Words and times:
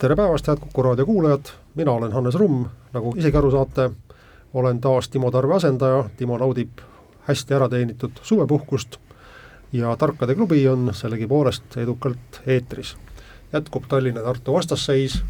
Tere 0.00 0.16
päevast, 0.16 0.46
head 0.48 0.58
Kuku 0.60 0.82
raadio 0.82 1.06
kuulajad, 1.06 1.50
mina 1.74 1.92
olen 1.92 2.12
Hannes 2.12 2.34
Rumm, 2.34 2.64
nagu 2.92 3.12
isegi 3.16 3.36
aru 3.36 3.50
saate, 3.50 3.90
olen 4.54 4.78
taas 4.80 5.08
Timo 5.08 5.30
Tarve 5.30 5.54
asendaja, 5.54 6.04
Timo 6.16 6.38
naudib 6.40 6.80
hästi 7.26 7.54
ära 7.54 7.68
teenitud 7.68 8.22
suvepuhkust 8.22 8.96
ja 9.72 9.92
Tarkade 9.96 10.34
klubi 10.34 10.62
on 10.68 10.88
sellegipoolest 10.94 11.76
edukalt 11.76 12.40
eetris. 12.46 12.96
jätkub 13.52 13.84
Tallinna-Tartu 13.88 14.52
vastasseis, 14.52 15.20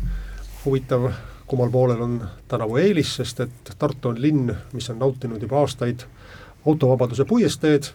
huvitav, 0.65 1.11
kummal 1.47 1.71
poolel 1.71 2.03
on 2.03 2.21
tänavu 2.49 2.77
eelis, 2.77 3.17
sest 3.17 3.41
et 3.41 3.75
Tartu 3.79 4.09
on 4.09 4.23
linn, 4.23 4.55
mis 4.73 4.91
on 4.91 4.99
nautinud 4.99 5.43
juba 5.43 5.59
aastaid 5.65 6.07
autovabaduse 6.67 7.25
puiesteed, 7.25 7.91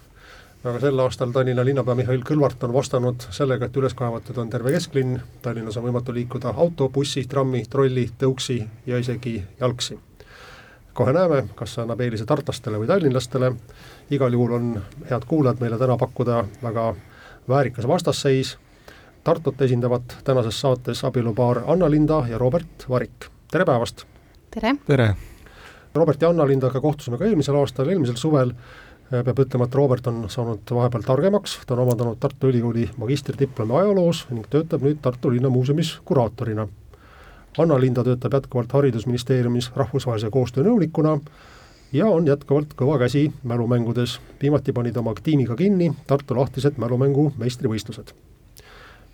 aga 0.66 0.80
sel 0.82 1.00
aastal 1.00 1.30
Tallinna 1.34 1.64
linnapea 1.66 1.96
Mihhail 2.00 2.24
Kõlvart 2.26 2.64
on 2.66 2.74
vastanud 2.74 3.28
sellega, 3.34 3.68
et 3.68 3.78
üles 3.78 3.94
kaevatud 3.98 4.38
on 4.42 4.50
terve 4.50 4.72
kesklinn, 4.74 5.20
Tallinnas 5.46 5.78
on 5.78 5.86
võimatu 5.86 6.14
liikuda 6.16 6.56
auto, 6.58 6.88
bussi, 6.90 7.26
trammi, 7.30 7.62
trolli, 7.70 8.08
tõuksi 8.20 8.58
ja 8.88 8.98
isegi 9.02 9.38
jalgsi. 9.60 10.00
kohe 10.96 11.14
näeme, 11.14 11.42
kas 11.56 11.74
see 11.76 11.82
annab 11.84 12.02
eelise 12.02 12.26
tartlastele 12.26 12.80
või 12.80 12.88
tallinlastele, 12.88 13.52
igal 14.10 14.34
juhul 14.34 14.54
on, 14.56 14.70
head 15.10 15.26
kuulajad, 15.28 15.60
meile 15.60 15.78
täna 15.78 15.98
pakkuda 15.98 16.46
väga 16.64 16.94
väärikas 17.50 17.88
vastasseis, 17.88 18.58
Tartut 19.26 19.62
esindavad 19.62 20.04
tänases 20.24 20.60
saates 20.62 21.04
abielupaar 21.04 21.64
Anna-Linda 21.68 22.26
ja 22.30 22.38
Robert 22.38 22.90
Varik, 22.90 23.30
tere 23.52 23.66
päevast! 23.66 24.06
tere! 24.52 24.76
tere! 24.86 25.16
Robert 25.96 26.22
ja 26.22 26.30
Anna-Lindaga 26.30 26.82
kohtusime 26.82 27.18
ka 27.18 27.26
eelmisel 27.26 27.56
aastal, 27.56 27.90
eelmisel 27.90 28.16
suvel, 28.16 28.52
peab 29.24 29.40
ütlema, 29.40 29.68
et 29.68 29.76
Robert 29.76 30.08
on 30.10 30.24
saanud 30.30 30.72
vahepeal 30.78 31.04
targemaks, 31.06 31.60
ta 31.68 31.76
on 31.76 31.84
omandanud 31.86 32.18
Tartu 32.20 32.50
Ülikooli 32.50 32.90
magistridiplomi 32.98 33.78
ajaloos 33.80 34.26
ning 34.32 34.48
töötab 34.50 34.84
nüüd 34.86 35.00
Tartu 35.02 35.32
Linnamuuseumis 35.32 36.00
kuraatorina. 36.06 36.68
Anna-Linda 37.58 38.04
töötab 38.04 38.34
jätkuvalt 38.36 38.74
Haridusministeeriumis 38.76 39.72
rahvusvahelise 39.76 40.30
koostöö 40.34 40.66
nõunikuna 40.68 41.20
ja 41.94 42.08
on 42.12 42.28
jätkuvalt 42.28 42.74
kõva 42.76 42.98
käsi 43.00 43.30
mälumängudes, 43.44 44.20
viimati 44.42 44.74
pani 44.74 44.92
ta 44.92 45.00
oma 45.00 45.14
tiimiga 45.24 45.56
kinni 45.56 45.94
Tartu 46.08 46.36
lahtised 46.36 46.80
mälumängu 46.82 47.32
meistrivõistlused. 47.38 48.14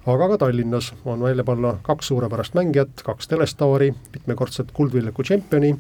aga 0.05 0.27
ka 0.27 0.37
Tallinnas 0.37 0.93
on 1.05 1.21
välja 1.21 1.43
panna 1.43 1.77
kaks 1.83 2.07
suurepärast 2.07 2.53
mängijat, 2.53 3.03
kaks 3.03 3.27
telestaari, 3.27 3.93
mitmekordset 4.13 4.71
Kuldvilleku 4.73 5.23
tšempioni 5.23 5.75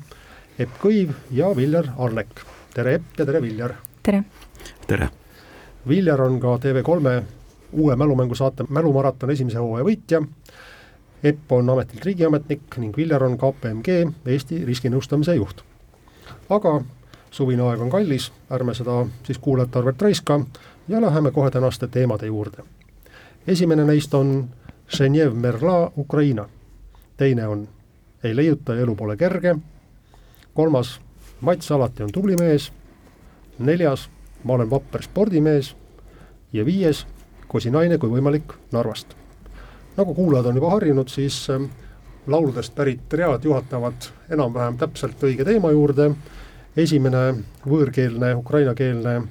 Epp 0.59 0.81
Kõiv 0.83 1.15
ja 1.31 1.55
Viljar 1.55 1.93
Arnek. 1.97 2.27
tere 2.73 2.93
Epp 2.93 3.17
ja 3.17 3.25
tere 3.25 3.41
Viljar! 3.41 3.90
Tere! 4.03 4.23
tere! 4.87 5.09
Viljar 5.87 6.21
on 6.21 6.39
ka 6.39 6.57
TV3 6.57 7.23
uue 7.71 7.95
mälumängusaate 7.95 8.63
Mälumaraton 8.69 9.29
esimese 9.29 9.57
hooaja 9.57 9.85
võitja, 9.85 10.21
Epp 11.23 11.51
on 11.51 11.69
ametilt 11.69 12.05
riigiametnik 12.05 12.77
ning 12.77 12.97
Viljar 12.97 13.23
on 13.23 13.37
KPMG 13.37 13.89
Eesti 14.25 14.65
riskinõustamise 14.65 15.35
juht. 15.35 15.61
aga 16.49 16.81
suvine 17.31 17.61
aeg 17.61 17.81
on 17.81 17.89
kallis, 17.89 18.31
ärme 18.51 18.73
seda 18.73 19.05
siis 19.23 19.37
kuulajate 19.37 19.79
arvelt 19.79 20.01
raiska 20.01 20.39
ja 20.87 21.01
läheme 21.01 21.31
kohe 21.31 21.51
tänaste 21.51 21.87
teemade 21.87 22.25
juurde. 22.25 22.63
esimene 23.47 23.85
neist 23.85 24.13
on 24.13 24.49
Ženev 24.97 25.33
Merla 25.33 25.91
Ukraina, 25.97 26.49
teine 27.17 27.47
on 27.47 27.67
Ei 28.23 28.35
leiuta 28.35 28.75
ja 28.75 28.81
elu 28.81 28.95
pole 28.95 29.17
kerge 29.17 29.55
kolmas, 30.53 31.01
Mats 31.41 31.71
alati 31.71 32.03
on 32.03 32.11
tubli 32.11 32.35
mees, 32.35 32.71
neljas, 33.59 34.09
ma 34.43 34.53
olen 34.53 34.69
vapper 34.69 35.03
spordimees 35.03 35.75
ja 36.53 36.65
viies, 36.65 37.05
kosinaine 37.47 37.97
kui 37.97 38.09
võimalik 38.09 38.53
Narvast. 38.71 39.15
nagu 39.97 40.13
kuulajad 40.13 40.45
on 40.45 40.55
juba 40.55 40.69
harjunud, 40.69 41.09
siis 41.09 41.49
äh, 41.49 41.61
lauludest 42.27 42.75
pärit 42.75 43.13
read 43.13 43.43
juhatavad 43.43 44.07
enam-vähem 44.29 44.77
täpselt 44.77 45.23
õige 45.23 45.45
teema 45.45 45.71
juurde, 45.71 46.11
esimene 46.77 47.43
võõrkeelne, 47.67 48.35
ukrainakeelne 48.35 49.21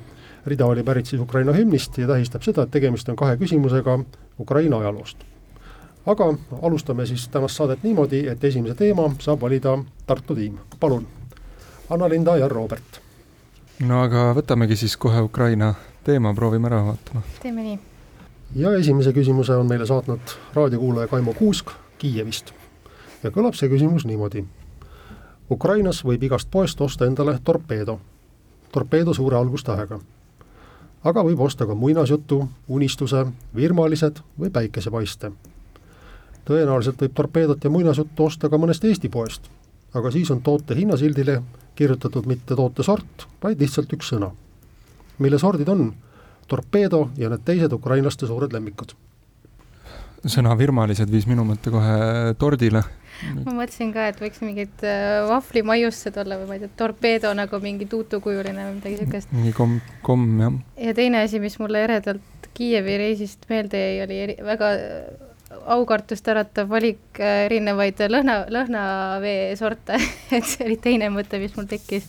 rida 0.46 0.66
oli 0.66 0.82
pärit 0.82 1.06
siis 1.06 1.22
Ukraina 1.22 1.52
hümnist 1.52 1.98
ja 1.98 2.06
tähistab 2.06 2.42
seda, 2.42 2.62
et 2.62 2.70
tegemist 2.70 3.08
on 3.08 3.16
kahe 3.16 3.36
küsimusega 3.36 3.98
Ukraina 4.40 4.78
ajaloost. 4.78 5.16
aga 6.06 6.34
alustame 6.62 7.06
siis 7.06 7.28
tänast 7.28 7.56
saadet 7.56 7.82
niimoodi, 7.82 8.26
et 8.28 8.44
esimese 8.44 8.74
teema 8.74 9.10
saab 9.18 9.40
valida 9.40 9.78
Tartu 10.06 10.34
tiim, 10.34 10.58
palun 10.80 11.06
Anna-Linda 11.90 12.36
ja 12.36 12.48
Robert. 12.48 12.99
No 13.86 14.02
aga 14.04 14.30
võtamegi 14.36 14.76
siis 14.76 14.96
kohe 15.00 15.22
Ukraina 15.24 15.74
teema, 16.04 16.34
proovime 16.34 16.68
ära 16.68 16.82
vaatama. 16.84 17.22
teeme 17.42 17.62
nii. 17.62 17.78
ja 18.60 18.72
esimese 18.78 19.12
küsimuse 19.16 19.56
on 19.56 19.68
meile 19.68 19.86
saatnud 19.86 20.34
raadiokuulaja 20.54 21.08
Kaimo 21.08 21.34
Kuusk 21.38 21.72
Kiievist 21.98 22.52
ja 23.22 23.30
kõlab 23.30 23.56
see 23.56 23.68
küsimus 23.68 24.06
niimoodi. 24.08 24.44
Ukrainas 25.50 26.04
võib 26.06 26.22
igast 26.28 26.48
poest 26.50 26.80
osta 26.80 27.08
endale 27.10 27.38
torpeedo, 27.44 27.98
torpeedo 28.72 29.14
suure 29.14 29.36
algustähega. 29.36 30.00
aga 31.04 31.22
võib 31.24 31.40
osta 31.40 31.66
ka 31.66 31.74
muinasjutu, 31.74 32.48
unistuse, 32.68 33.26
virmalised 33.54 34.20
või 34.38 34.50
päikesepaiste. 34.50 35.32
tõenäoliselt 36.44 37.00
võib 37.00 37.14
torpeedot 37.14 37.64
ja 37.64 37.70
muinasjuttu 37.70 38.24
osta 38.24 38.48
ka 38.48 38.58
mõnest 38.58 38.84
Eesti 38.84 39.08
poest, 39.08 39.50
aga 39.94 40.12
siis 40.14 40.30
on 40.30 40.42
toote 40.42 40.76
hinnasildile 40.78 41.40
kirjutatud 41.78 42.26
mitte 42.28 42.56
toote 42.56 42.84
sort, 42.86 43.26
vaid 43.42 43.60
lihtsalt 43.62 43.92
üks 43.96 44.12
sõna, 44.12 44.30
mille 45.18 45.38
sordid 45.40 45.68
on 45.72 45.90
torpeedo 46.50 47.06
ja 47.18 47.30
need 47.30 47.46
teised 47.46 47.72
ukrainlaste 47.72 48.28
suured 48.28 48.52
lemmikud. 48.52 48.96
sõna 50.28 50.52
virmalised 50.58 51.08
viis 51.08 51.24
minu 51.26 51.46
mõtte 51.48 51.72
kohe 51.72 52.34
tordile. 52.38 52.82
ma 53.44 53.54
mõtlesin 53.54 53.92
ka, 53.94 54.08
et 54.12 54.20
võiks 54.20 54.42
mingid 54.44 54.84
äh, 54.84 55.22
vahvlimaiustused 55.28 56.18
olla 56.20 56.36
või 56.40 56.50
ma 56.50 56.58
ei 56.58 56.64
tea, 56.64 56.74
torpeedo 56.82 57.32
nagu 57.36 57.60
mingi 57.62 57.88
tuutukujuline 57.88 58.66
või 58.66 58.76
midagi 58.76 59.00
siukest. 59.00 59.32
mingi 59.32 59.54
komm, 59.56 59.80
komm 60.02 60.44
jah. 60.44 60.60
ja 60.88 60.94
teine 60.94 61.24
asi, 61.24 61.40
mis 61.40 61.58
mulle 61.62 61.86
eredalt 61.88 62.22
Kiievi 62.54 62.96
reisist 62.98 63.46
meelde 63.48 63.78
jäi, 63.78 64.00
oli 64.04 64.16
eri, 64.24 64.34
väga 64.44 64.72
aukartust 65.50 66.28
äratav 66.30 66.68
valik 66.70 67.20
äh, 67.20 67.46
erinevaid 67.48 68.00
lõhna, 68.12 68.42
lõhnavee 68.52 69.54
sorte 69.58 69.98
et 70.36 70.46
see 70.46 70.66
oli 70.66 70.78
teine 70.82 71.10
mõte, 71.14 71.40
mis 71.42 71.56
mul 71.56 71.68
tekkis. 71.70 72.08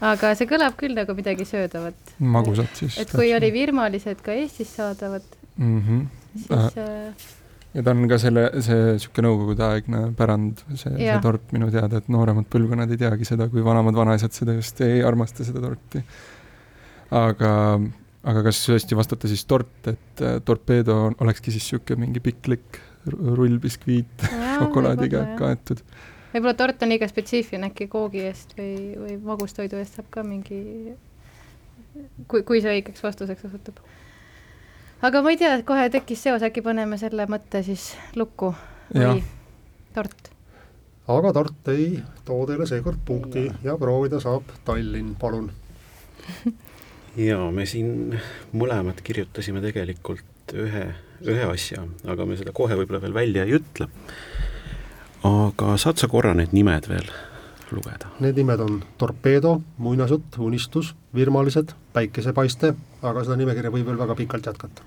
aga 0.00 0.34
see 0.38 0.48
kõlab 0.50 0.78
küll 0.80 0.96
nagu 0.98 1.14
midagi 1.14 1.46
söödavat. 1.48 2.14
magusat 2.18 2.82
siis. 2.82 2.98
et 3.02 3.12
kui 3.14 3.32
oli 3.36 3.52
virmalised 3.54 4.24
ka 4.24 4.34
Eestis 4.36 4.74
saadavad 4.76 5.26
mm, 5.56 5.82
-hmm. 5.82 6.06
siis 6.46 6.78
äh, 6.78 7.28
ja 7.74 7.84
ta 7.86 7.94
on 7.94 8.08
ka 8.10 8.18
selle, 8.18 8.48
see 8.66 8.80
niisugune 8.96 9.28
nõukogudeaegne 9.28 10.02
pärand, 10.18 10.64
see, 10.74 10.90
see 10.96 11.18
tort 11.22 11.54
minu 11.54 11.70
teada, 11.70 12.00
et 12.00 12.10
nooremad 12.10 12.48
põlvkonnad 12.50 12.90
ei 12.90 12.98
teagi 12.98 13.28
seda, 13.28 13.46
kui 13.52 13.62
vanemad 13.64 13.94
vanaisad 13.94 14.34
seda 14.34 14.56
just 14.58 14.80
ei 14.86 15.04
armasta, 15.06 15.46
seda 15.46 15.62
torti. 15.62 16.02
aga 17.14 17.52
aga 18.28 18.42
kas 18.44 18.60
tõesti 18.66 18.96
vastata 18.98 19.28
siis 19.30 19.44
tort, 19.48 19.72
et 19.88 20.22
äh, 20.24 20.38
torpeedo 20.44 20.96
olekski 21.20 21.52
siis 21.54 21.70
niisugune 21.70 22.06
mingi 22.06 22.22
piklik 22.24 22.80
rullbiskviit 23.08 24.26
šokolaadiga 24.58 25.24
kaetud? 25.38 25.80
võib-olla 26.34 26.54
tort 26.58 26.82
on 26.84 26.92
liiga 26.92 27.08
spetsiifiline, 27.10 27.70
äkki 27.72 27.88
koogi 27.90 28.26
eest 28.28 28.52
või, 28.58 28.74
või 29.00 29.16
magustoidu 29.24 29.80
eest 29.80 29.96
saab 29.98 30.10
ka 30.14 30.24
mingi, 30.26 30.60
kui, 32.28 32.44
kui 32.44 32.60
see 32.60 32.76
õigeks 32.76 33.02
vastuseks 33.02 33.48
osutub. 33.48 33.80
aga 35.02 35.24
ma 35.24 35.32
ei 35.32 35.40
tea, 35.40 35.56
kohe 35.66 35.88
tekkis 35.90 36.26
seos, 36.28 36.44
äkki 36.46 36.62
paneme 36.66 37.00
selle 37.00 37.26
mõtte 37.30 37.64
siis 37.66 37.94
lukku 38.20 38.52
või 38.92 39.24
tort? 39.96 40.32
aga 41.10 41.32
tort 41.34 41.72
ei 41.72 41.94
too 42.28 42.44
teile 42.46 42.68
seekord 42.68 43.00
punkti 43.04 43.48
ja 43.64 43.78
proovida 43.80 44.20
saab 44.22 44.52
Tallinn, 44.68 45.16
palun 45.18 45.48
jaa, 47.18 47.50
me 47.54 47.66
siin 47.66 48.18
mõlemad 48.56 49.00
kirjutasime 49.04 49.62
tegelikult 49.64 50.54
ühe, 50.54 50.84
ühe 51.26 51.48
asja, 51.50 51.84
aga 52.10 52.26
me 52.26 52.38
seda 52.38 52.54
kohe 52.56 52.76
võib-olla 52.78 53.02
veel 53.02 53.16
välja 53.16 53.46
ei 53.46 53.56
ütle. 53.58 53.88
aga 55.26 55.74
saad 55.78 56.00
sa 56.00 56.08
korra 56.08 56.34
need 56.34 56.54
nimed 56.56 56.88
veel 56.88 57.10
lugeda? 57.70 58.10
Need 58.20 58.38
nimed 58.40 58.60
on 58.60 58.78
Torpeedo, 58.98 59.60
Muinasjutt, 59.78 60.38
Unistus, 60.38 60.94
Virmalised, 61.14 61.74
Päikesepaiste, 61.92 62.74
aga 63.02 63.24
seda 63.26 63.36
nimekirja 63.40 63.72
võib 63.74 63.90
veel 63.90 64.00
väga 64.00 64.16
pikalt 64.18 64.46
jätkata. 64.46 64.82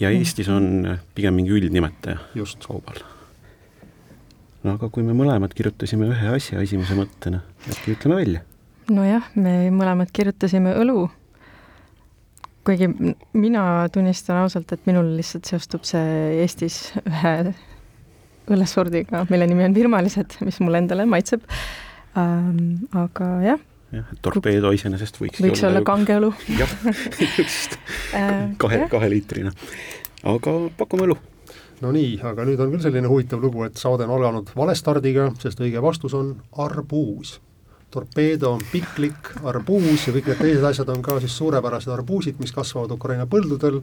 ja 0.00 0.10
Eestis 0.10 0.48
on 0.48 0.98
pigem 1.14 1.34
mingi 1.34 1.52
üldnimetaja 1.52 2.18
just 2.34 2.64
kaubal. 2.66 3.02
no 4.62 4.76
aga 4.76 4.88
kui 4.88 5.02
me 5.02 5.16
mõlemad 5.16 5.54
kirjutasime 5.54 6.08
ühe 6.12 6.36
asja 6.36 6.60
esimese 6.60 6.96
mõttena, 6.98 7.42
äkki 7.68 7.96
ütleme 7.96 8.22
välja? 8.22 8.44
nojah, 8.90 9.30
me 9.36 9.70
mõlemad 9.70 10.12
kirjutasime 10.12 10.74
õlu. 10.80 11.08
Kuigi 12.68 12.88
mina 13.32 13.62
tunnistan 13.92 14.42
ausalt, 14.42 14.72
et 14.74 14.84
minul 14.88 15.14
lihtsalt 15.16 15.48
seostub 15.48 15.86
see 15.88 16.42
Eestis 16.42 16.78
ühe 17.00 17.32
õllesordiga, 18.48 19.24
mille 19.32 19.48
nimi 19.48 19.64
on 19.66 19.76
virmalised, 19.76 20.38
mis 20.44 20.60
mulle 20.64 20.82
endale 20.82 21.08
maitseb 21.08 21.44
ähm,. 22.18 22.84
aga 22.96 23.30
jah. 23.44 23.64
jah, 23.94 24.12
et 24.12 24.20
torpeedo 24.24 24.72
iseenesest 24.76 25.20
võiks 25.20 25.42
võiks 25.44 25.64
olla, 25.64 25.78
olla 25.78 25.88
kange 25.88 26.20
õlu. 26.20 26.30
jah, 26.60 26.76
just 27.38 27.78
kahe, 28.60 28.84
kaheliitrine. 28.92 29.52
aga 30.28 30.56
pakume 30.80 31.08
õlu 31.08 31.18
no 31.84 31.92
nii, 31.94 32.16
aga 32.26 32.46
nüüd 32.48 32.60
on 32.62 32.72
küll 32.74 32.84
selline 32.84 33.10
huvitav 33.10 33.42
lugu, 33.42 33.64
et 33.66 33.78
saade 33.80 34.06
on 34.08 34.16
alganud 34.16 34.50
valestardiga, 34.56 35.30
sest 35.42 35.60
õige 35.62 35.82
vastus 35.84 36.16
on 36.18 36.34
arbuus. 36.64 37.38
Torpeedo 37.90 38.52
on 38.52 38.62
piklik 38.72 39.30
arbuus 39.48 40.06
ja 40.06 40.12
kõik 40.12 40.28
need 40.28 40.42
teised 40.42 40.64
asjad 40.64 40.90
on 40.92 41.02
ka 41.02 41.16
siis 41.22 41.36
suurepärased 41.40 41.92
arbuusid, 41.92 42.36
mis 42.42 42.52
kasvavad 42.52 42.92
Ukraina 42.92 43.26
põldudel. 43.26 43.80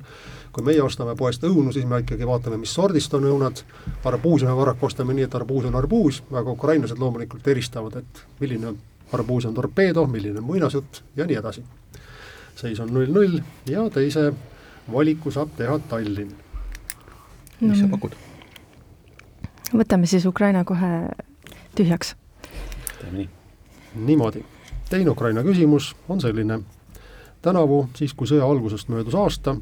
kui 0.52 0.64
meie 0.64 0.82
ostame 0.82 1.16
poest 1.16 1.44
õunu, 1.44 1.74
siis 1.74 1.86
me 1.86 2.00
ikkagi 2.00 2.28
vaatame, 2.28 2.58
mis 2.58 2.74
sordist 2.74 3.14
on 3.14 3.24
õunad. 3.24 3.64
arbuusi 4.04 4.46
me 4.46 4.56
paraku 4.56 4.86
ostame 4.86 5.14
nii, 5.14 5.24
et 5.24 5.36
arbuus 5.36 5.66
on 5.66 5.76
arbuus, 5.76 6.24
aga 6.32 6.52
ukrainlased 6.52 7.00
loomulikult 7.00 7.48
eristavad, 7.48 7.96
et 7.96 8.24
milline 8.40 8.76
arbuus 9.14 9.46
on 9.46 9.54
torpeedo, 9.54 10.08
milline 10.08 10.40
on 10.40 10.46
muinasjutt 10.46 11.04
ja 11.16 11.26
nii 11.26 11.38
edasi. 11.42 11.64
seis 12.56 12.80
on 12.80 12.94
null-null 12.94 13.42
ja 13.68 13.90
teise 13.90 14.34
valiku 14.92 15.32
saab 15.32 15.50
teha 15.58 15.80
Tallinn 15.90 16.46
mis 17.60 17.80
sa 17.80 17.88
pakud? 17.92 18.16
võtame 19.76 20.08
siis 20.10 20.26
Ukraina 20.26 20.64
kohe 20.68 20.92
tühjaks. 21.76 22.16
teeme 23.00 23.18
nii. 23.18 23.30
Niimoodi. 23.96 24.46
teine 24.90 25.10
Ukraina 25.10 25.44
küsimus 25.44 25.96
on 26.10 26.22
selline. 26.22 26.60
tänavu, 27.42 27.90
siis 27.96 28.14
kui 28.14 28.28
sõja 28.28 28.46
algusest 28.50 28.90
möödus 28.90 29.16
aasta, 29.16 29.56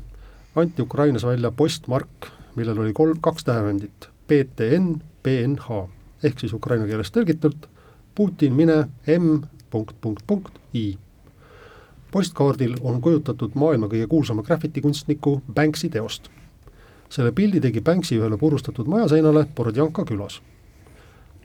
anti 0.56 0.82
Ukrainas 0.82 1.26
välja 1.26 1.52
postmark, 1.52 2.28
millel 2.56 2.80
oli 2.80 2.94
kolm, 2.94 3.18
kaks 3.22 3.44
tähevendit, 3.44 4.10
BTN, 4.28 5.02
BNH 5.24 5.90
ehk 6.24 6.40
siis 6.40 6.54
ukraina 6.54 6.86
keeles 6.88 7.12
tõlgitult 7.12 7.68
Putin, 8.16 8.54
mine, 8.54 8.88
M 9.08 9.42
punkt, 9.70 9.96
punkt, 10.02 10.24
punkt, 10.28 10.60
I. 10.74 10.98
postkaardil 12.12 12.78
on 12.82 13.02
kujutatud 13.02 13.56
maailma 13.56 13.88
kõige 13.88 14.08
kuulsama 14.08 14.44
graffitikunstniku 14.44 15.42
Banksy 15.54 15.90
teost 15.90 16.30
selle 17.14 17.32
pildi 17.36 17.62
tegi 17.62 17.82
Banksy 17.82 18.18
ühele 18.18 18.38
purustatud 18.42 18.90
majaseinale 18.90 19.46
Bordjanka 19.56 20.06
külas. 20.10 20.40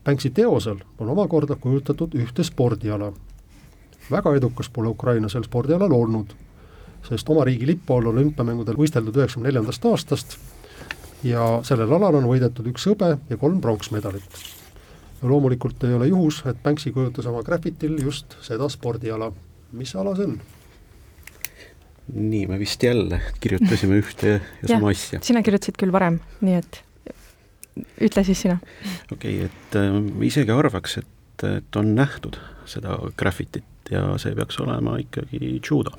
Banksy 0.08 0.30
teosel 0.32 0.78
on 0.98 1.08
omakorda 1.12 1.58
kujutatud 1.60 2.14
ühte 2.16 2.44
spordiala. 2.44 3.10
väga 4.10 4.30
edukas 4.38 4.70
pole 4.72 4.88
Ukraina 4.88 5.28
sel 5.28 5.44
spordialal 5.44 5.92
olnud, 5.92 6.30
sest 7.08 7.28
oma 7.28 7.44
riigi 7.44 7.66
lipu 7.68 7.92
all 7.92 8.08
olümpiamängudel 8.08 8.78
võisteldud 8.78 9.18
üheksakümne 9.20 9.50
neljandast 9.50 9.84
aastast 9.84 10.38
ja 11.28 11.60
sellel 11.68 11.92
alal 11.92 12.16
on 12.22 12.30
võidetud 12.30 12.72
üks 12.72 12.88
hõbe 12.88 13.10
ja 13.28 13.36
kolm 13.36 13.60
pronksmedalit. 13.60 14.40
loomulikult 15.22 15.84
ei 15.84 15.94
ole 16.00 16.08
juhus, 16.08 16.40
et 16.46 16.62
Banksy 16.62 16.94
kujutas 16.96 17.26
oma 17.26 17.42
graffitil 17.42 18.00
just 18.00 18.38
seda 18.40 18.68
spordiala. 18.68 19.32
mis 19.72 19.94
ala 19.94 20.16
see 20.16 20.32
on? 20.32 20.40
nii, 22.14 22.46
me 22.46 22.58
vist 22.58 22.82
jälle 22.82 23.20
kirjutasime 23.40 24.00
ühte 24.00 24.28
ja, 24.28 24.40
ja 24.62 24.68
sama 24.68 24.96
asja. 24.96 25.20
sina 25.20 25.42
kirjutasid 25.42 25.76
küll 25.76 25.92
varem, 25.92 26.22
nii 26.40 26.62
et 26.64 26.84
ütle 28.04 28.24
siis 28.26 28.42
sina. 28.46 28.58
okei 29.12 29.44
okay,, 29.44 29.48
et 29.48 29.78
äh, 29.78 29.98
isegi 30.26 30.54
arvaks, 30.54 30.98
et, 31.02 31.46
et 31.48 31.80
on 31.80 31.94
nähtud 31.96 32.38
seda 32.68 32.98
graffitit 33.16 33.90
ja 33.90 34.04
see 34.20 34.34
peaks 34.36 34.60
olema 34.60 34.98
ikkagi 35.00 35.60
judo. 35.70 35.94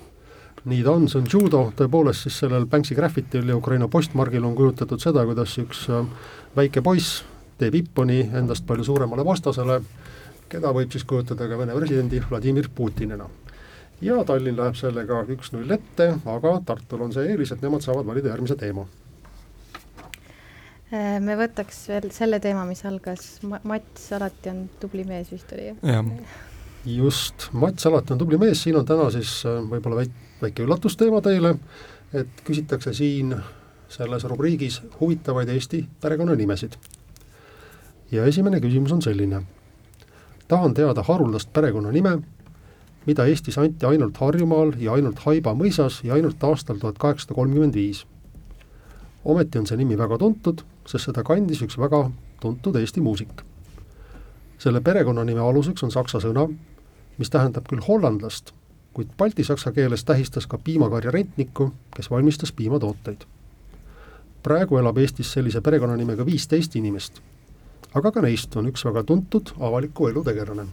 nii 0.66 0.84
ta 0.84 0.94
on, 0.94 1.08
see 1.10 1.22
on 1.22 1.28
judo, 1.32 1.64
tõepoolest 1.80 2.28
siis 2.28 2.40
sellel 2.44 2.68
Banksy 2.70 2.96
graffitil 2.96 3.50
ja 3.50 3.58
Ukraina 3.58 3.88
postmargil 3.88 4.46
on 4.46 4.56
kujutatud 4.56 5.02
seda, 5.02 5.26
kuidas 5.26 5.58
üks 5.62 5.88
äh, 5.90 6.06
väike 6.56 6.84
poiss 6.86 7.24
teeb 7.60 7.76
Ipponi 7.76 8.22
endast 8.40 8.66
palju 8.68 8.86
suuremale 8.88 9.26
vastasele, 9.28 9.82
keda 10.50 10.72
võib 10.76 10.92
siis 10.96 11.04
kujutada 11.08 11.48
ka 11.50 11.58
Vene 11.60 11.76
presidendi 11.76 12.22
Vladimir 12.30 12.70
Putinina 12.76 13.28
ja 14.02 14.24
Tallinn 14.24 14.58
läheb 14.58 14.78
sellega 14.80 15.24
üks-null 15.36 15.76
ette, 15.76 16.14
aga 16.26 16.56
Tartul 16.66 17.04
on 17.06 17.14
see 17.16 17.28
eelis, 17.32 17.52
et 17.54 17.64
nemad 17.64 17.84
saavad 17.84 18.08
valida 18.08 18.32
järgmise 18.32 18.56
teema. 18.60 18.86
Äh, 20.90 21.20
me 21.22 21.36
võtaks 21.38 21.84
veel 21.86 22.08
selle 22.10 22.40
teema, 22.42 22.64
mis 22.66 22.80
algas, 22.90 23.36
Mats 23.46 24.08
alati 24.16 24.50
on 24.50 24.64
tubli 24.82 25.04
mees 25.06 25.30
vist 25.30 25.52
oli 25.54 25.68
jah? 25.70 26.08
just, 26.90 27.46
Mats 27.54 27.86
alati 27.86 28.16
on 28.16 28.22
tubli 28.24 28.40
mees, 28.42 28.64
siin 28.64 28.80
on 28.80 28.88
täna 28.90 29.06
siis 29.14 29.36
äh, 29.46 29.60
võib-olla 29.70 30.00
väik-, 30.00 30.16
väike 30.42 30.66
üllatusteema 30.66 31.22
teile, 31.22 31.52
et 32.10 32.42
küsitakse 32.48 32.96
siin 32.98 33.36
selles 33.90 34.26
rubriigis 34.32 34.80
huvitavaid 35.00 35.52
Eesti 35.54 35.84
perekonnanimesid. 36.02 36.74
ja 38.12 38.26
esimene 38.26 38.58
küsimus 38.60 38.92
on 38.92 39.02
selline. 39.06 39.44
tahan 40.48 40.74
teada 40.74 41.04
haruldast 41.06 41.54
perekonnanime, 41.54 42.18
mida 43.06 43.26
Eestis 43.26 43.58
anti 43.58 43.86
ainult 43.86 44.18
Harjumaal 44.18 44.74
ja 44.80 44.94
ainult 44.94 45.20
Haiba 45.20 45.54
mõisas 45.54 46.02
ja 46.04 46.14
ainult 46.14 46.44
aastal 46.44 46.82
tuhat 46.82 46.98
kaheksasada 46.98 47.38
kolmkümmend 47.38 47.74
viis. 47.74 48.08
ometi 49.26 49.60
on 49.60 49.68
see 49.68 49.78
nimi 49.78 49.98
väga 49.98 50.18
tuntud, 50.18 50.66
sest 50.90 51.10
seda 51.10 51.24
kandis 51.26 51.62
üks 51.66 51.78
väga 51.78 52.10
tuntud 52.42 52.76
Eesti 52.80 53.02
muusik. 53.02 53.44
selle 54.58 54.82
perekonnanime 54.82 55.40
aluseks 55.40 55.84
on 55.84 55.92
saksa 55.92 56.20
sõna, 56.20 56.48
mis 57.18 57.30
tähendab 57.30 57.68
küll 57.70 57.84
hollandlast, 57.88 58.52
kuid 58.94 59.14
baltisaksa 59.18 59.72
keeles 59.72 60.04
tähistas 60.04 60.48
ka 60.48 60.58
piimakarja 60.58 61.12
rentnikku, 61.12 61.72
kes 61.96 62.12
valmistas 62.12 62.52
piimatooteid. 62.52 63.26
praegu 64.44 64.78
elab 64.78 64.98
Eestis 64.98 65.32
sellise 65.32 65.62
perekonnanimega 65.62 66.26
viisteist 66.26 66.76
inimest, 66.76 67.22
aga 67.94 68.12
ka 68.12 68.22
neist 68.22 68.56
on 68.56 68.68
üks 68.68 68.86
väga 68.86 69.04
tuntud 69.04 69.54
avaliku 69.60 70.08
elu 70.08 70.24
tegelane 70.24 70.68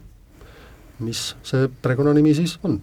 mis 0.99 1.35
see 1.45 1.67
perekonnanimi 1.81 2.33
siis 2.37 2.57
on? 2.63 2.79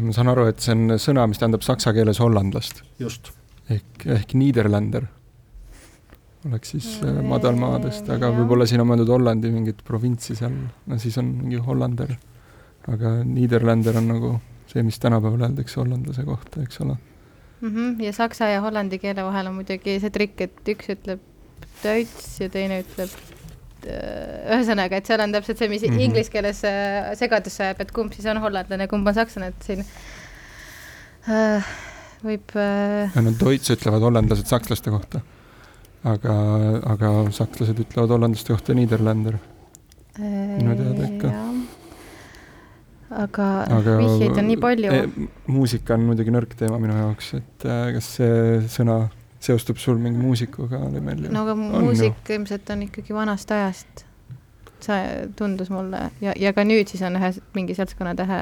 ma 0.00 0.12
saan 0.14 0.30
aru, 0.30 0.46
et 0.50 0.62
see 0.62 0.74
on 0.76 0.98
sõna, 1.02 1.26
mis 1.30 1.40
tähendab 1.40 1.64
saksa 1.66 1.92
keeles 1.96 2.20
hollandlast. 2.22 2.84
just. 2.98 3.32
ehk, 3.70 4.06
ehk 4.06 4.34
Niederländer 4.38 5.08
oleks 6.48 6.74
siis 6.74 6.88
äh, 7.04 7.20
madalmaadest, 7.26 8.08
aga 8.16 8.30
võib-olla 8.34 8.66
siin 8.68 8.82
on 8.82 8.90
mõeldud 8.92 9.12
Hollandi 9.12 9.52
mingit 9.52 9.82
provintsi 9.86 10.36
seal, 10.38 10.54
no 10.86 10.98
siis 10.98 11.18
on 11.20 11.32
mingi 11.42 11.60
hollander. 11.66 12.16
aga 12.88 13.18
Niederländer 13.24 13.96
on 14.00 14.08
nagu 14.08 14.30
see, 14.70 14.82
mis 14.82 14.98
tänapäeval 14.98 15.48
öeldakse 15.48 15.80
hollandlase 15.80 16.24
kohta, 16.24 16.62
eks 16.62 16.80
ole 16.80 16.96
mm. 17.60 17.68
-hmm. 17.68 18.02
ja 18.02 18.12
saksa 18.12 18.48
ja 18.48 18.60
hollandi 18.60 18.98
keele 18.98 19.24
vahel 19.24 19.46
on 19.46 19.54
muidugi 19.54 20.00
see 20.00 20.10
trikk, 20.10 20.40
et 20.40 20.72
üks 20.74 20.94
ütleb 20.96 21.20
Deutsch 21.82 22.40
ja 22.40 22.48
teine 22.48 22.80
ütleb 22.80 23.10
Äh, 23.88 24.40
ühesõnaga, 24.52 24.98
et 25.00 25.08
seal 25.08 25.22
on 25.24 25.32
täpselt 25.32 25.60
see, 25.60 25.68
mis 25.72 25.82
mm 25.82 25.94
-hmm. 25.94 26.04
inglise 26.04 26.30
keeles 26.30 26.58
äh, 26.68 27.14
segadusse 27.16 27.62
ajab, 27.64 27.80
et 27.80 27.92
kumb 27.96 28.12
siis 28.12 28.26
on 28.28 28.40
hollandlane, 28.42 28.86
kumb 28.88 29.06
on 29.08 29.14
sakslane, 29.16 29.54
et 29.54 29.62
siin 29.64 29.80
äh, 31.28 31.70
võib 32.22 32.52
äh.... 32.60 33.16
no 33.16 33.32
Deutsch 33.40 33.72
ütlevad 33.72 34.04
hollandlased 34.04 34.50
sakslaste 34.52 34.92
kohta, 34.92 35.22
aga, 36.08 36.34
aga 36.94 37.12
sakslased 37.34 37.80
ütlevad 37.84 38.14
hollandlaste 38.14 38.54
kohta 38.54 38.74
Niederländer 38.76 39.36
äh,. 39.36 40.56
minu 40.56 40.76
teada 40.78 41.08
ikka. 41.08 41.32
aga, 43.10 43.48
aga 43.78 43.96
vihjeid 44.00 44.38
on 44.40 44.48
nii 44.48 44.60
palju 44.62 44.92
e,. 44.96 45.06
muusika 45.50 45.96
on 45.98 46.06
muidugi 46.08 46.34
nõrk 46.34 46.56
teema 46.58 46.80
minu 46.82 46.96
jaoks, 46.96 47.34
et 47.40 47.66
äh, 47.68 47.88
kas 47.96 48.12
see 48.18 48.60
sõna 48.72 49.02
seostub 49.40 49.80
sul 49.80 49.98
mingi 50.00 50.20
muusikuga 50.20 50.82
ju? 50.84 51.02
no 51.30 51.44
aga 51.44 51.56
muusik 51.56 52.16
no. 52.16 52.34
ilmselt 52.36 52.70
on 52.70 52.86
ikkagi 52.88 53.16
vanast 53.16 53.52
ajast. 53.56 54.04
see 54.80 55.28
tundus 55.36 55.68
mulle 55.68 56.06
ja, 56.24 56.32
ja 56.36 56.52
ka 56.56 56.64
nüüd 56.64 56.88
siis 56.88 57.02
on 57.04 57.18
ühe 57.20 57.32
mingi 57.56 57.76
seltskonnatähe 57.76 58.40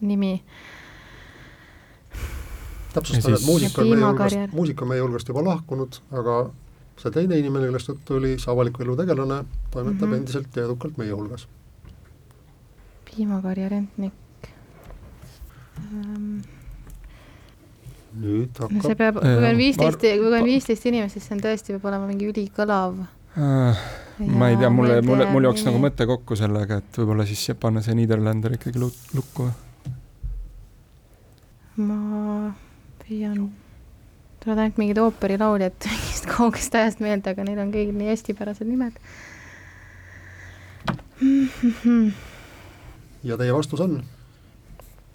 nimi. 0.00 0.42
Täpsustan, 2.96 3.36
et 3.38 3.46
muusik 3.46 3.78
on 3.82 3.90
meie 3.92 4.04
hulgast, 4.04 4.56
muusik 4.56 4.82
on 4.82 4.92
meie 4.92 5.04
hulgast 5.04 5.32
juba 5.32 5.44
lahkunud, 5.46 6.00
aga 6.22 6.40
see 7.00 7.14
teine 7.14 7.38
inimene, 7.42 7.70
kellest 7.70 7.92
juttu 7.92 8.18
oli, 8.18 8.34
see 8.42 8.52
avaliku 8.52 8.84
elu 8.86 8.98
tegelane, 9.02 9.40
toimetab 9.70 10.08
mm 10.08 10.12
-hmm. 10.12 10.18
endiselt 10.20 10.56
ja 10.56 10.64
edukalt 10.64 11.00
meie 11.00 11.12
hulgas. 11.12 11.48
piimakarja 13.10 13.68
rentnik 13.68 14.12
um 15.92 16.42
nüüd 18.16 18.56
hakkab 18.60 18.88
see 18.88 18.98
peab, 18.98 19.20
kui 19.20 19.46
on 19.50 19.60
viisteist, 19.60 20.00
kui 20.00 20.32
on 20.32 20.46
viisteist 20.46 20.88
inimest, 20.88 21.16
siis 21.16 21.28
see 21.28 21.36
on 21.36 21.44
tõesti, 21.44 21.76
peab 21.76 21.88
olema 21.90 22.08
mingi 22.08 22.28
ülikõlav 22.30 22.98
äh,. 23.36 23.86
ma 24.40 24.50
ei 24.52 24.58
tea, 24.60 24.70
mulle, 24.72 25.00
mulle, 25.04 25.28
mul 25.32 25.48
jooks 25.50 25.66
nagu 25.66 25.80
mõte 25.82 26.06
kokku 26.08 26.38
sellega, 26.38 26.80
et 26.80 27.00
võib-olla 27.00 27.26
siis 27.28 27.44
panna 27.60 27.82
see 27.84 27.96
Niederlander 27.98 28.56
ikkagi 28.56 28.80
lukku. 28.80 29.50
ma 31.76 31.98
püüan 33.06 33.48
tulevad 34.42 34.62
ainult 34.64 34.82
mingid 34.82 35.00
ooperilauljad 35.02 35.78
mingist 35.92 36.28
kaugest 36.30 36.74
ajast 36.74 37.00
meelde, 37.04 37.32
aga 37.32 37.46
neil 37.46 37.62
on 37.62 37.72
kõigil 37.74 37.96
nii 37.96 38.12
eestipärased 38.14 38.68
nimed 38.68 38.98
ja 43.26 43.38
teie 43.40 43.54
vastus 43.54 43.80
on? 43.80 43.98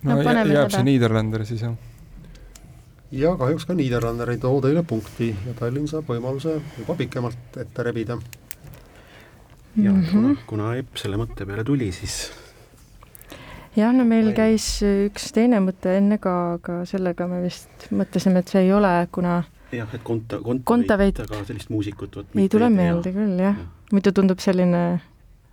no, 0.02 0.16
no 0.16 0.22
jääb 0.24 0.50
seda. 0.50 0.68
see 0.74 0.88
Niederlander 0.88 1.46
siis 1.46 1.64
jah? 1.66 1.76
ja 3.12 3.34
kahjuks 3.40 3.68
ka 3.70 3.76
Niederlander 3.78 4.34
ei 4.34 4.40
too 4.42 4.62
teile 4.64 4.84
punkti 4.88 5.32
ja 5.48 5.56
Tallinn 5.60 5.90
saab 5.92 6.10
võimaluse 6.10 6.58
juba 6.80 6.96
pikemalt 7.00 7.60
ette 7.62 7.84
rebida. 7.84 8.18
ja 9.76 9.92
mm 9.92 10.02
-hmm. 10.02 10.12
kuna, 10.12 10.36
kuna 10.48 10.76
Epp 10.80 10.98
selle 10.98 11.18
mõtte 11.22 11.46
peale 11.46 11.64
tuli, 11.64 11.92
siis 11.92 12.32
jah, 13.78 13.94
no 13.96 14.06
meil 14.08 14.34
käis 14.38 14.68
üks 14.84 15.32
teine 15.36 15.62
mõte 15.64 15.98
enne 16.00 16.20
ka, 16.22 16.36
aga 16.58 16.82
sellega 16.90 17.28
me 17.32 17.42
vist 17.46 17.90
mõtlesime, 17.92 18.44
et 18.44 18.52
see 18.52 18.66
ei 18.68 18.74
ole, 18.76 18.94
kuna 19.12 19.42
jah, 19.76 19.94
et 19.96 20.04
konta, 20.04 20.42
kontaveit, 20.68 21.22
aga 21.24 21.44
sellist 21.48 21.72
muusikut 21.72 22.20
vot 22.20 22.36
ei 22.36 22.50
tule 22.52 22.70
meelde 22.74 23.14
küll, 23.16 23.40
jah 23.40 23.56
ja.. 23.56 23.70
muidu 23.94 24.14
tundub 24.16 24.44
selline 24.44 24.84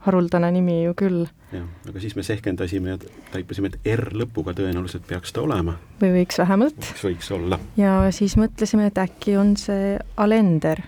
haruldane 0.06 0.50
nimi 0.54 0.82
ju 0.84 0.94
küll. 0.98 1.24
jah, 1.52 1.64
aga 1.88 2.02
siis 2.02 2.14
me 2.18 2.24
sehkendasime 2.26 2.94
ja 2.94 2.98
taipasime, 3.32 3.72
et 3.72 3.88
R 3.94 4.12
lõpuga 4.22 4.54
tõenäoliselt 4.58 5.06
peaks 5.08 5.34
ta 5.34 5.42
olema. 5.44 5.78
või 6.02 6.12
võiks 6.20 6.38
vähemalt. 6.42 6.78
võiks, 6.78 7.06
võiks 7.08 7.32
olla. 7.34 7.58
ja 7.78 7.96
siis 8.14 8.36
mõtlesime, 8.40 8.90
et 8.90 9.02
äkki 9.02 9.36
on 9.40 9.56
see 9.60 9.96
Alender. 10.16 10.82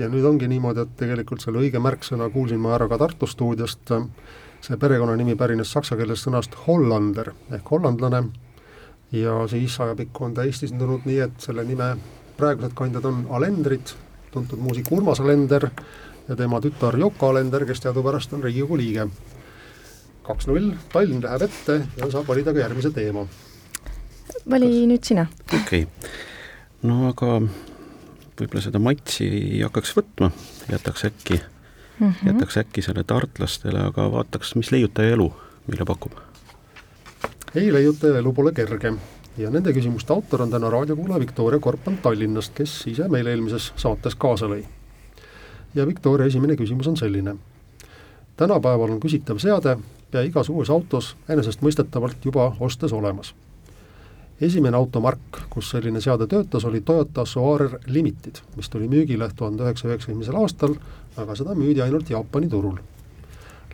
ja 0.00 0.08
nüüd 0.12 0.24
ongi 0.28 0.48
niimoodi, 0.50 0.86
et 0.86 0.96
tegelikult 1.00 1.44
selle 1.44 1.62
õige 1.64 1.82
märksõna 1.82 2.30
kuulsin 2.34 2.62
ma 2.62 2.74
ära 2.78 2.88
ka 2.90 3.00
Tartu 3.00 3.28
stuudiost, 3.30 3.92
see 4.64 4.80
perekonnanimi 4.80 5.36
pärines 5.36 5.72
saksa 5.72 5.96
keelest 5.98 6.24
sõnast 6.24 6.54
Hollander 6.66 7.34
ehk 7.52 7.68
hollandlane 7.70 8.22
ja 9.12 9.36
siis 9.50 9.76
ajapikku 9.80 10.24
on 10.24 10.34
ta 10.34 10.44
Eestis 10.44 10.72
tulnud 10.72 11.04
nii, 11.04 11.18
et 11.26 11.44
selle 11.46 11.64
nime 11.68 11.90
praegused 12.38 12.72
kandjad 12.74 13.04
on 13.04 13.26
Alendrid, 13.30 13.92
tuntud 14.32 14.58
muusik 14.58 14.90
Urmas 14.92 15.20
Alender, 15.20 15.68
ja 16.28 16.36
tema 16.36 16.60
tütar 16.64 16.98
Yoko 16.98 17.28
Alender, 17.30 17.66
kes 17.68 17.84
teadupärast 17.84 18.32
on 18.32 18.42
Riigikogu 18.42 18.80
liige. 18.80 19.08
kaks-null, 20.24 20.72
Tallinn 20.92 21.22
läheb 21.22 21.42
ette 21.44 21.82
ja 21.98 22.10
saab 22.10 22.28
valida 22.28 22.52
ka 22.52 22.64
järgmise 22.64 22.90
teema. 22.90 23.26
vali 24.50 24.70
Kas... 24.72 24.86
nüüd 24.88 25.04
sina. 25.04 25.26
okei 25.52 25.82
okay., 25.82 26.12
no 26.82 27.08
aga 27.12 27.40
võib-olla 28.40 28.62
seda 28.64 28.80
matši 28.80 29.28
ei 29.28 29.60
hakkaks 29.62 29.96
võtma, 29.96 30.32
jätaks 30.72 31.04
äkki 31.12 31.42
mm, 32.00 32.06
-hmm. 32.10 32.26
jätaks 32.26 32.56
äkki 32.56 32.82
selle 32.82 33.04
tartlastele, 33.04 33.80
aga 33.80 34.10
vaataks, 34.12 34.54
mis 34.54 34.72
leiutaja 34.72 35.10
elu 35.10 35.32
meile 35.66 35.84
pakub. 35.84 36.12
ei, 37.54 37.72
leiutaja 37.72 38.18
elu 38.18 38.32
pole 38.32 38.52
kerge 38.52 38.94
ja 39.38 39.50
nende 39.50 39.72
küsimuste 39.72 40.12
autor 40.12 40.42
on 40.42 40.50
täna 40.50 40.70
raadiokuulaja 40.70 41.20
Viktoria 41.20 41.60
Korpan 41.60 41.98
Tallinnast, 41.98 42.54
kes 42.54 42.86
ise 42.86 43.08
meil 43.08 43.26
eelmises 43.26 43.72
saates 43.76 44.14
kaasa 44.14 44.46
lõi 44.46 44.64
ja 45.74 45.86
Victoria 45.86 46.26
esimene 46.26 46.56
küsimus 46.56 46.88
on 46.88 46.96
selline. 46.96 47.36
tänapäeval 48.36 48.90
on 48.90 49.00
küsitav 49.00 49.38
seade 49.38 49.78
pea 50.10 50.22
igas 50.22 50.48
uues 50.48 50.70
autos 50.70 51.16
enesestmõistetavalt 51.28 52.24
juba 52.24 52.52
ostes 52.60 52.92
olemas. 52.92 53.34
esimene 54.40 54.76
automark, 54.76 55.40
kus 55.50 55.70
selline 55.70 56.00
seade 56.00 56.26
töötas, 56.26 56.64
oli 56.64 56.80
Toyota 56.80 57.24
Soarer 57.24 57.78
Limited, 57.86 58.38
mis 58.56 58.68
tuli 58.68 58.88
müügile 58.88 59.30
tuhande 59.36 59.62
üheksasaja 59.62 59.94
üheksakümnendal 59.94 60.40
aastal, 60.42 60.74
aga 61.16 61.34
seda 61.34 61.54
müüdi 61.54 61.82
ainult 61.82 62.10
Jaapani 62.10 62.48
turul. 62.48 62.78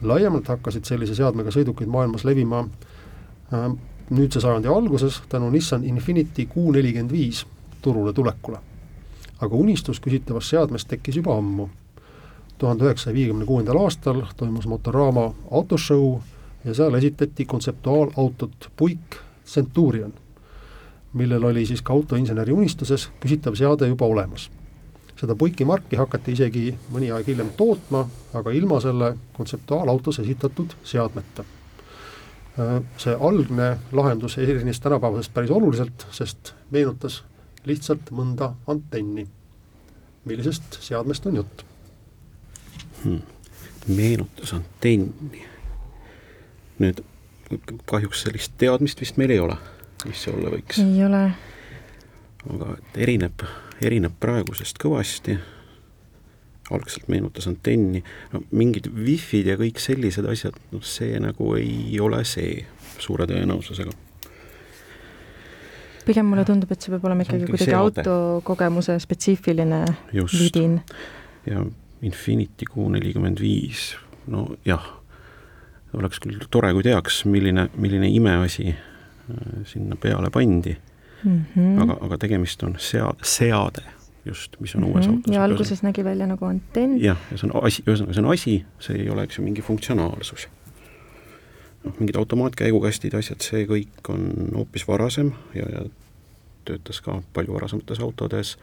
laiemalt 0.02 0.49
hakkasid 0.49 0.85
sellise 0.85 1.14
seadmega 1.14 1.50
sõidukid 1.50 1.87
maailmas 1.87 2.25
levima 2.25 2.64
äh, 2.64 3.73
nüüdse 4.11 4.40
sajandi 4.40 4.68
alguses 4.68 5.23
tänu 5.28 5.50
Nissan 5.50 5.85
Infiniti 5.85 6.47
Q 6.47 6.73
nelikümmend 6.73 7.12
viis 7.12 7.47
turule 7.82 8.12
tulekule. 8.12 8.59
aga 9.40 9.56
unistus 9.56 10.00
küsitavast 10.00 10.50
seadmest 10.50 10.88
tekkis 10.88 11.16
juba 11.16 11.37
ammu 11.37 11.68
tuhande 12.59 12.85
üheksasaja 12.85 13.14
viiekümne 13.14 13.44
kuuendal 13.44 13.78
aastal 13.80 14.23
toimus 14.37 14.66
Motorama 14.66 15.32
autoshow 15.50 16.18
ja 16.64 16.75
seal 16.75 16.94
esitati 16.94 17.44
kontseptuaalautot 17.44 18.70
Puik 18.76 19.16
Centurion, 19.47 20.12
millel 21.12 21.44
oli 21.44 21.66
siis 21.66 21.82
ka 21.82 21.92
autoinseneri 21.92 22.52
unistuses 22.52 23.09
küsitav 23.20 23.56
seade 23.59 23.88
juba 23.88 24.06
olemas. 24.06 24.50
Seda 25.20 25.36
Puiki 25.36 25.66
marki 25.68 25.98
hakati 26.00 26.32
isegi 26.32 26.70
mõni 26.92 27.10
aeg 27.12 27.26
hiljem 27.28 27.52
tootma, 27.56 28.06
aga 28.36 28.52
ilma 28.56 28.80
selle 28.80 29.14
kontseptuaalautos 29.36 30.20
esitatud 30.22 30.72
seadmeta. 30.84 31.44
See 33.00 33.12
algne 33.28 33.68
lahendus 33.96 34.36
erines 34.40 34.80
tänapäevasest 34.80 35.32
päris 35.34 35.52
oluliselt, 35.54 36.06
sest 36.12 36.54
meenutas 36.70 37.22
lihtsalt 37.68 38.10
mõnda 38.10 38.54
antenni. 38.66 39.26
millisest 40.24 40.76
seadmest 40.84 41.26
on 41.26 41.36
jutt? 41.36 41.64
hmm. 43.04 43.20
meenutas 43.88 44.52
antenni. 44.52 45.46
nüüd 46.78 47.00
kahjuks 47.84 48.22
sellist 48.24 48.52
teadmist 48.58 49.00
vist 49.00 49.16
meil 49.20 49.30
ei 49.34 49.40
ole, 49.40 49.56
mis 50.06 50.22
see 50.24 50.34
olla 50.34 50.52
võiks. 50.52 50.80
ei 50.84 51.04
ole. 51.04 51.24
aga 52.54 52.76
erineb, 52.96 53.44
erineb 53.84 54.18
praegusest 54.20 54.78
kõvasti. 54.80 55.38
algselt 56.70 57.08
meenutas 57.10 57.49
antenni, 57.50 57.99
no 58.30 58.44
mingid 58.54 58.84
wifi'd 58.94 59.49
ja 59.50 59.56
kõik 59.58 59.80
sellised 59.82 60.26
asjad, 60.30 60.54
noh 60.70 60.84
see 60.87 61.16
nagu 61.18 61.49
ei 61.58 61.96
ole 61.99 62.20
see 62.22 62.60
suure 63.02 63.26
tõenäosusega. 63.26 63.90
Pigem 66.06 66.30
mulle 66.30 66.44
tundub, 66.46 66.70
et 66.70 66.78
see 66.78 66.92
peab 66.94 67.08
olema 67.10 67.26
ikkagi 67.26 67.49
kuidagi 67.49 67.75
autokogemuse 67.75 68.94
spetsiifiline 69.02 69.80
vidin. 70.14 70.78
ja 71.50 71.64
Infinity 72.06 72.70
Q 72.70 72.87
nelikümmend 72.94 73.42
viis, 73.42 73.96
no 74.30 74.46
jah, 74.64 74.87
oleks 75.99 76.22
küll 76.22 76.38
tore, 76.54 76.70
kui 76.76 76.87
teaks, 76.87 77.25
milline, 77.26 77.66
milline 77.75 78.12
imeasi 78.14 78.68
äh, 78.70 79.66
sinna 79.66 79.99
peale 79.99 80.30
pandi 80.30 80.76
mm. 81.24 81.44
-hmm. 81.56 81.82
aga, 81.82 81.96
aga 82.00 82.18
tegemist 82.18 82.62
on 82.62 82.76
sea-, 82.78 83.14
seade 83.22 83.82
just, 84.24 84.60
mis 84.60 84.74
on 84.74 84.80
mm 84.80 84.86
-hmm. 84.86 84.94
uues 84.94 85.06
autos. 85.06 85.34
ja 85.34 85.44
alguses 85.44 85.82
nägi 85.82 86.04
välja 86.04 86.26
nagu 86.26 86.44
antenn. 86.44 87.00
jah, 87.02 87.16
ja 87.30 87.38
see 87.38 87.50
on 87.50 87.64
asi, 87.64 87.82
ühesõnaga 87.86 88.14
see 88.14 88.24
on 88.24 88.32
asi, 88.32 88.64
see 88.78 88.96
ei 88.96 89.10
ole, 89.10 89.22
eks 89.22 89.38
ju, 89.38 89.44
mingi 89.44 89.62
funktsionaalsus. 89.62 90.48
noh, 91.84 91.94
mingid 91.98 92.16
automaatkäigukastid, 92.16 93.14
asjad, 93.14 93.40
see 93.40 93.64
kõik 93.66 94.08
on 94.08 94.48
hoopis 94.54 94.88
varasem 94.88 95.32
ja, 95.54 95.64
ja 95.72 95.84
töötas 96.64 97.00
ka 97.00 97.22
palju 97.32 97.54
varasemates 97.54 98.00
autodes. 98.00 98.58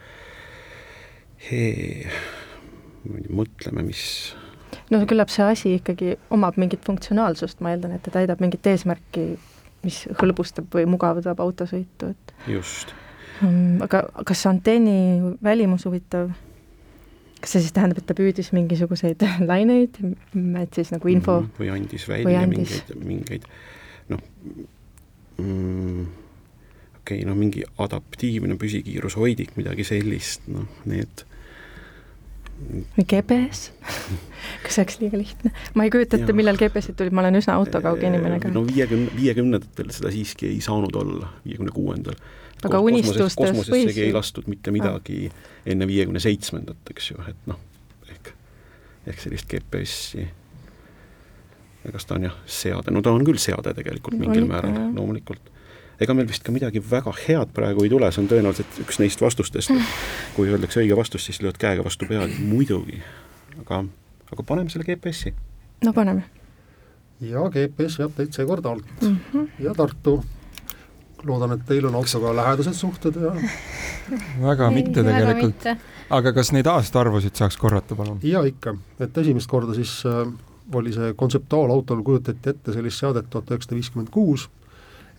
Mõtleme, 3.28 3.82
mis 3.82 4.34
no 4.90 5.00
küllap 5.06 5.30
see 5.32 5.44
asi 5.44 5.74
ikkagi 5.78 6.16
omab 6.30 6.56
mingit 6.56 6.84
funktsionaalsust, 6.86 7.60
ma 7.60 7.70
eeldan, 7.74 7.92
et 7.96 8.02
ta 8.02 8.10
täidab 8.10 8.40
mingit 8.40 8.66
eesmärki, 8.66 9.38
mis 9.84 10.04
hõlbustab 10.20 10.68
või 10.74 10.86
mugavdab 10.90 11.40
autosõitu, 11.44 12.12
et 12.14 12.34
just 12.50 12.94
um,. 13.42 13.78
Aga 13.84 14.04
kas 14.26 14.44
antenni 14.50 15.34
välimus 15.44 15.86
huvitav, 15.86 16.32
kas 17.38 17.54
see 17.54 17.64
siis 17.64 17.74
tähendab, 17.76 18.00
et 18.00 18.08
ta 18.08 18.16
püüdis 18.18 18.50
mingisuguseid 18.56 19.22
laineid, 19.50 20.00
et 20.62 20.80
siis 20.80 20.92
nagu 20.94 21.12
info 21.12 21.40
mm, 21.42 21.54
või 21.60 21.72
andis 21.74 22.08
välja 22.10 22.42
andis. 22.46 22.80
mingeid, 22.96 23.06
mingeid 23.12 23.48
noh 24.08 24.22
mm,, 25.38 26.04
okei 26.98 27.20
okay,, 27.20 27.24
no 27.28 27.36
mingi 27.38 27.64
adaptiivne 27.78 28.58
püsikiirushoidik, 28.60 29.54
midagi 29.60 29.86
sellist, 29.86 30.48
noh, 30.52 30.66
need 30.88 31.27
või 32.58 33.04
GPS 33.06 33.68
kas 34.64 34.74
see 34.76 34.82
oleks 34.82 34.98
liiga 35.02 35.20
lihtne? 35.20 35.52
ma 35.78 35.86
ei 35.86 35.92
kujuta 35.94 36.18
ette, 36.18 36.34
millal 36.36 36.58
GPS-id 36.60 36.98
tulid, 36.98 37.14
ma 37.14 37.22
olen 37.24 37.38
üsna 37.40 37.56
autokauge 37.60 38.08
inimene 38.08 38.40
ka. 38.42 38.50
no 38.54 38.64
viiekümne, 38.66 39.12
viiekümnendatel 39.16 39.92
seda 39.94 40.12
siiski 40.14 40.50
ei 40.50 40.60
saanud 40.64 40.96
olla, 40.98 41.30
viiekümne 41.46 41.74
kuuendal. 41.74 42.18
aga 42.66 42.80
unistustes 42.84 43.38
kosmosessegi 43.38 44.08
ei 44.08 44.16
lastud 44.16 44.50
mitte 44.50 44.74
midagi 44.74 45.28
ah. 45.30 45.46
enne 45.74 45.88
viiekümne 45.90 46.22
seitsmendat, 46.22 46.82
eks 46.94 47.12
ju, 47.12 47.20
et 47.30 47.50
noh, 47.50 47.60
ehk, 48.10 48.34
ehk 49.06 49.24
sellist 49.26 49.48
GPS-i 49.52 50.28
kas 51.88 52.04
ta 52.04 52.18
on 52.18 52.26
jah, 52.26 52.34
seade, 52.44 52.92
no 52.92 53.00
ta 53.00 53.14
on 53.14 53.22
küll 53.24 53.38
seade 53.40 53.72
tegelikult 53.76 54.18
mingil 54.20 54.44
määral, 54.50 54.74
loomulikult 54.92 55.54
ega 56.00 56.14
meil 56.14 56.28
vist 56.30 56.44
ka 56.46 56.54
midagi 56.54 56.82
väga 56.82 57.12
head 57.24 57.52
praegu 57.54 57.84
ei 57.84 57.90
tule, 57.92 58.10
see 58.14 58.22
on 58.22 58.30
tõenäoliselt 58.30 58.80
üks 58.84 59.00
neist 59.02 59.22
vastustest, 59.22 59.74
kui 60.36 60.50
öeldakse 60.50 60.82
õige 60.82 60.96
vastus, 60.98 61.26
siis 61.26 61.40
lööd 61.42 61.58
käega 61.60 61.84
vastu 61.86 62.06
pead, 62.10 62.38
muidugi. 62.38 63.02
aga, 63.64 63.82
aga 64.32 64.46
paneme 64.46 64.70
selle 64.70 64.86
GPS-i. 64.86 65.34
no 65.84 65.92
paneme. 65.92 66.24
ja 67.20 67.46
GPS 67.54 67.98
veab 67.98 68.16
teid 68.16 68.32
seekord 68.32 68.66
alt 68.66 69.02
mm 69.02 69.16
-hmm. 69.32 69.48
ja 69.58 69.74
Tartu. 69.74 70.22
loodan, 71.24 71.52
et 71.52 71.66
teil 71.66 71.86
on 71.86 71.94
autoga 71.94 72.36
lähedased 72.36 72.74
suhted 72.74 73.14
ja 73.14 73.34
väga 74.48 74.70
mitte 74.70 75.02
tegelikult. 75.02 75.66
aga 76.10 76.32
kas 76.32 76.52
neid 76.52 76.66
aastaarvusid 76.66 77.34
saaks 77.34 77.56
korrata, 77.56 77.94
palun? 77.94 78.20
jaa, 78.22 78.44
ikka, 78.44 78.76
et 79.00 79.18
esimest 79.18 79.50
korda 79.50 79.74
siis 79.74 80.02
äh, 80.06 80.32
oli 80.74 80.92
see 80.92 81.14
kontseptuaalautol 81.14 82.02
kujutati 82.02 82.50
ette 82.50 82.72
sellist 82.72 82.98
seadet 82.98 83.30
tuhat 83.30 83.50
üheksasada 83.50 83.74
viiskümmend 83.74 84.10
kuus 84.10 84.48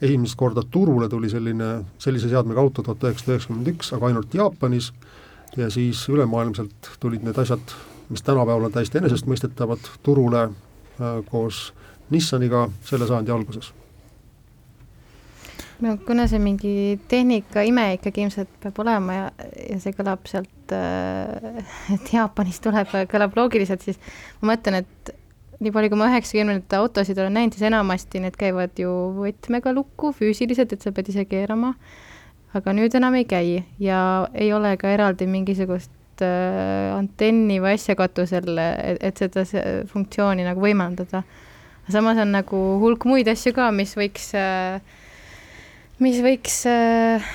esimest 0.01 0.35
korda 0.39 0.63
turule 0.71 1.09
tuli 1.09 1.29
selline, 1.29 1.69
sellise 1.99 2.29
seadmega 2.31 2.61
auto 2.61 2.83
tuhat 2.83 3.03
üheksasada 3.03 3.35
üheksakümmend 3.35 3.71
üks, 3.73 3.91
aga 3.95 4.11
ainult 4.11 4.33
Jaapanis. 4.33 4.93
Ja 5.57 5.69
siis 5.73 6.03
ülemaailmselt 6.09 6.91
tulid 7.01 7.23
need 7.25 7.37
asjad, 7.41 7.73
mis 8.09 8.21
tänapäeval 8.21 8.67
on 8.67 8.73
täiesti 8.73 8.99
enesestmõistetavad, 9.01 9.89
turule 10.05 10.43
äh, 10.45 11.19
koos 11.31 11.71
Nissaniga 12.09 12.67
selle 12.85 13.07
sajandi 13.09 13.33
alguses. 13.33 13.73
No 15.79 15.95
kuna 16.05 16.25
see 16.27 16.41
mingi 16.43 16.99
tehnika 17.07 17.63
ime 17.63 17.85
ikkagi 17.95 18.25
ilmselt 18.25 18.51
peab 18.61 18.81
olema 18.83 19.15
ja, 19.15 19.27
ja 19.69 19.77
see 19.79 19.95
kõlab 19.95 20.27
sealt, 20.29 20.73
äh, 20.75 21.63
et 21.95 22.13
Jaapanist 22.13 22.63
tuleb, 22.65 22.93
kõlab 23.11 23.37
loogiliselt, 23.39 23.85
siis 23.87 23.99
ma 24.41 24.53
mõtlen, 24.53 24.83
et 24.83 25.13
nii 25.59 25.73
palju, 25.75 25.91
kui 25.91 25.99
ma 25.99 26.07
üheksakümnendate 26.11 26.79
autosid 26.79 27.19
olen 27.19 27.35
näinud, 27.35 27.55
siis 27.55 27.67
enamasti 27.67 28.21
need 28.23 28.37
käivad 28.39 28.79
ju 28.79 28.91
võtmega 29.17 29.73
lukku 29.75 30.13
füüsiliselt, 30.15 30.73
et 30.73 30.85
sa 30.85 30.93
pead 30.95 31.11
ise 31.11 31.25
keerama, 31.29 31.73
aga 32.55 32.73
nüüd 32.75 32.95
enam 32.97 33.17
ei 33.19 33.27
käi 33.29 33.59
ja 33.83 34.01
ei 34.33 34.53
ole 34.55 34.75
ka 34.79 34.91
eraldi 34.93 35.27
mingisugust 35.29 36.23
äh, 36.23 36.95
antenni 36.95 37.59
või 37.63 37.75
asja 37.75 37.97
katusel, 37.99 38.55
et, 38.55 39.03
et 39.03 39.19
seda 39.19 39.45
funktsiooni 39.91 40.47
nagu 40.47 40.63
võimaldada. 40.63 41.23
samas 41.89 42.17
on 42.21 42.31
nagu 42.31 42.57
hulk 42.79 43.05
muid 43.09 43.27
asju 43.27 43.53
ka, 43.53 43.71
mis 43.75 43.95
võiks 43.97 44.31
äh, 44.37 44.79
mis 45.99 46.21
võiks 46.23 46.61
äh, 46.69 47.31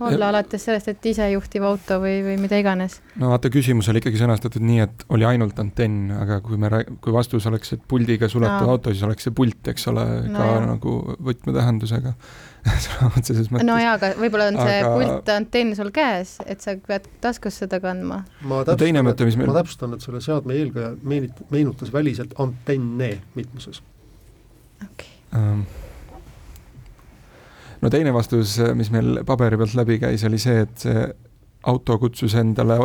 olla 0.00 0.24
ja. 0.24 0.28
alates 0.32 0.64
sellest, 0.64 0.88
et 0.92 1.06
isejuhtiv 1.10 1.64
auto 1.66 1.98
või, 2.02 2.20
või 2.24 2.36
mida 2.40 2.58
iganes. 2.60 2.98
no 3.20 3.32
vaata, 3.32 3.50
küsimus 3.52 3.88
oli 3.92 4.02
ikkagi 4.02 4.20
sõnastatud 4.20 4.64
nii, 4.64 4.84
et 4.84 5.04
oli 5.12 5.26
ainult 5.28 5.58
antenn, 5.62 6.10
aga 6.16 6.40
kui 6.44 6.58
me, 6.60 6.70
kui 7.04 7.14
vastus 7.14 7.46
oleks, 7.50 7.74
et 7.76 7.82
puldiga 7.88 8.28
suletud 8.30 8.66
no. 8.66 8.76
auto, 8.76 8.94
siis 8.94 9.04
oleks 9.06 9.28
see 9.28 9.34
pult, 9.36 9.60
eks 9.72 9.88
ole, 9.92 10.06
ka 10.26 10.36
no, 10.36 10.46
jah. 10.46 10.64
nagu 10.72 10.94
võtmetähendusega 11.30 12.14
sõna 12.86 13.10
otseses 13.10 13.50
mõttes. 13.50 13.68
no 13.68 13.76
jaa, 13.80 13.98
aga 13.98 14.12
võib-olla 14.20 14.48
on 14.52 14.60
see 14.60 14.78
aga... 14.78 14.94
pult, 14.96 15.34
antenn 15.36 15.76
sul 15.78 15.92
käes, 15.94 16.36
et 16.46 16.64
sa 16.64 16.76
pead 16.86 17.10
taskus 17.24 17.60
seda 17.62 17.82
kandma. 17.82 18.22
ma 18.40 18.62
täpsustan, 18.68 19.04
no, 19.04 19.14
et, 19.14 19.26
meil... 19.28 19.52
ma 19.52 19.60
täpsustan, 19.60 19.94
et 19.96 20.08
selle 20.08 20.24
seadme 20.24 20.56
eelkäija 20.60 20.96
meenutas 21.04 21.92
väliselt 21.92 22.34
antenne 22.40 23.14
mitmuses. 23.36 23.84
okei 24.80 25.14
okay. 25.30 25.40
um 25.40 25.64
no 27.80 27.90
teine 27.92 28.12
vastus, 28.14 28.58
mis 28.76 28.92
meil 28.94 29.22
paberi 29.26 29.58
pealt 29.60 29.74
läbi 29.78 29.98
käis, 30.02 30.24
oli 30.28 30.38
see, 30.42 30.62
et 30.66 30.86
see 30.86 31.08
auto 31.70 31.98
kutsus 32.00 32.34
endale 32.40 32.78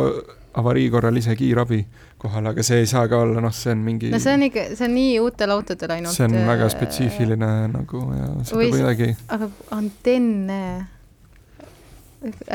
avarii 0.56 0.88
korral 0.90 1.16
ise 1.20 1.36
kiirabi 1.36 1.82
kohale, 2.20 2.52
aga 2.54 2.64
see 2.64 2.80
ei 2.82 2.88
saa 2.88 3.04
ka 3.08 3.20
olla, 3.24 3.42
noh, 3.44 3.52
see 3.54 3.72
on 3.74 3.82
mingi 3.84 4.10
no 4.12 4.20
see 4.22 4.34
on 4.36 4.44
ikka, 4.48 4.66
see 4.78 4.88
on 4.88 4.94
nii 4.96 5.16
uutel 5.24 5.52
autodel 5.52 5.96
ainult. 5.98 6.16
see 6.16 6.28
on 6.28 6.36
väga 6.48 6.68
spetsiifiline 6.72 7.50
nagu 7.72 8.04
ja 8.16 8.28
seda 8.48 8.68
kuidagi. 8.72 9.10
aga 9.36 9.50
antenne, 9.76 10.60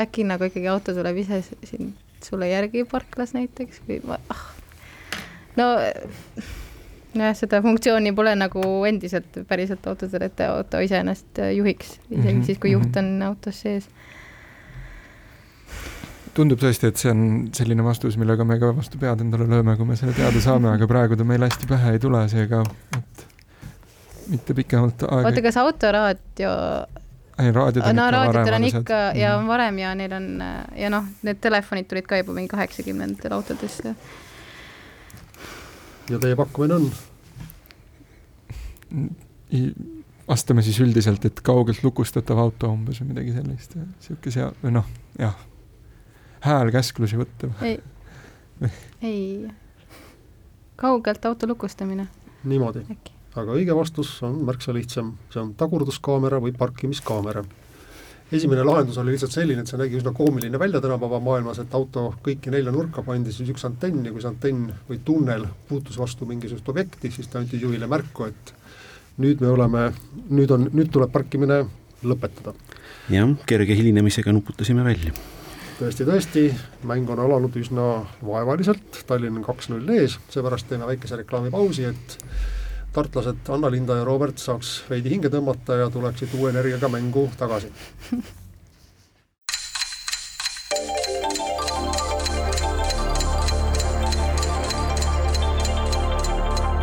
äkki 0.06 0.26
nagu 0.26 0.50
ikkagi 0.50 0.70
auto 0.72 0.94
tuleb 0.96 1.22
ise 1.22 1.42
siin 1.46 1.94
sulle 2.22 2.50
järgi 2.50 2.84
parklas 2.90 3.34
näiteks 3.36 3.82
või 3.86 4.00
ah, 4.10 4.42
no 5.58 5.68
nojah, 7.18 7.34
seda 7.36 7.60
funktsiooni 7.64 8.12
pole 8.16 8.34
nagu 8.38 8.62
endiselt 8.88 9.42
päriselt 9.48 9.86
autodel, 9.90 10.28
et 10.28 10.44
auto 10.46 10.80
ise 10.84 11.00
ennast 11.02 11.42
juhiks, 11.56 11.98
isegi 12.10 12.22
mm 12.22 12.40
-hmm. 12.40 12.46
siis, 12.46 12.58
kui 12.58 12.72
juht 12.72 12.96
on 12.96 13.22
autos 13.22 13.60
sees. 13.60 13.88
tundub 16.34 16.58
tõesti, 16.58 16.88
et 16.88 16.96
see 16.96 17.10
on 17.10 17.50
selline 17.52 17.84
vastus, 17.84 18.16
millega 18.16 18.44
me 18.44 18.58
ka 18.58 18.76
vastu 18.76 18.98
pead 18.98 19.20
endale 19.20 19.44
lööme, 19.48 19.76
kui 19.76 19.84
me 19.86 19.96
selle 19.96 20.12
teada 20.12 20.40
saame, 20.40 20.70
aga 20.70 20.86
praegu 20.88 21.16
ta 21.16 21.24
meile 21.24 21.44
hästi 21.44 21.66
pähe 21.68 21.92
ei 21.92 21.98
tule, 21.98 22.28
seega 22.28 22.62
et 22.96 23.26
mitte 24.28 24.54
pikemalt 24.54 25.02
aega. 25.02 25.28
oota, 25.28 25.42
kas 25.42 25.56
autoraadio 25.56 26.50
ei, 27.38 27.52
raadiod 27.52 27.84
on 27.84 27.96
no, 27.96 28.08
ikka 28.08 28.32
varem 28.32 28.54
on 28.54 28.64
ikka 28.64 29.00
ja 29.14 29.36
on 29.36 29.46
varem 29.46 29.78
ja 29.78 29.94
neil 29.94 30.12
on 30.12 30.28
ja 30.76 30.90
noh, 30.90 31.04
need 31.22 31.40
telefonid 31.40 31.88
tulid 31.88 32.06
ka 32.08 32.16
juba 32.16 32.32
mingi 32.36 32.48
kaheksakümnendatel 32.48 33.32
autodesse 33.32 33.94
ja 36.12 36.20
teie 36.22 36.36
pakkumine 36.38 36.78
on? 36.78 36.90
vastame 40.28 40.62
siis 40.64 40.78
üldiselt, 40.80 41.24
et 41.28 41.40
kaugelt 41.44 41.82
lukustatav 41.84 42.38
auto 42.40 42.70
umbes 42.72 43.00
või 43.02 43.12
midagi 43.12 43.34
sellist, 43.36 43.74
niisugune 43.76 44.34
sea-, 44.34 44.52
või 44.62 44.76
noh, 44.78 44.86
jah, 45.20 45.34
hääl 46.46 46.72
käsklusi 46.74 47.18
võtta. 47.20 47.50
ei, 47.66 47.80
ei, 49.10 49.50
kaugelt 50.80 51.26
auto 51.28 51.48
lukustamine. 51.50 52.06
niimoodi, 52.44 52.84
aga 53.34 53.58
õige 53.58 53.76
vastus 53.76 54.14
on 54.26 54.40
märksa 54.46 54.74
lihtsam, 54.76 55.16
see 55.32 55.42
on 55.42 55.52
tagurduskaamera 55.58 56.40
või 56.42 56.54
parkimiskaamera 56.56 57.44
esimene 58.32 58.64
lahendus 58.64 58.98
oli 59.00 59.12
lihtsalt 59.14 59.34
selline, 59.34 59.62
et 59.62 59.70
see 59.70 59.80
nägi 59.80 59.98
üsna 59.98 60.12
koomiline 60.16 60.58
välja 60.60 60.80
tänapäeva 60.80 61.20
maailmas, 61.22 61.60
et 61.62 61.74
auto 61.76 62.08
kõiki 62.24 62.52
nelja 62.52 62.72
nurka 62.74 63.04
pandi 63.06 63.34
siis 63.34 63.50
üks 63.52 63.66
antenn 63.68 64.06
ja 64.06 64.12
kui 64.14 64.22
see 64.24 64.30
antenn 64.30 64.70
või 64.88 65.02
tunnel 65.04 65.44
puutus 65.68 65.98
vastu 66.00 66.28
mingisugust 66.28 66.68
objekti, 66.72 67.12
siis 67.12 67.28
ta 67.28 67.42
andis 67.42 67.62
juhile 67.62 67.88
märku, 67.90 68.30
et 68.30 68.54
nüüd 69.22 69.42
me 69.44 69.52
oleme, 69.52 69.90
nüüd 70.32 70.54
on, 70.54 70.70
nüüd 70.72 70.90
tuleb 70.94 71.12
parkimine 71.12 71.62
lõpetada. 72.08 72.54
jah, 73.12 73.36
kerge 73.46 73.76
hilinemisega 73.76 74.32
nuputasime 74.32 74.84
välja. 74.86 75.12
tõesti, 75.78 76.06
tõesti, 76.08 76.46
mäng 76.88 77.10
on 77.12 77.20
alanud 77.20 77.56
üsna 77.60 77.90
vaevaliselt, 78.24 79.04
Tallinn 79.06 79.42
on 79.42 79.46
kaks-null 79.46 79.92
ees, 79.98 80.18
seepärast 80.32 80.70
teeme 80.70 80.88
väikese 80.88 81.20
reklaamipausi, 81.20 81.84
et 81.90 82.18
tartlased 82.92 83.48
Anna-Linda 83.48 83.96
ja 83.96 84.04
Robert 84.04 84.38
saaks 84.38 84.82
veidi 84.90 85.14
hinge 85.14 85.30
tõmmata 85.32 85.78
ja 85.80 85.90
tuleksid 85.90 86.34
uue 86.38 86.50
energiaga 86.52 86.88
mängu 86.92 87.30
tagasi 87.38 87.72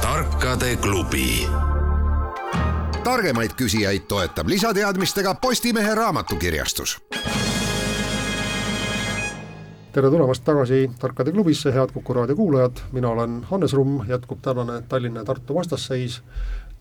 tarkade 0.02 0.76
klubi. 0.82 1.48
targemaid 3.04 3.54
küsijaid 3.58 4.08
toetab 4.08 4.48
lisateadmistega 4.48 5.36
Postimehe 5.41 5.95
raamatukirjastus 5.95 6.98
tere 9.93 10.10
tulemast 10.10 10.43
tagasi 10.45 10.84
Tarkade 10.99 11.32
klubisse, 11.34 11.71
head 11.73 11.91
Kuku 11.93 12.13
raadio 12.13 12.36
kuulajad, 12.36 12.82
mina 12.93 13.10
olen 13.10 13.39
Hannes 13.49 13.73
Rumm, 13.73 14.04
jätkub 14.08 14.41
tänane 14.41 14.82
Tallinna 14.89 15.19
ja 15.19 15.25
Tartu 15.25 15.56
vastasseis, 15.56 16.21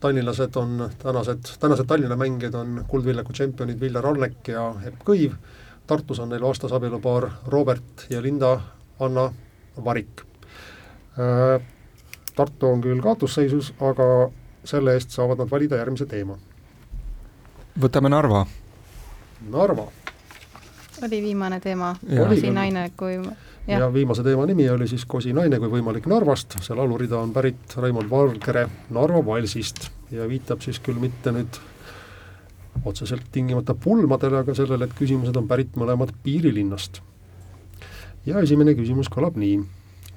tallinlased 0.01 0.57
on 0.57 0.90
tänased, 0.99 1.49
tänased 1.61 1.87
Tallinna 1.87 2.16
mängijad 2.16 2.55
on 2.55 2.85
Kuldvilleku 2.88 3.33
tšempionid 3.33 3.81
Viljar 3.81 4.07
Allek 4.07 4.49
ja 4.53 4.75
Epp 4.87 5.01
Kõiv, 5.09 5.38
Tartus 5.87 6.21
on 6.21 6.29
neil 6.29 6.44
vastas 6.44 6.73
abielupaar 6.73 7.31
Robert 7.47 8.05
ja 8.11 8.21
Linda 8.23 8.61
Anna 9.01 9.31
Varik. 9.85 10.25
Äh, 11.16 11.62
Tartu 12.37 12.68
on 12.68 12.85
küll 12.85 13.01
kaotusseisus, 13.03 13.73
aga 13.81 14.29
selle 14.64 14.99
eest 14.99 15.16
saavad 15.16 15.40
nad 15.40 15.51
valida 15.51 15.81
järgmise 15.81 16.07
teema. 16.07 16.37
võtame 17.81 18.12
Narva. 18.12 18.44
Narva 19.49 19.88
oli 21.03 21.23
viimane 21.23 21.61
teema, 21.61 21.97
Kosi 22.17 22.51
naine 22.51 22.91
kui 22.97 23.15
ja. 23.69 23.79
ja 23.79 23.93
viimase 23.95 24.23
teema 24.23 24.47
nimi 24.47 24.69
oli 24.71 24.89
siis 24.89 25.05
Kosi 25.05 25.33
naine 25.33 25.59
kui 25.59 25.71
võimalik 25.71 26.07
Narvast, 26.11 26.59
see 26.65 26.77
laulurida 26.77 27.19
on 27.19 27.33
pärit 27.33 27.77
Raimond 27.77 28.11
Valgere 28.11 28.69
Narva 28.91 29.25
valsist 29.27 29.89
ja 30.11 30.29
viitab 30.29 30.65
siis 30.65 30.81
küll 30.81 31.01
mitte 31.01 31.33
nüüd 31.33 31.61
otseselt 32.85 33.27
tingimata 33.33 33.75
pulmadele, 33.75 34.39
aga 34.39 34.55
sellele, 34.55 34.87
et 34.87 34.95
küsimused 34.99 35.37
on 35.37 35.49
pärit 35.49 35.77
mõlemad 35.77 36.13
piirilinnast. 36.23 37.01
ja 38.27 38.41
esimene 38.41 38.75
küsimus 38.75 39.09
kõlab 39.09 39.37
nii. 39.37 39.63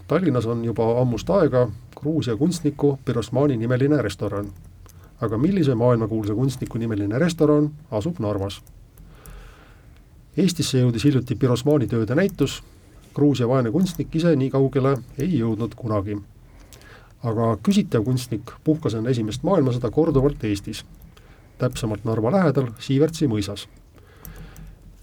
Tallinnas 0.08 0.46
on 0.46 0.66
juba 0.66 0.88
ammust 1.02 1.30
aega 1.30 1.70
Gruusia 1.96 2.36
kunstniku 2.36 3.00
Pirosmani 3.06 3.58
nimeline 3.58 4.02
restoran. 4.02 4.52
aga 5.22 5.38
millise 5.38 5.76
maailmakuulsa 5.76 6.36
kunstniku 6.36 6.78
nimeline 6.78 7.20
restoran 7.20 7.72
asub 7.92 8.20
Narvas? 8.20 8.62
Eestisse 10.38 10.80
jõudis 10.80 11.04
hiljuti 11.04 11.36
Pirosmani 11.36 11.90
tööde 11.92 12.16
näitus, 12.16 12.62
Gruusia 13.12 13.50
vaene 13.52 13.72
kunstnik 13.72 14.14
ise 14.16 14.32
nii 14.40 14.48
kaugele 14.54 14.94
ei 15.20 15.34
jõudnud 15.42 15.74
kunagi. 15.76 16.16
aga 17.24 17.58
küsitav 17.64 18.04
kunstnik 18.04 18.52
puhkas 18.64 18.96
enne 18.96 19.12
esimest 19.12 19.44
maailmasõda 19.44 19.92
korduvalt 19.92 20.44
Eestis, 20.44 20.86
täpsemalt 21.60 22.06
Narva 22.06 22.32
lähedal 22.32 22.72
Siivertsi 22.80 23.28
mõisas. 23.28 23.68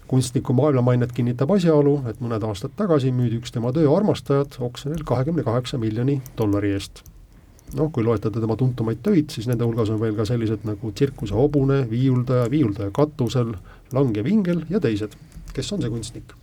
kunstniku 0.07 0.53
maailmamainet 0.53 1.11
kinnitab 1.11 1.51
asjaolu, 1.51 2.03
et 2.09 2.19
mõned 2.19 2.43
aastad 2.43 2.71
tagasi 2.75 3.11
müüdi 3.11 3.37
üks 3.37 3.51
tema 3.51 3.71
töö 3.71 3.95
armastajad 3.95 4.57
oksjonil 4.59 5.03
kahekümne 5.05 5.43
kaheksa 5.43 5.77
miljoni 5.77 6.21
dollari 6.37 6.73
eest 6.73 7.03
noh, 7.77 7.91
kui 7.93 8.03
loetleda 8.05 8.41
tema 8.41 8.55
tuntumaid 8.59 9.01
töid, 9.05 9.29
siis 9.33 9.47
nende 9.49 9.67
hulgas 9.67 9.91
on 9.93 9.99
veel 10.01 10.15
ka 10.17 10.25
sellised 10.27 10.65
nagu 10.67 10.91
Tsirkuse 10.95 11.35
hobune, 11.37 11.83
viiuldaja, 11.89 12.49
viiuldaja 12.51 12.93
katusel, 12.95 13.53
Langev 13.93 14.27
ingel 14.29 14.63
ja 14.69 14.79
teised. 14.79 15.15
kes 15.53 15.73
on 15.73 15.81
see 15.81 15.89
kunstnik? 15.89 16.33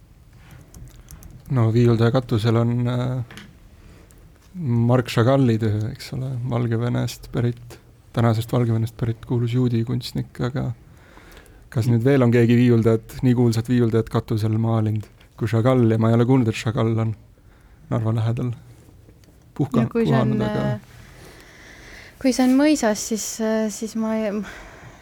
no 1.50 1.68
viiuldaja 1.72 2.10
katusel 2.10 2.56
on 2.56 2.88
äh, 2.90 3.36
Mark 4.54 5.10
Chagall'i 5.12 5.58
töö, 5.58 5.90
eks 5.92 6.12
ole, 6.16 6.30
Valgevenest 6.50 7.30
pärit, 7.32 7.78
tänasest 8.12 8.52
Valgevenest 8.52 8.96
pärit 8.96 9.26
kuulus 9.26 9.54
juudi 9.54 9.84
kunstnik, 9.84 10.40
aga 10.40 10.72
kas 11.68 11.90
nüüd 11.90 12.04
veel 12.04 12.24
on 12.24 12.32
keegi 12.34 12.56
viiuldajat, 12.56 13.18
nii 13.22 13.34
kuulsat 13.36 13.68
viiuldajat 13.68 14.10
katusel 14.10 14.58
maalinud 14.58 15.06
kui 15.36 15.48
Chagall 15.48 15.90
ja 15.90 15.98
ma 16.00 16.10
ei 16.10 16.16
ole 16.16 16.24
kuulnud, 16.26 16.48
et 16.48 16.56
Chagall 16.56 16.96
on 16.98 17.14
Narva 17.90 18.14
lähedal 18.16 18.50
puhka, 19.54 19.86
puhanud, 19.92 20.40
aga 20.42 20.62
kui 22.22 22.32
see 22.32 22.46
on 22.48 22.56
mõisas, 22.58 23.02
siis, 23.10 23.26
siis 23.74 23.94
ma 24.00 24.14
ei, 24.16 24.32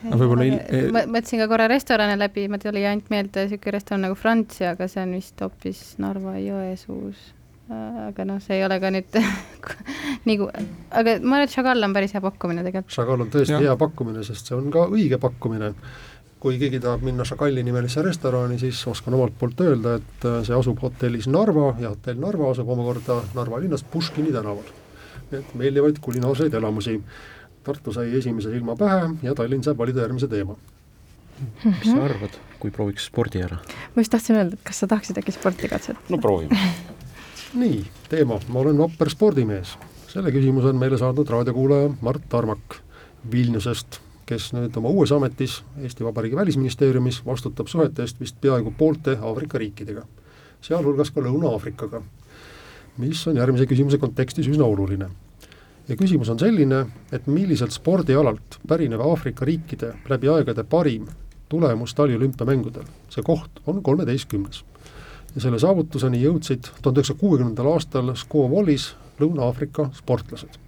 aga 0.09 0.19
võib-olla 0.21 0.47
il-, 0.49 0.59
e 0.69 0.83
ma 0.95 1.05
mõtlesin 1.09 1.41
ka 1.43 1.49
korra 1.51 1.69
restorane 1.71 2.17
läbi, 2.19 2.47
mul 2.51 2.63
tuli 2.63 2.85
ainult 2.89 3.11
meelde 3.13 3.47
niisugune 3.47 3.77
restoran 3.77 4.05
nagu 4.07 4.19
Francia, 4.19 4.75
aga 4.75 4.89
see 4.91 5.03
on 5.05 5.17
vist 5.17 5.45
hoopis 5.45 5.83
Narva-Jõesuus. 6.03 7.27
aga 7.71 8.27
noh, 8.29 8.41
see 8.45 8.59
ei 8.59 8.65
ole 8.67 8.77
ka 8.81 8.91
nüüd 8.93 9.21
nagu, 10.29 10.49
aga 10.91 11.19
ma 11.23 11.39
arvan, 11.39 11.47
et 11.47 11.55
Chagall 11.55 11.87
on 11.87 11.95
päris 11.97 12.13
hea 12.17 12.25
pakkumine 12.25 12.65
tegelikult. 12.67 12.97
Chagall 12.97 13.25
on 13.25 13.31
tõesti 13.33 13.57
ja. 13.57 13.63
hea 13.69 13.79
pakkumine, 13.81 14.25
sest 14.27 14.51
see 14.51 14.59
on 14.59 14.69
ka 14.75 14.89
õige 14.93 15.21
pakkumine. 15.23 15.73
kui 16.45 16.59
keegi 16.61 16.77
tahab 16.77 17.01
minna 17.01 17.25
Chagalli 17.25 17.63
nimelisse 17.65 18.03
restorani, 18.05 18.59
siis 18.61 18.83
oskan 18.91 19.15
omalt 19.17 19.33
poolt 19.41 19.63
öelda, 19.65 19.95
et 19.97 20.27
see 20.45 20.53
asub 20.53 20.83
hotellis 20.85 21.25
Narva 21.25 21.71
ja 21.81 21.95
hotell 21.95 22.21
Narva 22.21 22.51
asub 22.51 22.69
omakorda 22.69 23.23
Narva 23.33 23.63
linnas 23.65 23.87
Puškini 23.89 24.35
tänaval. 24.35 24.84
Et 25.41 25.57
meeldivaid 25.59 25.99
kulinaarseid 26.05 26.55
elamusi 26.55 27.01
Tartu 27.65 27.93
sai 27.97 28.11
esimese 28.19 28.51
silma 28.53 28.77
pähe 28.77 29.09
ja 29.25 29.33
Tallinn 29.35 29.65
saab 29.65 29.79
valida 29.81 30.03
järgmise 30.05 30.29
teema. 30.29 30.57
mis 31.65 31.87
sa 31.89 31.97
arvad, 32.05 32.37
kui 32.61 32.71
prooviks 32.71 33.09
spordi 33.09 33.41
ära? 33.43 33.57
ma 33.95 34.03
just 34.05 34.13
tahtsin 34.13 34.37
öelda, 34.37 34.59
et 34.59 34.67
kas 34.69 34.83
sa 34.83 34.89
tahaksid 34.91 35.19
äkki 35.19 35.33
sporti 35.33 35.71
katsetada? 35.73 36.05
no 36.13 36.19
proovime 36.21 36.59
nii, 37.63 37.81
teema, 38.13 38.39
ma 38.53 38.61
olen 38.61 38.79
vapper 38.79 39.11
spordimees. 39.11 39.79
selle 40.13 40.33
küsimuse 40.35 40.75
on 40.75 40.79
meile 40.83 41.01
saadnud 41.01 41.33
raadiokuulaja 41.37 41.95
Mart 42.05 42.37
Armak 42.37 42.79
Vilniusest, 43.33 43.99
kes 44.29 44.53
nüüd 44.53 44.77
oma 44.77 44.93
uues 44.93 45.13
ametis 45.17 45.63
Eesti 45.81 46.05
Vabariigi 46.05 46.37
Välisministeeriumis 46.37 47.25
vastutab 47.27 47.73
suhete 47.73 48.05
eest 48.05 48.21
vist 48.21 48.37
peaaegu 48.45 48.77
poolte 48.77 49.17
Aafrika 49.17 49.59
riikidega, 49.59 50.05
sealhulgas 50.61 51.11
ka 51.11 51.25
Lõuna-Aafrikaga, 51.25 52.05
mis 53.01 53.25
on 53.33 53.41
järgmise 53.41 53.67
küsimuse 53.73 53.99
kontekstis 53.99 54.53
üsna 54.53 54.69
oluline 54.69 55.09
ja 55.89 55.97
küsimus 55.97 56.31
on 56.31 56.39
selline, 56.39 56.87
et 57.13 57.27
milliselt 57.27 57.73
spordialalt 57.73 58.59
pärineb 58.69 59.01
Aafrika 59.05 59.45
riikide 59.45 59.95
läbi 60.09 60.29
aegade 60.29 60.65
parim 60.65 61.07
tulemus 61.49 61.95
taliolümpiamängudel. 61.95 62.85
see 63.09 63.23
koht 63.23 63.51
on 63.67 63.83
kolmeteistkümnes. 63.83 64.65
ja 65.35 65.41
selle 65.41 65.59
saavutuseni 65.59 66.23
jõudsid 66.23 66.71
tuhande 66.83 67.01
üheksasaja 67.01 67.21
kuuekümnendal 67.21 67.73
aastal 67.73 68.15
Squaw 68.15 68.49
Lõuna-Aafrika 69.21 69.91
sportlased. 69.93 70.59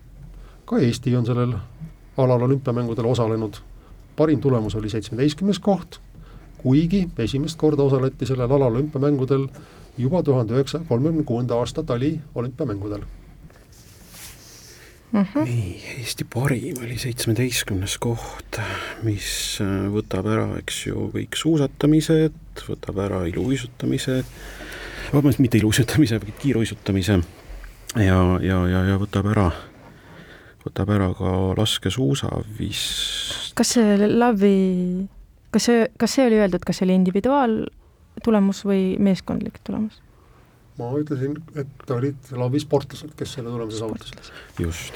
ka 0.65 0.79
Eesti 0.79 1.17
on 1.17 1.27
sellel 1.27 1.55
alal 2.17 2.43
olümpiamängudel 2.43 3.05
osalenud, 3.05 3.57
parim 4.17 4.41
tulemus 4.41 4.75
oli 4.75 4.91
seitsmeteistkümnes 4.91 5.59
koht, 5.59 6.01
kuigi 6.59 7.09
esimest 7.19 7.59
korda 7.59 7.83
osaleti 7.83 8.27
sellel 8.27 8.51
alal 8.51 8.75
olümpiamängudel 8.75 9.49
juba 9.99 10.23
tuhande 10.23 10.55
üheksasaja 10.55 10.89
kolmekümne 10.89 11.25
kuuenda 11.25 11.55
aasta 11.55 11.83
tali 11.83 12.21
olümpiamängudel 12.35 13.01
mm. 15.13 15.23
-hmm. 15.23 15.45
nii, 15.45 15.83
Eesti 15.99 16.25
parim 16.35 16.83
oli 16.85 16.99
seitsmeteistkümnes 16.99 17.99
koht, 17.99 18.61
mis 19.03 19.59
äh, 19.61 19.89
võtab 19.93 20.29
ära, 20.33 20.47
eks 20.61 20.87
ju, 20.87 21.09
kõik 21.15 21.39
suusatamised, 21.39 22.65
võtab 22.69 23.01
ära 23.05 23.25
iluuisutamised, 23.29 24.25
vabandust, 25.13 25.43
mitte 25.43 25.59
iluuisutamise, 25.59 26.21
vaid 26.23 26.39
kiiruisutamise 26.43 27.21
ja, 27.95 28.21
ja, 28.43 28.61
ja, 28.69 28.85
ja 28.93 28.97
võtab 29.01 29.31
ära, 29.33 29.51
võtab 30.65 30.95
ära 30.97 31.11
ka 31.17 31.35
laskesuusa 31.59 32.33
vist. 32.59 33.53
kas 33.59 33.77
see 33.77 34.09
Lavi, 34.11 34.57
kas 35.55 35.71
see, 35.71 35.87
kas 35.99 36.19
see 36.19 36.27
oli 36.27 36.41
öeldud, 36.43 36.65
kas 36.67 36.81
see 36.81 36.89
oli 36.89 36.99
individuaaltulemus 37.03 38.65
või 38.67 38.83
meeskondlik 38.99 39.63
tulemus? 39.65 40.03
Ma 40.79 40.91
ütlesin, 41.01 41.37
et 41.59 41.91
olid 41.95 42.31
LAV-i 42.37 42.61
sportlased, 42.63 43.15
kes 43.19 43.37
selle 43.39 43.53
tulemuse 43.53 43.81
saavutasid. 43.81 44.33
just. 44.61 44.95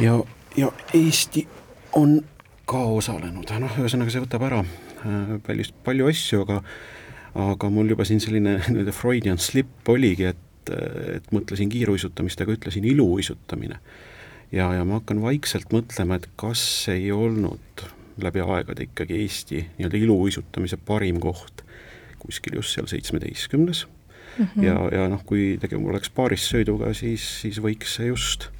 ja, 0.00 0.16
ja 0.56 0.70
Eesti 0.96 1.46
on 1.96 2.18
ka 2.68 2.82
osalenud, 2.96 3.50
noh, 3.62 3.78
ühesõnaga 3.82 4.12
see 4.12 4.24
võtab 4.24 4.46
ära 4.48 4.62
äh, 4.62 5.36
palju, 5.46 5.68
palju 5.86 6.10
asju, 6.12 6.44
aga 6.46 6.62
aga 7.36 7.68
mul 7.68 7.92
juba 7.92 8.06
siin 8.08 8.22
selline 8.24 8.56
nii-öelda 8.70 8.94
Freudian 8.96 9.40
slip 9.42 9.88
oligi, 9.92 10.30
et, 10.32 10.72
et 11.18 11.26
mõtlesin 11.34 11.70
kiiruisutamist, 11.72 12.40
aga 12.40 12.56
ütlesin 12.56 12.86
iluuisutamine. 12.88 13.80
ja, 14.52 14.70
ja 14.72 14.86
ma 14.88 15.02
hakkan 15.02 15.20
vaikselt 15.24 15.74
mõtlema, 15.76 16.20
et 16.20 16.30
kas 16.40 16.62
ei 16.92 17.12
olnud 17.12 17.86
läbi 18.22 18.40
aegade 18.40 18.88
ikkagi 18.88 19.20
Eesti 19.20 19.60
nii-öelda 19.76 20.00
iluuisutamise 20.00 20.80
parim 20.80 21.20
koht 21.20 21.66
kuskil 22.26 22.56
just 22.58 22.74
seal 22.74 22.88
seitsmeteistkümnes 22.90 23.84
mm. 24.38 24.48
-hmm. 24.56 24.64
ja, 24.64 24.76
ja 24.92 25.08
noh, 25.08 25.24
kui 25.26 25.56
tegu 25.60 25.80
oleks 25.88 26.10
paarissõiduga, 26.10 26.94
siis, 26.94 27.24
siis 27.40 27.60
võiks 27.62 27.96
see 27.98 28.10
just 28.12 28.50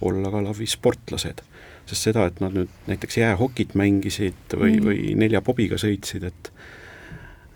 olla 0.00 0.30
ka 0.30 0.42
LAV-i 0.44 0.66
sportlased. 0.66 1.42
sest 1.86 2.08
seda, 2.08 2.26
et 2.26 2.40
nad 2.42 2.50
nüüd 2.50 2.70
näiteks 2.90 3.16
jäähokit 3.20 3.76
mängisid 3.78 4.34
või 4.52 4.72
mm, 4.72 4.78
-hmm. 4.78 4.86
või 4.86 5.12
nelja 5.14 5.40
bobiga 5.40 5.78
sõitsid, 5.78 6.24
et 6.26 6.50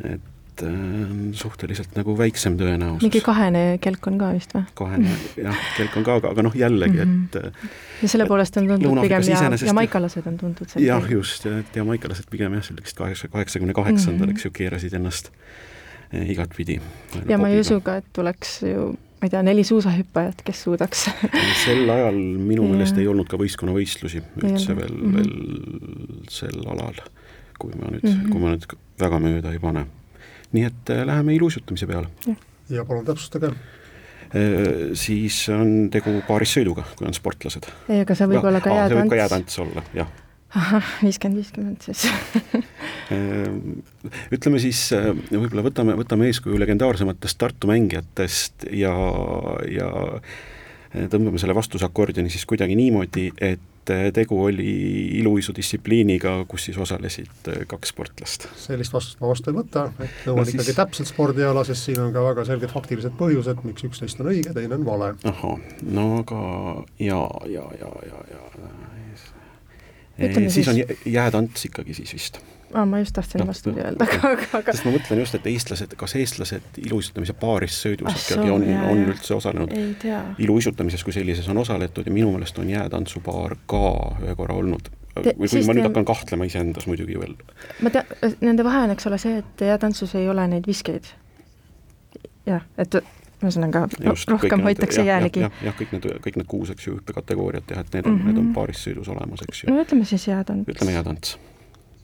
et 0.05 0.63
äh, 0.63 1.33
suhteliselt 1.33 1.97
nagu 1.97 2.15
väiksem 2.19 2.55
tõenäosus. 2.57 3.03
mingi 3.03 3.21
kahene 3.21 3.79
kelk 3.83 4.07
on 4.07 4.19
ka 4.19 4.31
vist 4.37 4.55
või? 4.55 4.63
kahene, 4.75 5.17
jah, 5.37 5.59
kelk 5.77 5.97
on 5.97 6.07
ka, 6.07 6.15
aga, 6.23 6.31
aga 6.31 6.45
noh, 6.47 6.55
jällegi, 6.55 7.01
et 7.03 7.09
mm 7.09 7.29
-hmm. 7.35 7.75
ja 8.03 8.09
selle 8.09 8.27
poolest 8.27 8.57
on 8.57 8.69
tuntud 8.69 9.01
pigem 9.03 9.23
ja, 9.29 9.51
jamaikalased 9.67 10.27
on 10.27 10.39
tuntud 10.39 10.79
jah, 10.79 11.11
just, 11.11 11.47
et 11.47 11.77
jamaikalased 11.77 12.31
pigem 12.31 12.55
jah, 12.55 12.63
sellist 12.63 12.97
kaheksa, 12.97 13.29
kaheksakümne 13.29 13.75
kaheksandal, 13.75 14.31
eks 14.31 14.45
ju, 14.45 14.51
keerasid 14.55 14.95
ennast 14.95 15.35
Eh, 15.35 15.41
igatpidi. 16.13 16.81
ja 17.29 17.39
ma 17.39 17.49
ei 17.49 17.61
usu 17.61 17.81
ka, 17.85 18.01
et 18.01 18.11
tuleks 18.17 18.61
ju 18.67 18.91
ma 19.21 19.29
ei 19.29 19.33
tea, 19.35 19.43
neli 19.45 19.65
suusahüppajat, 19.69 20.43
kes 20.47 20.63
suudaks 20.65 21.09
sel 21.65 21.91
ajal 21.93 22.17
minu 22.17 22.65
meelest 22.71 22.99
ei 23.01 23.09
olnud 23.11 23.29
ka 23.29 23.39
võistkonnavõistlusi 23.41 24.23
üldse 24.41 24.77
veel 24.79 24.95
mm, 24.95 25.03
-hmm. 25.03 25.17
veel 25.19 26.31
sel 26.33 26.63
alal, 26.73 27.03
kui 27.61 27.75
ma 27.77 27.91
nüüd 27.93 28.07
mm, 28.07 28.15
-hmm. 28.15 28.31
kui 28.33 28.41
ma 28.41 28.55
nüüd 28.55 28.65
väga 29.01 29.21
mööda 29.21 29.53
ei 29.53 29.61
pane. 29.61 29.85
nii 30.53 30.65
et 30.67 30.91
äh, 30.91 31.05
läheme 31.07 31.35
iluuisutamise 31.35 31.87
peale. 31.87 32.09
ja 32.71 32.85
palun 32.85 33.05
täpsustage 33.05 33.53
äh,. 33.53 34.95
siis 34.95 35.49
on 35.53 35.91
tegu 35.93 36.23
paarissõiduga, 36.29 36.89
kui 36.97 37.07
on 37.07 37.15
sportlased. 37.15 37.69
ei, 37.89 38.01
aga 38.01 38.15
see 38.15 38.27
võib 38.27 38.41
ja, 38.41 38.49
olla 38.49 38.61
ka 38.65 38.71
jäätants. 38.71 38.95
see 38.95 39.03
võib 39.03 39.13
ka 39.13 39.23
jäätants 39.23 39.59
olla, 39.67 39.85
jah 39.95 40.20
viiskümmend, 41.05 41.39
viiskümmend 41.39 41.85
siis 41.87 42.07
ehm, 43.15 43.81
ütleme 44.35 44.61
siis, 44.63 44.83
äh, 44.97 45.11
võib-olla 45.31 45.67
võtame, 45.69 45.97
võtame 46.01 46.31
eeskuju 46.31 46.59
legendaarsematest 46.59 47.39
Tartu 47.39 47.71
mängijatest 47.71 48.67
ja, 48.75 48.95
ja 49.71 49.91
äh, 50.19 51.07
tõmbame 51.11 51.39
selle 51.41 51.55
vastuse 51.57 51.87
akordioni 51.87 52.33
siis 52.35 52.47
kuidagi 52.51 52.75
niimoodi, 52.79 53.29
et 53.39 53.95
äh, 53.95 54.09
tegu 54.17 54.43
oli 54.49 54.75
iluuisudistsipliiniga, 55.21 56.35
kus 56.51 56.67
siis 56.67 56.83
osalesid 56.83 57.51
kaks 57.71 57.95
sportlast. 57.95 58.51
sellist 58.59 58.97
vastust 58.97 59.23
ma 59.23 59.31
vastu 59.31 59.55
ei 59.55 59.61
võta, 59.61 59.87
et 60.03 60.27
nõuan 60.27 60.43
no, 60.43 60.51
ikkagi 60.51 60.73
siis... 60.73 60.83
täpselt 60.83 61.15
spordiala, 61.15 61.63
sest 61.69 61.93
siin 61.93 62.03
on 62.03 62.15
ka 62.17 62.27
väga 62.27 62.49
selged 62.51 62.75
faktilised 62.75 63.15
põhjused, 63.23 63.63
miks 63.71 63.87
üks 63.87 64.03
neist 64.03 64.19
on 64.19 64.35
õige, 64.35 64.51
teine 64.57 64.81
on 64.81 64.87
vale. 64.89 65.15
ahah, 65.31 65.75
no 65.87 66.09
aga 66.25 66.47
ja, 66.99 67.23
ja, 67.47 67.69
ja, 67.79 67.95
ja, 68.11 68.25
ja 68.35 68.89
siis, 70.21 70.55
siis 70.55 70.69
on 70.69 70.81
jäätants 71.07 71.65
ikkagi 71.71 71.97
siis 71.97 72.15
vist 72.17 72.41
aa, 72.75 72.87
ma 72.87 72.99
just 72.99 73.15
tahtsin 73.17 73.41
no, 73.41 73.47
vastupidi 73.47 73.83
öelda, 73.85 74.07
aga, 74.23 74.47
aga 74.59 74.75
sest 74.75 74.87
ma 74.87 74.93
mõtlen 74.95 75.21
just, 75.23 75.35
et 75.39 75.47
eestlased, 75.51 75.95
kas 75.99 76.15
eestlased 76.21 76.79
iluuisutamise 76.85 77.35
paarissõidus 77.41 78.11
ah, 78.11 78.19
ikkagi 78.19 78.55
on, 78.55 78.67
on 78.93 79.03
üldse 79.09 79.35
osalenud, 79.37 79.75
iluuisutamises 80.39 81.05
kui 81.07 81.15
sellises 81.17 81.49
on 81.51 81.61
osaletud 81.63 82.07
ja 82.07 82.15
minu 82.15 82.33
meelest 82.35 82.59
on 82.63 82.71
jäätantsupaar 82.71 83.57
ka 83.71 83.85
ühe 84.25 84.37
korra 84.39 84.59
olnud. 84.63 84.91
või 85.21 85.49
kui 85.51 85.65
ma 85.67 85.75
nüüd 85.75 85.89
hakkan 85.89 86.07
kahtlema 86.07 86.47
iseendas 86.47 86.87
muidugi 86.87 87.19
veel. 87.19 87.35
ma 87.83 87.91
tean, 87.95 88.13
nende 88.41 88.67
vahe 88.67 88.85
on, 88.87 88.95
eks 88.95 89.11
ole, 89.11 89.19
see, 89.19 89.41
et 89.43 89.67
jäätantsus 89.67 90.15
ei 90.21 90.29
ole 90.31 90.47
neid 90.55 90.69
viskeid. 90.71 91.11
jah, 92.47 92.67
et 92.79 93.01
ühesõnaga 93.41 93.87
rohkem 94.29 94.65
hoitakse 94.67 95.05
jäälegi. 95.07 95.45
jah, 95.47 95.61
jah, 95.65 95.77
kõik 95.79 95.95
need, 95.97 96.09
kõik 96.27 96.41
need 96.41 96.49
kuus, 96.51 96.73
eks 96.75 96.89
ju, 96.89 96.97
hüppekategooriat 96.99 97.71
jah, 97.73 97.85
et 97.85 97.95
need 97.95 98.07
on 98.07 98.13
mm, 98.13 98.19
-hmm. 98.19 98.27
need 98.27 98.39
on 98.39 98.45
mhm. 98.45 98.55
paarissõidus 98.57 99.09
olemas, 99.09 99.45
eks 99.49 99.65
ju. 99.65 99.71
no 99.73 99.83
ütleme 99.83 100.05
siis 100.05 100.27
jäätants. 100.29 100.69
ütleme 100.69 100.93
jäätants. 100.93 101.39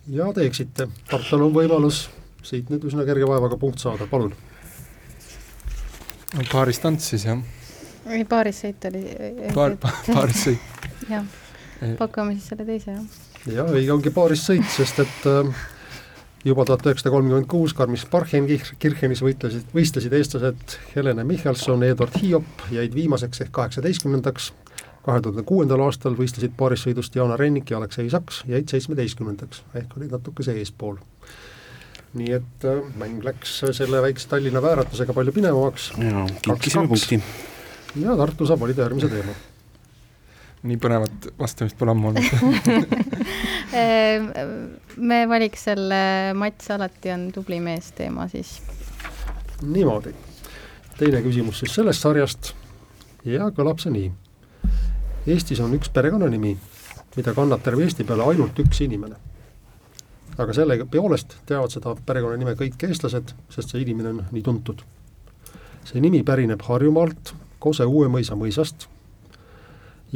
ja 0.08 0.32
te 0.32 0.46
eksite, 0.46 0.88
Tartul 1.10 1.48
on 1.48 1.54
võimalus 1.54 2.06
siit 2.46 2.70
nüüd 2.70 2.84
üsna 2.86 3.04
kerge 3.04 3.26
vaevaga 3.28 3.56
punkt 3.56 3.82
saada, 3.82 4.06
palun. 4.10 4.34
paaristants 6.52 7.10
siis 7.10 7.26
jah? 7.26 7.38
ei, 8.06 8.24
paarissõit 8.24 8.90
oli. 8.90 9.04
paar, 9.54 9.76
paarissõit 10.16 10.60
jah, 11.14 11.24
pakume 11.98 12.36
siis 12.36 12.52
selle 12.52 12.68
teise 12.68 12.90
jah. 12.90 13.24
ja 13.58 13.64
õige 13.70 13.92
ongi 13.92 14.10
paarissõit, 14.14 14.68
sest 14.76 15.04
et 15.04 15.26
äh, 15.30 15.66
juba 16.46 16.64
tuhat 16.64 16.86
üheksasada 16.86 17.12
kolmkümmend 17.14 17.48
kuus 17.50 17.74
Garmisch-Partenkirchenis 17.76 19.22
võitlesid, 19.24 19.66
võistlesid 19.74 20.14
eestlased 20.14 20.76
Helene 20.94 21.24
Michalson, 21.26 21.82
Eduard 21.86 22.14
Hiop 22.22 22.68
jäid 22.70 22.94
viimaseks 22.94 23.42
ehk 23.42 23.52
kaheksateistkümnendaks, 23.56 24.52
kahe 25.06 25.22
tuhande 25.24 25.42
kuuendal 25.46 25.82
aastal 25.86 26.14
võistlesid 26.18 26.54
paarissõidust 26.58 27.18
Jana 27.18 27.38
Rennik 27.40 27.70
ja 27.70 27.80
Aleksei 27.80 28.10
Saks, 28.12 28.44
jäid 28.50 28.70
seitsmeteistkümnendaks, 28.70 29.64
ehk 29.82 29.98
olid 29.98 30.14
natukese 30.14 30.54
eespool. 30.60 31.00
nii 32.16 32.32
et 32.32 32.64
äh, 32.64 32.78
mäng 32.96 33.24
läks 33.26 33.58
selle 33.76 33.98
väikse 34.00 34.28
Tallinna 34.30 34.62
vääratusega 34.62 35.12
palju 35.12 35.34
pinevamaks. 35.36 35.90
jaa, 35.98 36.24
kinkisime 36.46 36.88
punkti. 36.88 37.20
ja 38.00 38.16
Tartu 38.16 38.46
saab 38.46 38.60
valida 38.60 38.86
järgmise 38.86 39.10
teema. 39.12 39.34
Nii 40.66 40.78
põnevat 40.82 41.28
vastamist 41.38 41.78
pole 41.78 41.92
ammu 41.94 42.10
olnud 42.10 42.26
ehm, 43.80 44.28
me 44.96 45.20
valiks 45.30 45.66
selle 45.68 46.00
Mats 46.38 46.70
alati 46.74 47.12
on 47.14 47.28
tubli 47.34 47.60
mees 47.62 47.92
teema 47.96 48.28
siis. 48.32 48.56
niimoodi. 49.62 50.14
teine 50.98 51.22
küsimus 51.24 51.62
siis 51.62 51.76
sellest 51.78 52.04
sarjast 52.06 52.52
ja 53.26 53.50
kõlab 53.54 53.82
see 53.82 53.92
nii. 53.94 54.10
Eestis 55.26 55.58
on 55.58 55.72
üks 55.74 55.90
perekonnanimi, 55.90 56.52
mida 57.16 57.32
kannab 57.34 57.64
terve 57.66 57.82
Eesti 57.82 58.04
peale 58.06 58.28
ainult 58.30 58.58
üks 58.62 58.84
inimene 58.86 59.16
aga 60.36 60.52
selle 60.52 60.76
poolest 60.90 61.38
teavad 61.48 61.72
seda 61.72 61.94
perekonnanime 62.06 62.54
kõik 62.58 62.82
eestlased, 62.88 63.32
sest 63.52 63.72
see 63.72 63.82
inimene 63.84 64.12
on 64.12 64.20
nii 64.32 64.44
tuntud. 64.44 64.82
see 65.86 66.00
nimi 66.02 66.22
pärineb 66.26 66.62
Harjumaalt, 66.66 67.32
Kose 67.62 67.86
Uue-Mõisa 67.86 68.36
mõisast 68.36 68.88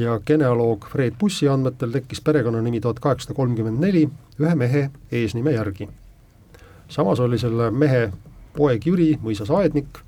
ja 0.00 0.20
genealoog 0.26 0.86
Fred 0.88 1.14
Bussi 1.20 1.48
andmetel 1.48 1.92
tekkis 1.92 2.20
perekonnanimi 2.24 2.80
tuhat 2.80 3.00
kaheksasada 3.00 3.36
kolmkümmend 3.36 3.82
neli 3.84 4.06
ühe 4.40 4.54
mehe 4.54 4.90
eesnime 5.12 5.52
järgi. 5.52 5.88
samas 6.88 7.20
oli 7.20 7.38
selle 7.38 7.70
mehe 7.70 8.12
poeg 8.56 8.86
Jüri 8.86 9.10
mõisas 9.24 9.52
aednik 9.56 10.00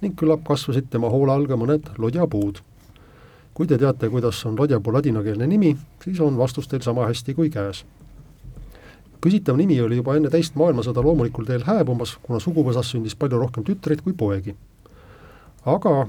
ning 0.00 0.14
küllap 0.18 0.44
kasvasid 0.44 0.90
tema 0.90 1.10
hoole 1.10 1.32
all 1.32 1.46
ka 1.46 1.56
mõned 1.56 1.90
lodjapuud. 1.98 2.62
kui 3.54 3.66
te 3.66 3.78
teate, 3.78 4.08
kuidas 4.08 4.46
on 4.46 4.58
lodjapuu 4.58 4.92
ladinakeelne 4.92 5.46
nimi, 5.46 5.76
siis 6.04 6.20
on 6.20 6.38
vastus 6.38 6.68
teil 6.68 6.82
sama 6.82 7.06
hästi 7.06 7.34
kui 7.34 7.50
käes 7.50 7.84
küsitav 9.22 9.56
nimi 9.56 9.80
oli 9.80 9.96
juba 9.96 10.16
enne 10.16 10.30
teist 10.30 10.56
maailmasõda 10.58 11.02
loomulikul 11.02 11.46
teel 11.46 11.62
hääbumas, 11.66 12.16
kuna 12.22 12.40
suguvõsas 12.42 12.88
sündis 12.90 13.14
palju 13.14 13.38
rohkem 13.38 13.64
tütreid 13.64 14.02
kui 14.02 14.12
poegi. 14.12 14.56
aga 15.64 16.08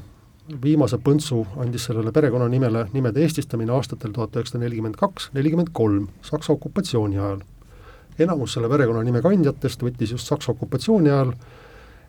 viimase 0.63 0.97
põntsu 0.99 1.43
andis 1.61 1.87
sellele 1.87 2.11
perekonnanimele 2.11 2.87
nimede 2.93 3.23
eestistamine 3.23 3.71
aastatel 3.71 4.11
tuhat 4.15 4.35
üheksasada 4.35 4.63
nelikümmend 4.63 4.97
kaks, 4.99 5.29
nelikümmend 5.33 5.71
kolm, 5.73 6.07
Saksa 6.21 6.53
okupatsiooni 6.53 7.19
ajal. 7.19 7.41
enamus 8.19 8.53
selle 8.53 8.69
perekonnanime 8.69 9.21
kandjatest 9.21 9.83
võttis 9.83 10.11
just 10.11 10.27
Saksa 10.27 10.51
okupatsiooni 10.51 11.09
ajal 11.09 11.33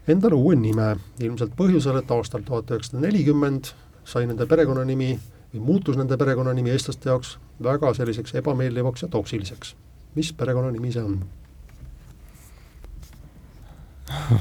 endale 0.08 0.34
uue 0.34 0.56
nime, 0.56 0.96
ilmselt 1.20 1.54
põhjusel, 1.56 1.98
et 1.98 2.10
aastal 2.10 2.42
tuhat 2.44 2.70
üheksasada 2.70 3.06
nelikümmend 3.06 3.72
sai 4.04 4.26
nende 4.26 4.46
perekonnanimi 4.46 5.14
või 5.54 5.64
muutus 5.70 5.96
nende 5.96 6.18
perekonnanimi 6.20 6.74
eestlaste 6.74 7.08
jaoks 7.08 7.38
väga 7.62 7.94
selliseks 7.94 8.34
ebameeldivaks 8.42 9.06
ja 9.06 9.08
toksiliseks 9.08 9.74
mis 10.14 10.32
perekonnanimi 10.32 10.92
see 10.92 11.02
on? 11.02 11.18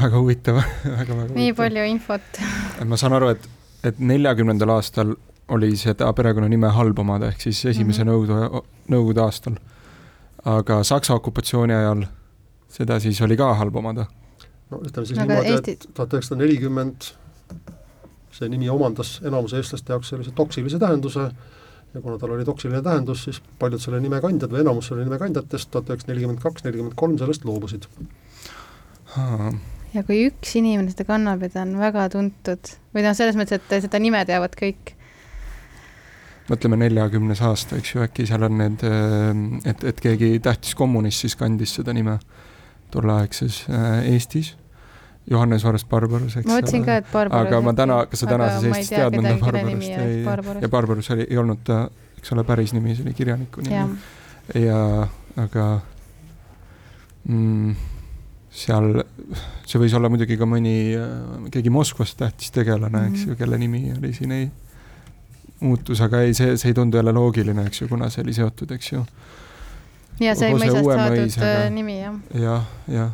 väga 0.01 0.17
huvitav 0.17 0.59
väga, 0.99 1.15
väga 1.15 1.33
nii 1.33 1.53
palju 1.57 1.85
infot 1.89 2.41
ma 2.85 2.99
saan 2.99 3.15
aru, 3.17 3.33
et, 3.33 3.47
et 3.83 3.99
neljakümnendal 3.99 4.69
aastal 4.77 5.15
oli 5.53 5.75
seda 5.77 6.07
perekonnanime 6.15 6.71
halb 6.73 6.99
omada, 6.99 7.29
ehk 7.33 7.41
siis 7.41 7.65
esimese 7.65 8.03
mm 8.03 8.09
-hmm. 8.09 8.13
nõukogude, 8.13 8.63
nõukogude 8.89 9.21
aastal. 9.21 9.55
aga 10.45 10.83
Saksa 10.83 11.13
okupatsiooni 11.13 11.73
ajal 11.73 12.05
seda 12.67 12.99
siis 12.99 13.21
oli 13.21 13.37
ka 13.37 13.53
halb 13.53 13.75
omada? 13.75 14.05
no 14.71 14.77
ütleme 14.77 15.05
siis 15.05 15.19
aga 15.19 15.27
niimoodi 15.27 15.51
Eesti..., 15.51 15.71
et 15.71 15.87
tuhat 15.93 16.13
üheksasada 16.13 16.41
nelikümmend 16.41 17.11
see 18.31 18.49
nimi 18.49 18.69
omandas 18.69 19.21
enamuse 19.23 19.57
eestlaste 19.57 19.93
jaoks 19.93 20.09
sellise 20.09 20.31
toksilise 20.31 20.79
tähenduse 20.79 21.31
ja 21.93 22.01
kuna 22.01 22.17
tal 22.17 22.31
oli 22.31 22.45
toksiline 22.45 22.81
tähendus, 22.81 23.23
siis 23.23 23.41
paljud 23.59 23.81
selle 23.81 23.99
nime 24.01 24.21
kandjad 24.21 24.51
või 24.51 24.63
enamus 24.65 24.89
selle 24.89 25.05
nime 25.05 25.19
kandjatest 25.21 25.71
tuhat 25.71 25.91
üheksasada 25.91 26.13
nelikümmend 26.13 26.41
kaks, 26.41 26.65
nelikümmend 26.65 26.97
kolm 26.97 27.17
sellest 27.21 27.45
loobusid. 27.45 27.85
Ja 29.93 30.03
kui 30.07 30.25
üks 30.29 30.55
inimene 30.59 30.93
seda 30.93 31.05
kannab 31.07 31.43
ja 31.45 31.51
ta 31.53 31.63
on 31.65 31.77
väga 31.81 32.07
tuntud 32.13 32.73
või 32.95 33.05
noh, 33.05 33.15
selles 33.17 33.37
mõttes, 33.39 33.61
et 33.61 33.85
seda 33.85 34.01
nime 34.01 34.23
teavad 34.29 34.55
kõik. 34.59 34.95
mõtleme 36.49 36.79
neljakümnes 36.81 37.41
aasta, 37.45 37.77
eks 37.79 37.93
ju, 37.95 38.01
äkki 38.03 38.27
seal 38.29 38.43
on 38.49 38.57
need, 38.59 38.83
et, 39.69 39.85
et 39.93 40.01
keegi 40.03 40.35
tähtis 40.43 40.75
kommunist 40.75 41.23
siis 41.23 41.37
kandis 41.39 41.75
seda 41.79 41.95
nime 41.95 42.17
tolleaegses 42.93 43.63
äh, 43.69 44.11
Eestis 44.13 44.55
Johannes 45.29 45.63
Vares 45.63 45.85
Barbarus, 45.87 46.35
eks 46.35 46.47
ma 46.49 46.57
mõtlesin 46.57 46.83
ka, 46.83 46.97
et 46.99 47.07
Barbarus 47.11 47.47
aga 47.47 47.61
ma 47.63 47.73
täna, 47.77 48.01
kas 48.11 48.25
sa 48.25 48.27
tänases 48.27 48.65
Eestis 48.67 48.91
tead 48.91 49.15
mõnda 49.15 49.37
Barbarust? 49.39 49.95
ei, 50.03 50.19
ja 50.65 50.69
Barbarus 50.71 51.09
oli, 51.15 51.27
ei 51.29 51.39
olnud 51.39 51.63
ta, 51.67 51.85
eks 52.19 52.35
ole, 52.35 52.43
päris 52.47 52.75
nimi, 52.75 52.95
see 52.97 53.07
oli 53.07 53.15
kirjaniku 53.15 53.63
nimi. 53.63 53.95
ja 54.65 54.81
aga 55.39 55.67
mm, 57.29 57.92
seal, 58.53 59.01
see 59.65 59.81
võis 59.81 59.95
olla 59.97 60.11
muidugi 60.13 60.37
ka 60.37 60.47
mõni, 60.49 60.75
keegi 61.53 61.73
Moskvast 61.73 62.19
tähtis 62.19 62.53
tegelane 62.53 62.91
mm, 62.91 63.05
-hmm. 63.05 63.13
eks 63.13 63.25
ju, 63.25 63.31
mhm. 63.31 63.39
kelle 63.39 63.57
nimi 63.57 63.93
oli 63.97 64.13
siin 64.13 64.31
ei, 64.31 64.51
muutus, 65.59 66.01
aga 66.01 66.21
ei, 66.21 66.33
see, 66.37 66.57
see 66.57 66.69
ei 66.69 66.77
tundu 66.77 66.97
jälle 66.97 67.11
loogiline, 67.11 67.65
eks 67.65 67.81
ju, 67.81 67.87
kuna 67.87 68.09
see 68.13 68.23
oli 68.23 68.33
seotud, 68.33 68.71
eks 68.77 68.91
ju. 68.91 69.05
ja 70.21 70.35
see 70.35 70.53
mõisast 70.53 70.85
saadud 70.85 71.19
mõisaga. 71.23 71.51
Äh, 71.65 71.69
nimi, 71.73 71.99
jah. 71.99 72.21
jah, 72.33 72.71
jah 72.87 73.11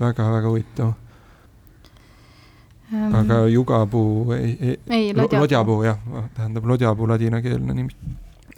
väga-väga 0.00 0.48
huvitav 0.48 0.92
ähm.. 2.92 3.14
aga 3.14 3.46
jugapuu 3.48 4.32
ei, 4.32 4.56
ei, 4.60 4.78
ei, 4.90 5.14
lodjapuu 5.14 5.82
jah, 5.84 5.98
tähendab 6.36 6.66
lodjapuu 6.68 7.08
ladinakeelne 7.08 7.74
nimi. 7.74 7.90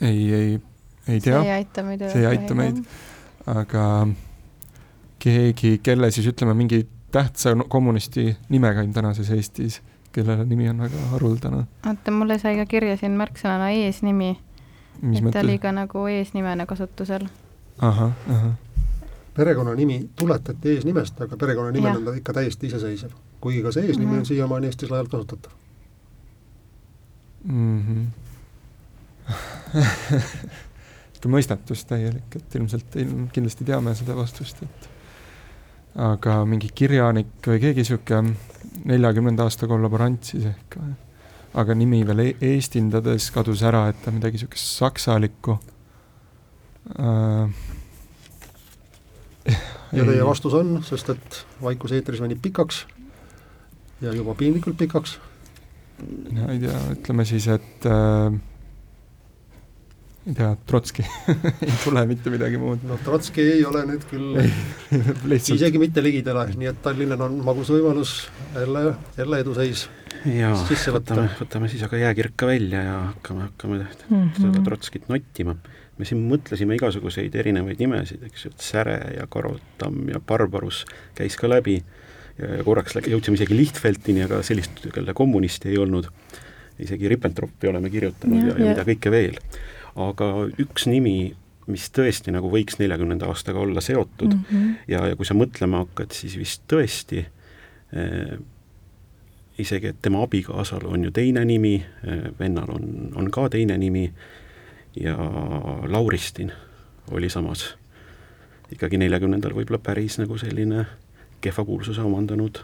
ei, 0.01 0.33
ei, 0.35 0.61
ei 1.09 1.21
tea. 1.21 1.43
see 1.43 1.47
ei 1.47 1.53
aita 1.53 1.83
meid. 1.83 2.09
see 2.11 2.21
ei 2.25 2.27
aita 2.27 2.55
meid, 2.59 2.83
aga 3.47 3.85
keegi, 5.19 5.79
kelle 5.83 6.11
siis 6.11 6.27
ütleme, 6.27 6.55
mingi 6.55 6.87
tähtsa 7.11 7.57
kommunisti 7.69 8.37
nimega 8.49 8.81
on 8.81 8.93
tänases 8.93 9.31
Eestis, 9.31 9.81
kellele 10.13 10.45
nimi 10.45 10.69
on 10.69 10.79
väga 10.79 11.09
haruldane. 11.11 11.65
oota, 11.87 12.11
mulle 12.11 12.39
sai 12.39 12.57
ka 12.57 12.67
kirja 12.67 12.97
siin 12.97 13.19
märksõnana 13.19 13.71
eesnimi. 13.71 14.39
et 15.13 15.31
ta 15.33 15.41
oli 15.41 15.59
ka 15.59 15.73
nagu 15.73 16.07
eesnimena 16.07 16.67
kasutusel. 16.67 17.29
ahah, 17.79 18.13
ahah 18.29 18.57
perekonnanimi 19.39 20.11
tuletati 20.19 20.71
eesnimest, 20.75 21.21
aga 21.21 21.37
perekonnanimel 21.37 21.97
on 21.97 22.05
ta 22.05 22.15
ikka 22.19 22.33
täiesti 22.33 22.67
iseseisev. 22.67 23.11
kuigi 23.41 23.63
ka 23.63 23.73
see 23.73 23.87
eesnimi 23.87 24.11
mm 24.11 24.15
-hmm. 24.15 24.19
on 24.19 24.27
siiamaani 24.27 24.67
Eestis 24.67 24.91
laialt 24.91 25.09
kasutatav 25.09 25.53
mm. 27.45 27.83
-hmm. 27.83 28.07
ikka 31.19 31.29
mõistatus 31.29 31.85
täielik, 31.87 32.37
et 32.37 32.55
ilmselt 32.55 32.97
kindlasti 33.33 33.65
teame 33.65 33.95
seda 33.95 34.17
vastust, 34.17 34.63
et 34.63 34.89
aga 35.99 36.43
mingi 36.47 36.71
kirjanik 36.75 37.43
või 37.47 37.61
keegi 37.63 37.85
sihuke 37.89 38.23
neljakümnenda 38.89 39.49
aasta 39.49 39.67
kollaborant 39.71 40.31
siis 40.31 40.47
ehk, 40.47 40.77
aga 41.59 41.75
nimi 41.75 42.05
veel 42.07 42.23
e 42.23 42.29
eestindades 42.53 43.31
kadus 43.35 43.65
ära, 43.67 43.89
et 43.91 43.99
ta 44.05 44.15
midagi 44.15 44.39
sihukest 44.43 44.79
saksalikku 44.79 45.59
äh, 46.99 47.51
ja 49.93 50.05
teie 50.05 50.27
vastus 50.27 50.55
on, 50.55 50.79
sest 50.87 51.11
et 51.15 51.41
vaikus 51.63 51.95
eetris 51.97 52.23
venib 52.23 52.43
pikaks 52.45 52.85
ja 54.05 54.13
juba 54.15 54.37
piinlikult 54.39 54.79
pikaks. 54.79 55.19
no 56.31 56.51
ei 56.53 56.63
tea, 56.63 56.79
ütleme 56.95 57.27
siis, 57.27 57.49
et 57.51 57.89
äh, 57.91 58.39
ei 60.29 60.37
tea, 60.37 60.51
Trotski 60.69 61.05
ei 61.67 61.77
tule 61.85 62.05
mitte 62.11 62.33
midagi 62.33 62.61
muud. 62.61 62.85
no 62.89 62.99
Trotski 63.05 63.45
ei 63.57 63.65
ole 63.69 63.85
nüüd 63.89 64.05
küll 64.11 64.39
isegi 65.57 65.81
mitte 65.81 66.05
ligidale, 66.05 66.49
nii 66.55 66.73
et 66.73 66.83
Tallinnal 66.85 67.27
on 67.29 67.41
magus 67.47 67.73
võimalus 67.73 68.19
jälle, 68.55 68.93
jälle 69.17 69.43
eduseis 69.45 69.89
jaa, 70.29 70.55
võtame, 70.95 71.29
võtame 71.41 71.73
siis 71.73 71.83
aga 71.87 72.05
jääkirka 72.05 72.49
välja 72.51 72.85
ja 72.85 72.97
hakkame, 73.13 73.49
hakkame 73.51 73.83
mm 73.83 73.85
-hmm. 74.09 74.41
seda 74.41 74.65
Trotskit 74.67 75.09
nottima 75.13 75.57
me 75.99 76.07
siin 76.07 76.21
mõtlesime 76.31 76.77
igasuguseid 76.79 77.35
erinevaid 77.39 77.81
nimesid, 77.83 78.23
eks 78.29 78.45
ju, 78.45 78.53
et 78.55 78.65
Säre 78.65 78.99
ja 79.17 79.27
Karotam 79.31 80.05
ja 80.13 80.21
Barbarus 80.21 80.85
käis 81.19 81.37
ka 81.39 81.51
läbi 81.51 81.81
ja 82.39 82.63
korraks 82.67 83.01
jõudsime 83.03 83.39
isegi 83.39 83.57
Lichtfeldini, 83.59 84.23
aga 84.29 84.41
sellist, 84.47 84.85
kelle 84.95 85.15
kommunisti 85.17 85.73
ei 85.73 85.81
olnud, 85.83 86.07
isegi 86.79 87.11
Ribbentropi 87.11 87.71
oleme 87.71 87.91
kirjutanud 87.91 88.45
ja, 88.45 88.55
ja, 88.55 88.59
ja 88.61 88.71
mida 88.71 88.87
kõike 88.87 89.11
veel. 89.11 89.41
Aga 89.97 90.29
üks 90.61 90.87
nimi, 90.91 91.35
mis 91.69 91.89
tõesti 91.93 92.33
nagu 92.33 92.51
võiks 92.53 92.79
neljakümnenda 92.81 93.29
aastaga 93.29 93.61
olla 93.61 93.81
seotud 93.85 94.35
mm 94.35 94.45
-hmm. 94.51 94.77
ja, 94.89 95.07
ja 95.09 95.17
kui 95.17 95.27
sa 95.27 95.35
mõtlema 95.35 95.85
hakkad, 95.85 96.13
siis 96.13 96.39
vist 96.39 96.63
tõesti 96.73 97.25
eh, 97.93 98.39
isegi, 99.59 99.87
et 99.87 100.03
tema 100.03 100.23
abikaasal 100.23 100.87
on 100.87 101.05
ju 101.05 101.11
teine 101.11 101.45
nimi 101.45 101.75
eh,, 101.77 102.31
vennal 102.39 102.71
on, 102.71 103.13
on 103.15 103.31
ka 103.31 103.49
teine 103.49 103.79
nimi 103.79 104.13
ja 104.97 105.17
Lauristin 105.87 106.53
oli 107.11 107.29
samas 107.29 107.77
ikkagi 108.73 108.99
neljakümnendal 108.99 109.55
võib-olla 109.57 109.81
päris 109.83 110.19
nagu 110.19 110.39
selline 110.39 110.87
kehva 111.41 111.65
kuulsuse 111.65 112.03
omandanud 112.05 112.61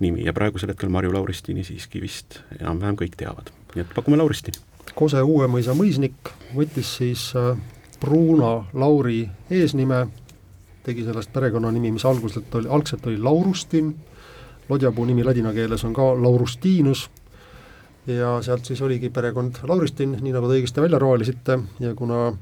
nimi 0.00 0.24
ja 0.26 0.34
praegusel 0.36 0.70
hetkel 0.72 0.92
Marju 0.92 1.12
Lauristini 1.14 1.64
siiski 1.64 2.00
vist 2.02 2.40
enam-vähem 2.58 2.98
kõik 3.00 3.16
teavad, 3.16 3.50
nii 3.74 3.84
et 3.84 3.94
pakume 3.96 4.18
Lauristini. 4.20 4.60
Kose 4.94 5.22
Uue-Mõisa 5.22 5.74
mõisnik 5.76 6.30
võttis 6.56 6.96
siis 6.98 7.28
äh, 7.36 7.56
Bruno 8.00 8.66
Lauri 8.74 9.24
eesnime 9.50 10.06
tegi 10.86 11.04
sellest 11.04 11.32
perekonnanimi, 11.34 11.90
mis 11.96 12.04
alguselt 12.06 12.54
oli, 12.54 12.68
algselt 12.70 13.06
oli 13.06 13.18
Laurustin, 13.18 13.90
lodjapuu 14.68 15.04
nimi 15.04 15.24
ladina 15.26 15.52
keeles 15.52 15.84
on 15.84 15.94
ka 15.94 16.12
Laurustinus. 16.14 17.08
Ja 18.06 18.36
sealt 18.42 18.68
siis 18.68 18.78
oligi 18.86 19.10
perekond 19.10 19.56
Lauristin, 19.66 20.12
nii 20.22 20.30
nagu 20.30 20.46
te 20.46 20.60
õigesti 20.60 20.82
välja 20.84 21.00
roalisite 21.02 21.58
ja 21.82 21.94
kuna 21.98 22.36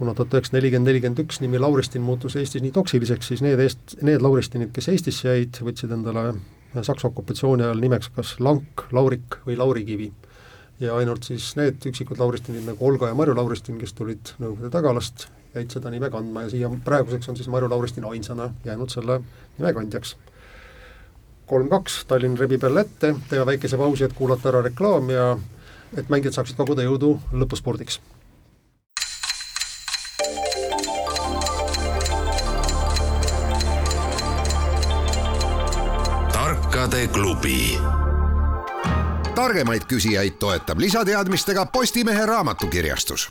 kuna 0.00 0.14
tuhat 0.16 0.32
üheksasada 0.32 0.56
nelikümmend, 0.56 0.88
nelikümmend 0.88 1.18
üks 1.20 1.42
nimi 1.42 1.58
Lauristin 1.60 2.00
muutus 2.00 2.32
Eestis 2.40 2.62
nii 2.64 2.72
toksiliseks, 2.72 3.26
siis 3.28 3.42
need 3.44 3.60
eest-, 3.60 3.98
need 4.00 4.22
Lauristinid, 4.24 4.70
kes 4.72 4.88
Eestisse 4.88 5.28
jäid, 5.28 5.60
võtsid 5.60 5.92
endale 5.92 6.32
Saksa 6.72 7.10
okupatsiooni 7.10 7.66
ajal 7.66 7.82
nimeks 7.82 8.08
kas 8.14 8.30
Lank, 8.40 8.86
Laurik 8.96 9.36
või 9.44 9.58
Laurikivi. 9.60 10.08
Ja 10.80 10.96
ainult 10.96 11.28
siis 11.28 11.52
need 11.58 11.84
üksikud 11.90 12.18
Lauristinid 12.18 12.64
nagu 12.68 12.86
Olga 12.86 13.10
ja 13.10 13.18
Marju 13.18 13.36
Lauristin, 13.36 13.78
kes 13.80 13.92
tulid 13.96 14.32
Nõukogude 14.40 14.72
tagalast, 14.72 15.28
jäid 15.54 15.72
seda 15.74 15.92
nime 15.92 16.10
kandma 16.12 16.46
ja 16.46 16.52
siia 16.54 16.70
praeguseks 16.84 17.28
on 17.28 17.38
siis 17.38 17.50
Marju 17.52 17.70
Lauristin 17.70 18.08
ainsana 18.08 18.50
jäänud 18.64 18.92
selle 18.92 19.20
nime 19.58 19.74
kandjaks 19.76 20.16
kolm-kaks, 21.50 22.04
Tallinn 22.06 22.38
rebib 22.38 22.62
jälle 22.62 22.86
ette, 22.86 23.14
teeme 23.28 23.46
väikese 23.46 23.76
pausi, 23.76 24.06
et 24.06 24.14
kuulata 24.14 24.52
ära 24.52 24.62
reklaam 24.62 25.10
ja 25.10 25.32
et 25.98 26.08
mängijad 26.12 26.38
saaksid 26.38 26.56
koguda 26.60 26.86
jõudu 26.86 27.16
lõpuspordiks. 27.34 28.00
tarkade 36.32 37.08
klubi. 37.12 37.99
Targemaid 39.40 39.86
küsijaid 39.88 40.34
toetab 40.36 40.78
lisateadmistega 40.78 41.66
Postimehe 41.72 42.26
raamatukirjastus. 42.26 43.28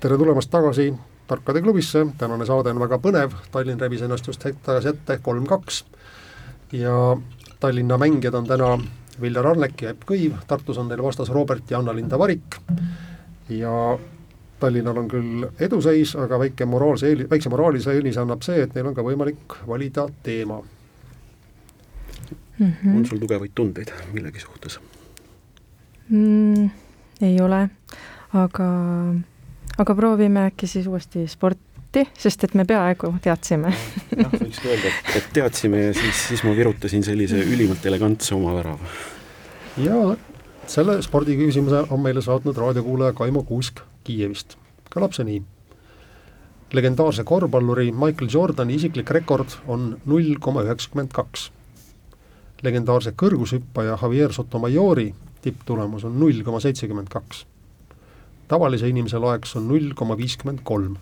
tere 0.00 0.16
tulemast 0.18 0.50
tagasi 0.50 0.94
Tarkade 1.26 1.62
klubisse, 1.62 2.06
tänane 2.18 2.46
saade 2.46 2.74
on 2.74 2.80
väga 2.82 2.98
põnev, 2.98 3.36
Tallinn 3.52 3.80
rebis 3.80 4.02
ennast 4.02 4.26
just 4.26 4.42
hetk 4.44 4.58
tagasi 4.66 4.90
ette, 4.90 5.18
kolm-kaks, 5.22 5.84
ja 6.72 7.16
Tallinna 7.60 7.98
mängijad 8.02 8.34
on 8.34 8.50
täna 8.50 8.74
Viljar 9.20 9.46
Arnek 9.46 9.86
ja 9.86 9.94
Epp 9.94 10.04
Kõiv, 10.10 10.34
Tartus 10.50 10.82
on 10.82 10.90
neil 10.90 11.06
vastas 11.06 11.30
Robert 11.30 11.70
ja 11.70 11.78
Anna-Linda 11.78 12.18
Varik. 12.18 12.58
Ja 13.48 13.96
Tallinnal 14.60 14.98
on 14.98 15.08
küll 15.08 15.48
eduseis, 15.60 16.16
aga 16.18 16.42
väike 16.42 16.66
moraalse 16.66 17.14
eeli-, 17.14 17.30
väikse 17.30 17.48
moraalise 17.48 17.94
eelise 17.94 18.26
annab 18.26 18.42
see, 18.42 18.66
et 18.66 18.74
neil 18.74 18.90
on 18.90 18.98
ka 18.98 19.06
võimalik 19.06 19.62
valida 19.70 20.10
teema 20.26 20.64
mm. 22.58 22.72
-hmm. 22.72 22.96
on 22.96 23.06
sul 23.06 23.18
tugevaid 23.18 23.52
tundeid 23.54 23.92
millegi 24.12 24.40
suhtes 24.40 24.80
mm,? 26.08 26.70
ei 27.22 27.40
ole, 27.40 27.68
aga 28.32 28.68
aga 29.78 29.94
proovime 29.94 30.46
äkki 30.50 30.66
siis 30.66 30.86
uuesti 30.86 31.26
sporti, 31.28 32.04
sest 32.18 32.44
et 32.44 32.54
me 32.54 32.64
peaaegu 32.68 33.14
teadsime 33.22 33.72
jah, 34.18 34.34
võikski 34.34 34.70
öelda, 34.70 34.90
et, 34.90 35.16
et 35.20 35.32
teadsime 35.32 35.86
ja 35.88 35.96
siis, 35.96 36.28
siis 36.28 36.44
ma 36.46 36.54
virutasin 36.56 37.04
sellise 37.06 37.42
ülimalt 37.42 37.86
elegantse 37.86 38.34
oma 38.34 38.54
värava. 38.54 38.94
ja 39.76 40.16
selle 40.66 41.00
spordiküsimuse 41.02 41.86
on 41.90 42.00
meile 42.00 42.22
saatnud 42.22 42.56
raadiokuulaja 42.56 43.12
Kaimo 43.12 43.42
Kuusk 43.42 43.82
Kiievist. 44.04 44.56
kõlab 44.94 45.16
see 45.16 45.26
nii. 45.28 45.42
legendaarse 46.74 47.24
korvpalluri 47.24 47.92
Michael 47.92 48.30
Jordani 48.30 48.74
isiklik 48.74 49.10
rekord 49.10 49.58
on 49.66 49.96
null 50.06 50.34
koma 50.40 50.64
üheksakümmend 50.66 51.12
kaks. 51.14 51.50
Legendaarse 52.64 53.14
kõrgushüppaja 53.22 53.98
Javier 54.02 54.32
Sotomayori 54.32 55.10
tipptulemus 55.44 56.04
on 56.08 56.20
null 56.20 56.42
koma 56.44 56.60
seitsekümmend 56.64 57.12
kaks 57.12 57.44
tavalise 58.48 58.88
inimese 58.88 59.18
loeks 59.18 59.56
on 59.56 59.68
null 59.68 59.92
koma 59.94 60.16
viiskümmend 60.16 60.62
kolm. 60.64 60.96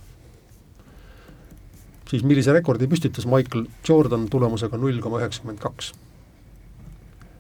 siis 2.11 2.23
millise 2.29 2.53
rekordi 2.53 2.87
püstitas 2.87 3.27
Michael 3.27 3.67
Jordan 3.89 4.29
tulemusega 4.31 4.77
null 4.79 5.01
koma 5.01 5.21
üheksakümmend 5.21 5.59
kaks? 5.59 5.93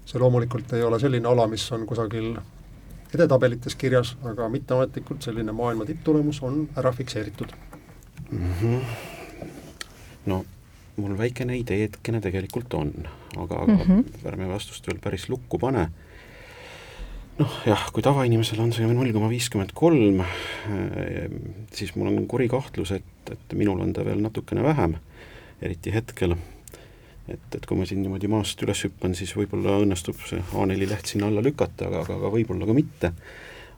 see 0.06 0.18
loomulikult 0.18 0.72
ei 0.72 0.82
ole 0.82 0.98
selline 1.00 1.28
ala, 1.28 1.46
mis 1.46 1.64
on 1.72 1.86
kusagil 1.86 2.34
edetabelites 3.14 3.76
kirjas, 3.78 4.16
aga 4.24 4.48
mitteametlikult 4.48 5.22
selline 5.22 5.52
maailma 5.52 5.86
tipptulemus 5.86 6.42
on 6.42 6.66
ära 6.76 6.92
fikseeritud 6.92 7.54
mm. 8.30 8.52
-hmm. 8.60 8.80
no 10.26 10.44
mul 10.96 11.16
väikene 11.18 11.56
ideedkene 11.56 12.20
tegelikult 12.20 12.74
on, 12.74 12.92
aga, 13.36 13.62
aga 13.64 13.72
mm 13.72 13.80
-hmm. 13.80 14.26
ärme 14.28 14.48
vastust 14.48 14.86
veel 14.86 15.00
päris 15.00 15.28
lukku 15.28 15.58
pane 15.58 15.88
noh 17.40 17.52
jah, 17.66 17.84
kui 17.92 18.04
tavainimesel 18.04 18.60
on 18.62 18.72
see 18.74 18.88
null 18.88 19.12
koma 19.14 19.30
viiskümmend 19.32 19.72
kolm, 19.76 20.20
eh, 20.22 21.28
siis 21.72 21.94
mul 21.96 22.10
on 22.12 22.26
kuri 22.30 22.48
kahtlus, 22.52 22.92
et, 22.98 23.32
et 23.32 23.54
minul 23.58 23.80
on 23.80 23.92
ta 23.96 24.04
veel 24.04 24.20
natukene 24.22 24.64
vähem, 24.64 24.98
eriti 25.62 25.94
hetkel. 25.94 26.36
et, 27.28 27.54
et 27.54 27.66
kui 27.66 27.78
ma 27.78 27.86
siin 27.86 28.02
niimoodi 28.02 28.28
maast 28.28 28.62
üles 28.66 28.84
hüppan, 28.84 29.14
siis 29.14 29.32
võib-olla 29.38 29.78
õnnestub 29.84 30.18
see 30.26 30.42
A4 30.42 30.88
leht 30.90 31.06
sinna 31.06 31.30
alla 31.30 31.42
lükata, 31.44 31.86
aga, 31.88 32.02
aga, 32.02 32.18
aga 32.18 32.32
võib-olla 32.34 32.66
ka 32.68 32.76
mitte. 32.76 33.12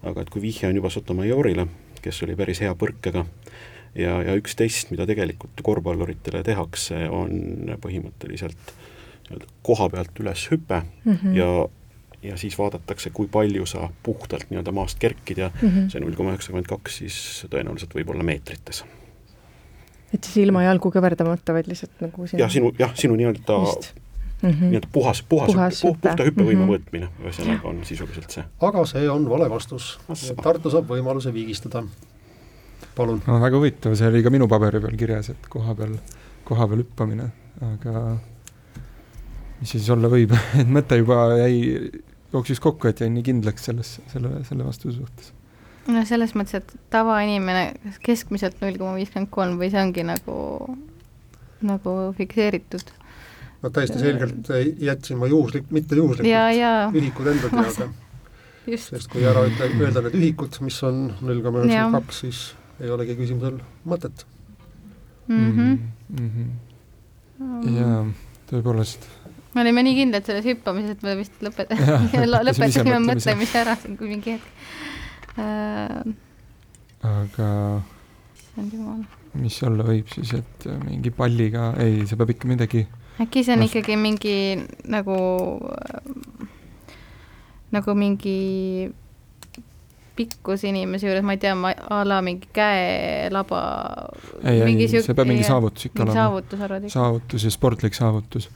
aga 0.05 0.20
et 0.20 0.31
kui 0.31 0.42
vihje 0.42 0.68
on 0.68 0.77
juba 0.77 0.90
Sotomajoorile, 0.90 1.66
kes 2.03 2.22
oli 2.27 2.35
päris 2.37 2.61
hea 2.61 2.74
põrkega, 2.77 3.24
ja, 3.94 4.18
ja 4.22 4.35
üks 4.38 4.57
test, 4.59 4.90
mida 4.90 5.07
tegelikult 5.07 5.62
korvpalluritele 5.62 6.42
tehakse, 6.46 7.07
on 7.11 7.76
põhimõtteliselt 7.83 8.74
nii-öelda 9.24 9.48
koha 9.64 9.88
pealt 9.92 10.20
üles 10.20 10.48
hüpe 10.50 10.83
mm 10.83 11.16
-hmm. 11.16 11.37
ja 11.38 11.68
ja 12.24 12.37
siis 12.40 12.59
vaadatakse, 12.59 13.11
kui 13.11 13.28
palju 13.28 13.66
sa 13.66 13.88
puhtalt 14.02 14.46
nii-öelda 14.50 14.72
maast 14.72 14.98
kerkid 14.98 15.38
ja 15.38 15.50
mm 15.62 15.68
-hmm. 15.68 15.90
see 15.92 16.00
null 16.00 16.16
koma 16.16 16.33
üheksakümmend 16.33 16.66
kaks 16.66 16.96
siis 16.96 17.46
tõenäoliselt 17.50 17.94
võib 17.94 18.11
olla 18.11 18.22
meetrites. 18.22 18.85
et 20.14 20.24
siis 20.24 20.37
ilma 20.37 20.62
jalgu 20.62 20.90
kõverdamata, 20.90 21.52
vaid 21.52 21.68
lihtsalt 21.68 22.00
nagu 22.00 22.26
sinu 22.26 22.40
jah, 22.40 22.50
sinu, 22.50 22.72
jah, 22.78 22.94
sinu 22.94 23.16
nii-öelda 23.16 23.59
mm 23.59 24.50
-hmm. 24.50 24.64
nii-öelda 24.64 24.88
puhas, 24.92 25.22
puhas, 25.22 25.52
puhas 25.52 25.85
hüppe, 25.85 26.09
puhta 26.09 26.24
hüppevõime 26.24 26.64
mm 26.64 26.68
-hmm. 26.68 26.72
võtmine, 26.72 27.09
ühesõnaga 27.24 27.68
on 27.68 27.85
sisuliselt 27.85 28.30
see. 28.30 28.44
aga 28.61 28.87
see 28.87 29.11
on 29.11 29.28
vale 29.30 29.50
vastus. 29.50 29.98
Tartu 30.42 30.70
saab 30.70 30.88
võimaluse 30.88 31.33
viigistada. 31.33 31.85
Palun. 32.96 33.22
no 33.26 33.40
väga 33.42 33.61
huvitav, 33.61 33.96
see 33.98 34.11
oli 34.11 34.22
ka 34.24 34.33
minu 34.35 34.48
paberi 34.50 34.80
peal 34.83 34.96
kirjas, 34.98 35.30
et 35.35 35.48
koha 35.52 35.74
peal, 35.78 35.96
koha 36.48 36.68
peal 36.70 36.83
hüppamine, 36.85 37.28
aga 37.64 38.02
mis 39.61 39.70
see 39.70 39.78
siis 39.80 39.92
olla 39.94 40.11
võib 40.12 40.35
et 40.61 40.70
mõte 40.70 40.98
juba 41.00 41.20
jäi 41.42 41.61
jooksis 42.35 42.61
kokku, 42.62 42.90
et 42.90 43.04
jäin 43.04 43.14
nii 43.14 43.26
kindlaks 43.26 43.70
selles, 43.70 43.96
selle, 44.12 44.40
selle 44.48 44.66
vastuse 44.66 44.98
suhtes. 44.98 45.33
no 45.90 46.02
selles 46.09 46.35
mõttes, 46.38 46.62
et 46.62 46.74
tavainimene 46.94 47.96
keskmiselt 48.04 48.61
null 48.64 48.78
koma 48.80 48.98
viiskümmend 48.98 49.33
kolm 49.35 49.61
või 49.61 49.70
see 49.74 49.83
ongi 49.83 50.07
nagu, 50.07 50.38
nagu 51.64 51.98
fikseeritud? 52.18 52.94
no 53.62 53.72
täiesti 53.74 54.00
selgelt 54.02 54.50
jätsin 54.83 55.20
ma 55.20 55.30
juhuslik, 55.30 55.70
mitte 55.74 55.98
juhuslikult 56.00 56.98
ühikud 57.00 57.30
enda 57.35 57.52
teada. 57.52 57.92
sest 58.88 59.11
kui 59.12 59.24
ära 59.28 59.44
ütle, 59.44 59.70
öelda 59.76 60.07
need 60.07 60.18
ühikud, 60.18 60.59
mis 60.64 60.76
on 60.88 61.07
null 61.20 61.42
koma 61.44 61.64
üheksakümmend 61.64 61.98
kaks, 62.00 62.20
siis 62.24 62.44
ei 62.80 62.90
olegi 62.94 63.16
küsimusel 63.18 63.60
mõtet 63.88 64.24
mm. 65.28 65.50
-hmm. 65.50 65.78
Mm 66.20 66.30
-hmm. 66.30 67.76
jaa, 67.78 68.00
tõepoolest 68.50 69.08
me 69.54 69.62
olime 69.62 69.82
nii 69.87 69.94
kindlad 70.00 70.26
selles 70.26 70.44
hüppamises, 70.44 70.96
et 70.96 71.02
me 71.02 71.16
vist 71.16 71.42
lõpet- 71.42 71.70
lõpetasime 72.48 72.98
mõtlemise 73.04 73.60
ära 73.60 73.76
siin, 73.76 73.96
kui 73.96 74.08
mingi 74.10 74.37
hetk 74.38 75.38
äh.... 75.38 76.02
aga 77.02 77.50
mis 79.34 79.62
olla 79.66 79.82
võib 79.87 80.10
siis, 80.14 80.34
et 80.34 80.66
mingi 80.84 81.10
palliga, 81.10 81.72
ei, 81.82 82.04
see 82.06 82.18
peab 82.18 82.30
ikka 82.30 82.50
midagi 82.50 82.87
äkki 83.22 83.44
see 83.44 83.54
on 83.54 83.62
ikkagi 83.62 83.96
mingi 83.96 84.37
nagu, 84.90 85.16
nagu 87.74 87.94
mingi 87.98 88.90
pikkus 90.14 90.62
inimese 90.68 91.09
juures, 91.09 91.24
ma 91.27 91.35
ei 91.35 91.40
tea, 91.42 91.55
ma 91.59 91.72
a 91.74 92.03
la 92.07 92.20
mingi 92.22 92.48
käelaba. 92.55 93.62
ei, 94.42 94.62
ei, 94.62 94.88
see 94.88 95.14
peab 95.14 95.31
mingi 95.31 95.46
saavutus 95.46 95.90
ikka 95.90 96.05
olema. 96.05 96.20
saavutus, 96.20 96.61
arvad 96.61 96.87
ikka? 96.87 96.94
saavutus 96.98 97.48
ja 97.48 97.55
sportlik 97.55 97.98
saavutus 97.98 98.50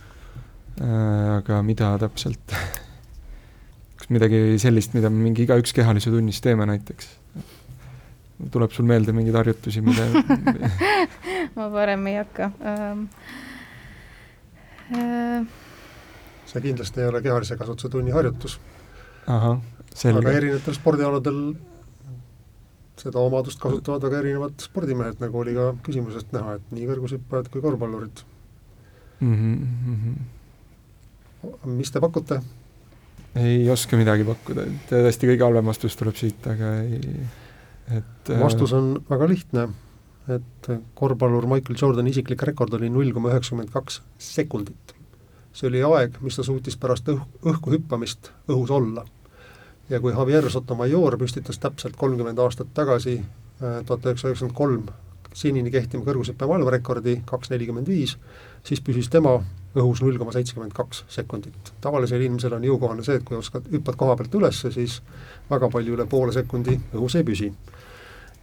Äh, 0.78 1.38
aga 1.40 1.58
mida 1.66 1.90
täpselt? 1.98 2.54
kas 3.98 4.10
midagi 4.14 4.58
sellist, 4.62 4.92
mida 4.94 5.10
me 5.10 5.24
mingi 5.24 5.42
igaüks 5.42 5.74
kehalise 5.74 6.12
tunnis 6.14 6.38
teeme 6.44 6.66
näiteks? 6.70 7.16
tuleb 8.54 8.70
sul 8.70 8.86
meelde 8.86 9.10
mingeid 9.10 9.34
harjutusi, 9.34 9.82
mida 9.82 10.04
ma 11.56 11.66
parem 11.72 12.06
ei 12.06 12.20
hakka 12.20 12.52
um,. 12.54 13.00
Uh... 14.94 15.42
see 16.46 16.62
kindlasti 16.62 17.02
ei 17.02 17.10
ole 17.10 17.20
kehalise 17.24 17.58
kasvatuse 17.58 17.90
tunni 17.96 18.14
harjutus. 18.14 18.60
Ahah, 19.28 19.60
selge. 19.94 20.24
aga 20.24 20.36
erinevatel 20.40 20.76
spordialadel 20.76 21.42
seda 22.98 23.20
omadust 23.22 23.60
kasutavad 23.62 24.08
väga 24.08 24.24
erinevad 24.24 24.56
spordimehed, 24.62 25.20
nagu 25.22 25.38
oli 25.38 25.54
ka 25.54 25.70
küsimusest 25.86 26.34
näha, 26.34 26.56
et 26.58 26.74
nii 26.74 26.88
kõrgushüppajad 26.88 27.52
kui 27.52 27.62
korvpallurid 27.62 28.24
mm. 29.20 29.38
-hmm 29.38 30.18
mis 31.64 31.92
te 31.92 32.00
pakute? 32.02 32.40
ei 33.38 33.68
oska 33.70 33.98
midagi 34.00 34.24
pakkuda, 34.26 34.64
et 34.66 34.88
tõesti 34.90 35.28
kõige 35.30 35.44
halvem 35.44 35.68
vastus 35.70 35.94
tuleb 35.98 36.16
siit, 36.18 36.46
aga 36.48 36.70
ei, 36.80 37.26
et 38.00 38.30
äh, 38.32 38.40
vastus 38.40 38.72
on 38.74 38.96
väga 39.10 39.28
lihtne. 39.30 39.68
et 40.28 40.68
korvpallur 40.94 41.46
Michael 41.48 41.78
Jordani 41.80 42.10
isiklik 42.12 42.42
rekord 42.44 42.74
oli 42.76 42.90
null 42.92 43.14
koma 43.16 43.30
üheksakümmend 43.32 43.70
kaks 43.72 44.02
sekundit. 44.18 44.94
see 45.52 45.68
oli 45.68 45.82
aeg, 45.82 46.18
mis 46.24 46.36
ta 46.36 46.42
suutis 46.42 46.76
pärast 46.76 47.08
õh-, 47.12 47.24
õhku 47.44 47.72
hüppamist 47.76 48.32
õhus 48.48 48.72
olla. 48.74 49.04
Ja 49.90 50.00
kui 50.00 50.12
Javier 50.12 50.50
Sotomayor 50.50 51.18
püstitas 51.18 51.58
täpselt 51.58 51.96
kolmkümmend 51.96 52.38
aastat 52.38 52.72
tagasi, 52.74 53.18
äh, 53.18 53.80
tuhat 53.86 54.06
üheksasada 54.06 54.32
üheksakümmend 54.34 54.56
kolm, 54.56 54.88
senini 55.34 55.70
kehtima 55.70 56.04
kõrgushüppe 56.06 56.48
maailmarekordi 56.48 57.22
kaks 57.28 57.50
nelikümmend 57.52 57.88
viis, 57.88 58.16
siis 58.66 58.80
püsis 58.84 59.10
tema 59.12 59.38
õhus 59.78 60.00
null 60.02 60.18
koma 60.18 60.32
seitsekümmend 60.32 60.72
kaks 60.76 61.04
sekundit. 61.12 61.72
tavalisel 61.80 62.22
inimesel 62.24 62.56
on 62.56 62.64
jõukohane 62.64 63.04
see, 63.04 63.18
et 63.20 63.24
kui 63.24 63.36
oskad, 63.36 63.68
hüppad 63.72 63.96
koha 64.00 64.16
pealt 64.16 64.34
üles, 64.34 64.64
siis 64.74 65.00
väga 65.50 65.68
palju 65.72 65.94
üle 65.94 66.06
poole 66.06 66.32
sekundi 66.32 66.78
õhus 66.94 67.18
ei 67.18 67.24
püsi. 67.24 67.52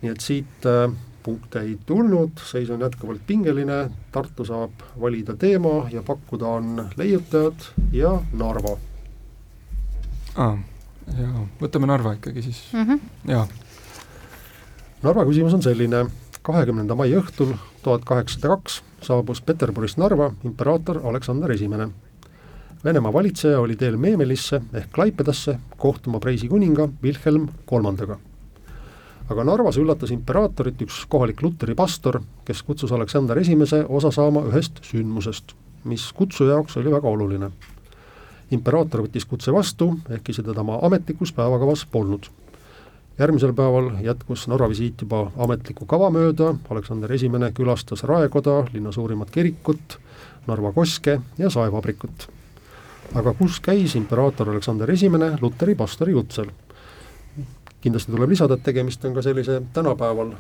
nii 0.02 0.12
et 0.12 0.22
siit 0.22 0.70
äh, 0.70 0.92
punkte 1.26 1.62
ei 1.66 1.78
tulnud, 1.86 2.38
seis 2.46 2.70
on 2.70 2.86
jätkuvalt 2.86 3.26
pingeline, 3.28 3.90
Tartu 4.12 4.46
saab 4.46 4.86
valida 5.02 5.36
teema 5.36 5.90
ja 5.92 6.04
pakkuda 6.06 6.48
on 6.60 6.86
leiutajad 6.98 7.70
ja 7.92 8.20
Narva 8.34 8.78
ah,. 10.36 10.75
Jaa, 11.14 11.46
võtame 11.62 11.90
Narva 11.90 12.16
ikkagi 12.18 12.42
siis 12.42 12.62
mm, 12.74 12.84
-hmm. 12.84 13.00
jaa. 13.32 13.48
Narva 15.04 15.26
küsimus 15.26 15.54
on 15.54 15.62
selline, 15.62 16.06
kahekümnenda 16.42 16.96
mai 16.96 17.12
õhtul 17.14 17.54
tuhat 17.84 18.06
kaheksasada 18.06 18.56
kaks 18.56 18.82
saabus 19.06 19.42
Peterburist 19.42 19.98
Narva 19.98 20.32
imperaator 20.44 21.02
Aleksander 21.04 21.52
Esimene. 21.52 21.90
Venemaa 22.86 23.14
valitseja 23.14 23.60
oli 23.60 23.76
teel 23.76 23.98
Meemelisse 23.98 24.62
ehk 24.74 24.92
Klaipedasse 24.94 25.60
kohtuma 25.78 26.20
Preisi 26.20 26.48
kuninga 26.48 26.90
Wilhelm 27.04 27.48
Kolmandaga. 27.66 28.18
aga 29.30 29.44
Narvas 29.44 29.78
üllatas 29.82 30.12
imperaatorit 30.14 30.82
üks 30.82 31.06
kohalik 31.10 31.42
luteri 31.42 31.74
pastor, 31.76 32.20
kes 32.46 32.62
kutsus 32.64 32.92
Aleksander 32.92 33.38
Esimese 33.38 33.86
osa 33.90 34.12
saama 34.12 34.44
ühest 34.52 34.84
sündmusest, 34.86 35.56
mis 35.84 36.12
kutsuja 36.14 36.52
jaoks 36.52 36.78
oli 36.78 36.92
väga 36.92 37.08
oluline. 37.10 37.50
Imperaator 38.52 39.06
võttis 39.06 39.26
kutse 39.26 39.54
vastu, 39.54 39.94
ehkki 40.10 40.34
seda 40.34 40.54
tema 40.54 40.80
ametlikus 40.86 41.34
päevakavas 41.34 41.86
polnud 41.92 42.30
järgmisel 43.20 43.54
päeval 43.54 43.92
jätkus 44.04 44.48
Norra 44.48 44.70
visiit 44.70 45.02
juba 45.02 45.32
ametliku 45.38 45.86
kava 45.86 46.10
mööda, 46.12 46.54
Aleksander 46.70 47.12
Esimene 47.12 47.52
külastas 47.56 48.04
Raekoda, 48.04 48.66
linna 48.74 48.92
suurimat 48.92 49.32
kirikut, 49.32 50.00
Narva 50.48 50.72
koske 50.72 51.22
ja 51.38 51.50
saevabrikut. 51.50 52.28
aga 53.16 53.34
kus 53.34 53.60
käis 53.60 53.96
imperaator 53.96 54.50
Aleksander 54.50 54.92
Esimene 54.92 55.38
luteri 55.42 55.76
pastori 55.76 56.14
kutsel? 56.14 56.52
kindlasti 57.82 58.12
tuleb 58.12 58.30
lisada, 58.30 58.54
et 58.54 58.64
tegemist 58.64 59.06
on 59.06 59.14
ka 59.14 59.22
sellise 59.22 59.62
tänapäeval 59.74 60.32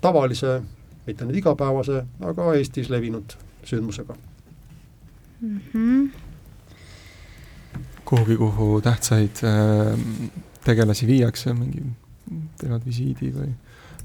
tavalise, 0.00 0.62
mitte 1.06 1.24
nüüd 1.24 1.38
igapäevase, 1.40 2.04
aga 2.20 2.54
Eestis 2.54 2.90
levinud 2.90 3.36
sündmusega 3.64 4.14
mm. 5.40 5.60
-hmm. 5.74 6.25
Kuhugi, 8.06 8.36
kuhu 8.38 8.80
tähtsaid 8.84 9.42
äh, 9.44 9.98
tegelasi 10.64 11.06
viiakse, 11.06 11.54
mingi, 11.54 11.82
teevad 12.60 12.86
visiidi 12.86 13.32
või, 13.34 13.50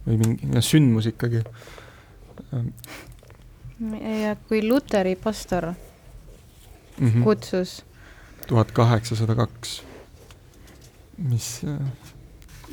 või 0.08 0.20
mingi 0.22 0.66
sündmus 0.66 1.10
ikkagi. 1.12 1.44
ja 4.26 4.36
kui 4.48 4.62
Luteri 4.68 5.16
pastor 5.16 5.72
mm 5.72 7.08
-hmm. 7.08 7.24
kutsus? 7.24 7.82
tuhat 8.48 8.72
kaheksasada 8.72 9.36
kaks, 9.36 9.84
mis 11.18 11.62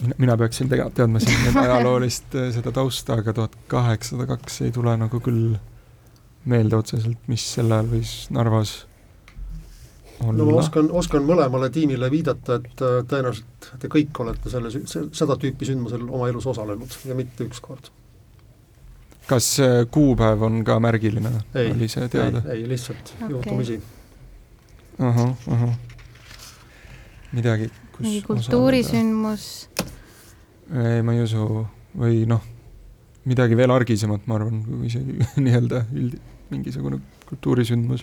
mina, 0.03 0.14
mina 0.18 0.37
peaksin 0.37 0.68
tegelikult 0.68 0.95
teadma 0.95 1.20
siin 1.20 1.59
ajaloolist 1.59 2.35
äh, 2.35 2.53
seda 2.55 2.72
tausta, 2.72 3.18
aga 3.20 3.33
tuhat 3.33 3.57
kaheksasada 3.68 4.26
kaks 4.26 4.61
ei 4.66 4.72
tule 4.72 4.97
nagu 4.97 5.20
küll 5.20 5.57
meelde 6.49 6.76
otseselt, 6.76 7.18
mis 7.29 7.45
sel 7.55 7.72
ajal 7.72 7.91
võis 7.93 8.12
Narvas 8.31 8.88
no 10.20 10.46
ma 10.48 10.56
oskan, 10.58 10.88
oskan 10.94 11.24
mõlemale 11.26 11.70
tiimile 11.74 12.10
viidata, 12.10 12.58
et 12.58 12.82
äh, 12.82 12.98
tõenäoliselt 13.08 13.70
te 13.82 13.90
kõik 13.92 14.18
olete 14.24 14.50
selle, 14.50 14.70
seda 14.90 15.36
tüüpi 15.40 15.68
sündmusel 15.68 16.04
oma 16.08 16.28
elus 16.30 16.48
osalenud 16.50 16.94
ja 17.06 17.16
mitte 17.18 17.46
üks 17.46 17.62
kord. 17.62 17.90
kas 19.28 19.50
äh, 19.62 19.80
kuupäev 19.90 20.42
on 20.42 20.62
ka 20.66 20.78
märgiline, 20.82 21.32
teada? 21.52 22.42
ei, 22.48 22.62
ei, 22.62 22.68
lihtsalt 22.68 23.14
okay. 23.16 23.30
juhtumisi. 23.30 23.80
ahah, 24.98 25.34
ahah. 25.54 25.76
midagi, 27.32 27.70
kus 27.94 28.06
mingi 28.06 28.22
kultuurisündmus? 28.26 29.68
ei, 30.72 31.02
ma 31.02 31.14
ei 31.14 31.22
usu, 31.26 31.66
või 31.98 32.24
noh, 32.30 32.42
midagi 33.28 33.58
veel 33.58 33.74
argisemat, 33.74 34.26
ma 34.26 34.40
arvan, 34.40 34.64
kui 34.66 34.90
isegi 34.90 35.20
nii-öelda 35.46 35.84
üld-, 35.94 36.18
mingisugune 36.50 36.98
kultuurisündmus, 37.28 38.02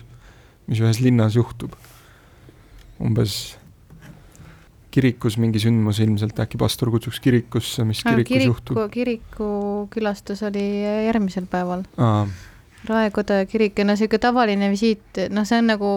mis 0.66 0.80
ühes 0.80 1.02
linnas 1.02 1.36
juhtub 1.36 1.76
umbes 3.02 3.56
kirikus 4.96 5.36
mingi 5.40 5.60
sündmus 5.60 6.00
ilmselt, 6.00 6.38
äkki 6.40 6.58
pastor 6.60 6.90
kutsuks 6.94 7.20
kirikusse, 7.20 7.84
mis 7.84 8.00
kirikus 8.04 8.30
kiriku, 8.30 8.52
juhtub? 8.52 8.78
kiriku 8.92 9.48
külastus 9.92 10.40
oli 10.46 10.64
järgmisel 10.80 11.48
päeval. 11.52 11.84
Raekoda 12.86 13.42
kirik 13.50 13.76
ja 13.76 13.84
no 13.84 13.96
niisugune 13.96 14.22
tavaline 14.22 14.70
visiit, 14.72 15.20
noh, 15.34 15.44
see 15.48 15.58
on 15.60 15.68
nagu, 15.72 15.92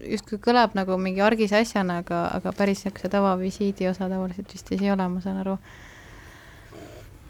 justkui 0.00 0.40
kõlab 0.42 0.74
nagu 0.78 0.96
mingi 0.98 1.22
argise 1.22 1.60
asjana, 1.60 2.00
aga, 2.02 2.24
aga 2.40 2.54
päris 2.56 2.82
niisuguse 2.82 3.12
tavavisiidi 3.12 3.90
osa 3.90 4.08
tavaliselt 4.10 4.54
vist 4.54 4.72
ei 4.74 4.90
ole, 4.90 5.08
ma 5.12 5.22
saan 5.22 5.42
aru. 5.44 5.58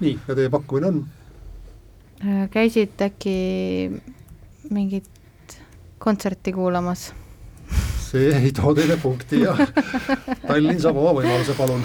nii, 0.01 0.17
ja 0.29 0.37
teie 0.39 0.53
pakkumine 0.53 0.93
on? 0.93 1.01
Äh, 2.25 2.45
käisid 2.53 3.01
äkki 3.03 3.35
mingit 4.71 5.59
kontserti 5.99 6.53
kuulamas 6.57 7.11
see 8.11 8.31
ei 8.35 8.53
too 8.57 8.75
teile 8.75 8.97
punkti 9.01 9.43
ja 9.45 9.57
Tallinn 10.47 10.81
saab 10.83 10.99
oma 11.01 11.15
võimaluse, 11.21 11.55
palun. 11.59 11.83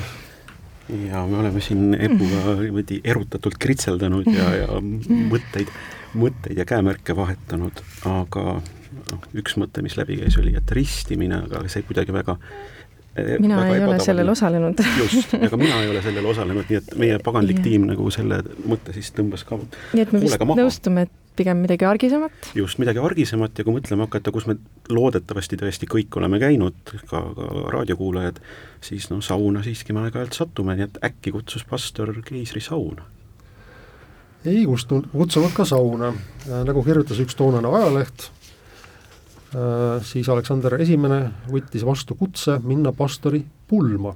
ja 1.10 1.26
me 1.30 1.42
oleme 1.42 1.64
siin 1.64 1.94
Epuga 1.98 2.56
niimoodi 2.62 3.02
erutatult 3.04 3.60
kritseldanud 3.62 4.30
ja, 4.34 4.52
ja 4.64 4.80
mõtteid, 4.82 5.72
mõtteid 6.18 6.62
ja 6.62 6.68
käemärke 6.70 7.16
vahetanud, 7.18 7.84
aga 8.10 8.46
noh, 8.56 9.28
üks 9.38 9.58
mõte, 9.62 9.84
mis 9.86 9.98
läbi 10.00 10.22
käis, 10.22 10.38
oli, 10.42 10.56
et 10.58 10.74
ristimine, 10.78 11.44
aga 11.48 11.66
see 11.72 11.86
kuidagi 11.88 12.16
väga 12.16 12.38
eh, 13.18 13.36
mina 13.42 13.60
väga 13.62 13.76
ei 13.76 13.86
ole 13.90 14.00
sellel 14.04 14.32
osalenud. 14.34 14.82
just, 15.02 15.36
aga 15.38 15.60
mina 15.62 15.82
ei 15.84 15.92
ole 15.94 16.02
sellel 16.06 16.32
osalenud, 16.32 16.70
nii 16.70 16.82
et 16.82 16.98
meie 17.02 17.20
paganlik 17.26 17.62
yeah. 17.62 17.70
tiim 17.70 17.86
nagu 17.92 18.10
selle 18.14 18.42
mõtte 18.66 18.96
siis 18.98 19.14
tõmbas 19.16 19.46
ka 19.48 19.60
nii 19.60 20.06
et 20.08 20.16
me 20.16 20.24
vist 20.26 20.50
nõustume, 20.62 21.06
et 21.10 21.22
pigem 21.36 21.62
midagi 21.64 21.86
argisemat? 21.88 22.52
just, 22.58 22.80
midagi 22.82 23.02
argisemat 23.04 23.58
ja 23.58 23.66
kui 23.66 23.76
mõtlema 23.78 24.08
hakata, 24.08 24.34
kus 24.36 24.48
me 24.50 24.58
loodetavasti 24.90 25.60
tõesti 25.62 25.90
kõik 25.92 26.18
oleme 26.20 26.40
käinud, 26.42 26.78
ka, 27.10 27.22
ka 27.38 27.50
raadiokuulajad, 27.76 28.40
siis 28.86 29.10
noh, 29.12 29.24
sauna 29.26 29.64
siiski 29.66 29.96
me 29.96 30.06
aeg-ajalt 30.06 30.38
satume, 30.38 30.78
nii 30.78 30.88
et 30.88 31.02
äkki 31.10 31.36
kutsus 31.36 31.68
pastor 31.70 32.14
keisri 32.26 32.64
sauna? 32.64 33.08
ei 34.46 34.66
kutsunud, 34.70 35.10
kutsunud 35.14 35.54
ka 35.58 35.66
sauna, 35.66 36.12
äh, 36.46 36.62
nagu 36.68 36.84
kirjutas 36.86 37.22
üks 37.24 37.38
toonane 37.38 37.72
ajaleht, 37.80 38.28
äh, 39.56 40.04
siis 40.06 40.30
Aleksander 40.30 40.78
Esimene 40.78 41.24
võttis 41.50 41.86
vastu 41.88 42.18
kutse 42.20 42.60
minna 42.64 42.94
pastori 42.94 43.42
pulma 43.68 44.14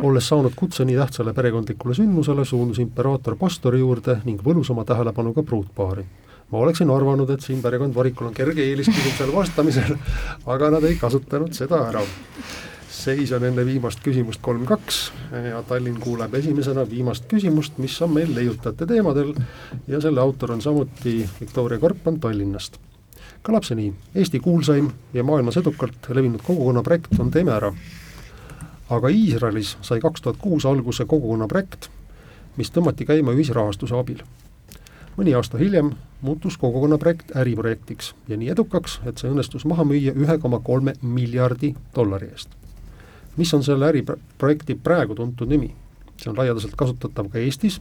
olles 0.00 0.28
saanud 0.28 0.54
kutse 0.56 0.84
nii 0.84 0.96
tähtsale 0.96 1.32
perekondlikule 1.36 1.94
sündmusele, 1.94 2.44
suundus 2.44 2.78
imperaator 2.80 3.36
pastori 3.36 3.80
juurde 3.80 4.20
ning 4.24 4.40
võlus 4.44 4.70
oma 4.72 4.84
tähelepanu 4.88 5.34
ka 5.36 5.44
pruutpaari 5.44 6.04
ma 6.50 6.58
oleksin 6.58 6.90
arvanud, 6.90 7.30
et 7.30 7.42
siin 7.42 7.62
perekond 7.62 7.94
Varikul 7.94 8.28
on 8.28 8.34
kerge 8.34 8.62
eelis 8.62 8.90
küsimusele 8.90 9.34
vastamisel, 9.34 9.96
aga 10.46 10.70
nad 10.76 10.84
ei 10.86 10.98
kasutanud 11.00 11.54
seda 11.56 11.82
ära. 11.88 12.04
seis 12.96 13.30
on 13.32 13.44
enne 13.46 13.62
viimast 13.66 14.00
küsimust 14.02 14.40
kolm-kaks 14.42 14.96
ja 15.44 15.60
Tallinn 15.68 16.00
kuuleb 16.02 16.32
esimesena 16.34 16.82
viimast 16.90 17.26
küsimust, 17.30 17.78
mis 17.78 17.94
on 18.02 18.10
meil 18.14 18.32
leiutajate 18.34 18.86
teemadel 18.86 19.34
ja 19.86 20.00
selle 20.00 20.20
autor 20.20 20.52
on 20.52 20.62
samuti 20.62 21.28
Viktoria 21.40 21.78
Korpan 21.78 22.20
Tallinnast. 22.20 22.78
kõlab 23.46 23.66
see 23.66 23.76
nii, 23.78 23.92
Eesti 24.14 24.40
kuulsaim 24.40 24.90
ja 25.14 25.24
maailmas 25.24 25.56
edukalt 25.56 26.08
levinud 26.08 26.42
kogukonna 26.46 26.82
projekt 26.82 27.20
on 27.20 27.30
Teeme 27.30 27.52
ära. 27.52 27.72
aga 28.90 29.08
Iisraelis 29.08 29.76
sai 29.82 30.00
kaks 30.00 30.22
tuhat 30.22 30.36
kuus 30.38 30.66
alguse 30.66 31.04
kogukonna 31.04 31.46
projekt, 31.46 31.90
mis 32.56 32.70
tõmmati 32.70 33.06
käima 33.06 33.34
ühisrahastuse 33.34 33.94
abil 33.98 34.22
mõni 35.16 35.34
aasta 35.34 35.58
hiljem 35.58 35.90
muutus 36.20 36.56
kogukonna 36.60 36.98
projekt 36.98 37.32
äriprojektiks 37.36 38.14
ja 38.28 38.36
nii 38.36 38.50
edukaks, 38.52 39.00
et 39.08 39.18
see 39.18 39.30
õnnestus 39.30 39.64
maha 39.68 39.84
müüa 39.88 40.12
ühe 40.16 40.38
koma 40.42 40.60
kolme 40.64 40.96
miljardi 41.02 41.74
dollari 41.96 42.28
eest. 42.32 42.50
mis 43.36 43.54
on 43.54 43.64
selle 43.64 43.88
äriprojekti 43.88 44.74
praegu 44.74 45.14
tuntud 45.14 45.48
nimi? 45.48 45.74
see 46.16 46.30
on 46.30 46.38
laialdaselt 46.38 46.76
kasutatav 46.76 47.28
ka 47.28 47.38
Eestis, 47.38 47.80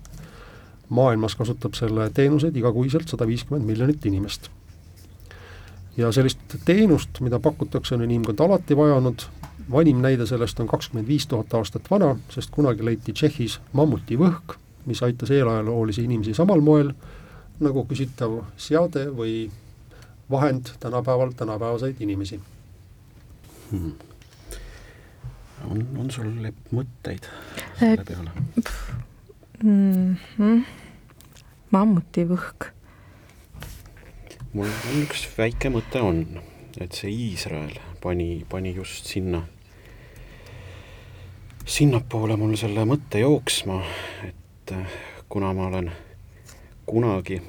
maailmas 0.90 1.36
kasutab 1.36 1.74
selle 1.74 2.10
teenuseid 2.10 2.56
igakuiselt 2.56 3.08
sada 3.08 3.28
viiskümmend 3.28 3.66
miljonit 3.66 4.06
inimest. 4.06 4.50
ja 5.98 6.12
sellist 6.12 6.60
teenust, 6.66 7.20
mida 7.20 7.40
pakutakse, 7.40 7.96
on 7.96 8.04
inimkond 8.04 8.40
alati 8.40 8.78
vajanud, 8.78 9.28
vanim 9.72 10.02
näide 10.02 10.26
sellest 10.26 10.60
on 10.60 10.68
kakskümmend 10.68 11.08
viis 11.08 11.28
tuhat 11.28 11.54
aastat 11.54 11.92
vana, 11.92 12.16
sest 12.30 12.52
kunagi 12.52 12.86
leiti 12.86 13.14
Tšehhis 13.14 13.60
mammuti 13.74 14.20
võhk 14.20 14.60
mis 14.86 15.04
aitas 15.04 15.32
eelajaloolisi 15.32 16.04
inimesi 16.04 16.34
samal 16.34 16.62
moel, 16.62 16.92
nagu 17.60 17.86
küsitav 17.88 18.42
seade 18.58 19.08
või 19.16 19.46
vahend 20.32 20.74
tänapäeval 20.80 21.32
tänapäevaseid 21.38 22.02
inimesi 22.02 22.40
hmm.. 23.72 23.92
on, 25.70 25.88
on 25.98 26.12
sul 26.12 26.32
mõtteid 26.72 27.30
selle 27.80 28.04
peale 28.08 28.32
mm? 29.64 30.16
-hmm. 30.38 30.64
mammutivõhk. 31.72 32.72
mul 34.54 34.68
on 34.68 35.04
üks 35.04 35.28
väike 35.38 35.70
mõte 35.70 36.02
on, 36.02 36.24
et 36.80 36.94
see 36.94 37.12
Iisrael 37.12 37.78
pani, 38.02 38.46
pani 38.50 38.76
just 38.76 39.06
sinna, 39.06 39.44
sinnapoole 41.66 42.38
mul 42.38 42.56
selle 42.60 42.86
mõtte 42.86 43.22
jooksma, 43.24 43.82
et 44.28 44.74
äh, 44.74 45.00
kuna 45.30 45.54
ma 45.54 45.68
olen 45.68 45.92
kunagi 46.86 47.42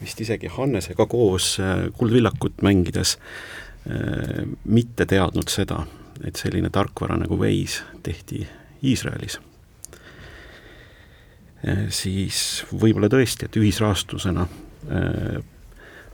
vist 0.00 0.20
isegi 0.20 0.50
Hannesega 0.52 1.06
koos 1.06 1.56
äh, 1.60 1.86
Kuldvillakut 1.96 2.62
mängides 2.62 3.16
äh, 3.16 4.44
mitte 4.64 5.06
teadnud 5.06 5.48
seda, 5.52 5.82
et 6.24 6.36
selline 6.36 6.70
tarkvara 6.72 7.16
nagu 7.20 7.38
Waze 7.40 7.84
tehti 8.04 8.46
Iisraelis, 8.84 9.38
äh, 11.64 11.86
siis 11.88 12.64
võib-olla 12.72 13.10
tõesti, 13.12 13.48
et 13.48 13.60
ühisrahastusena 13.60 14.46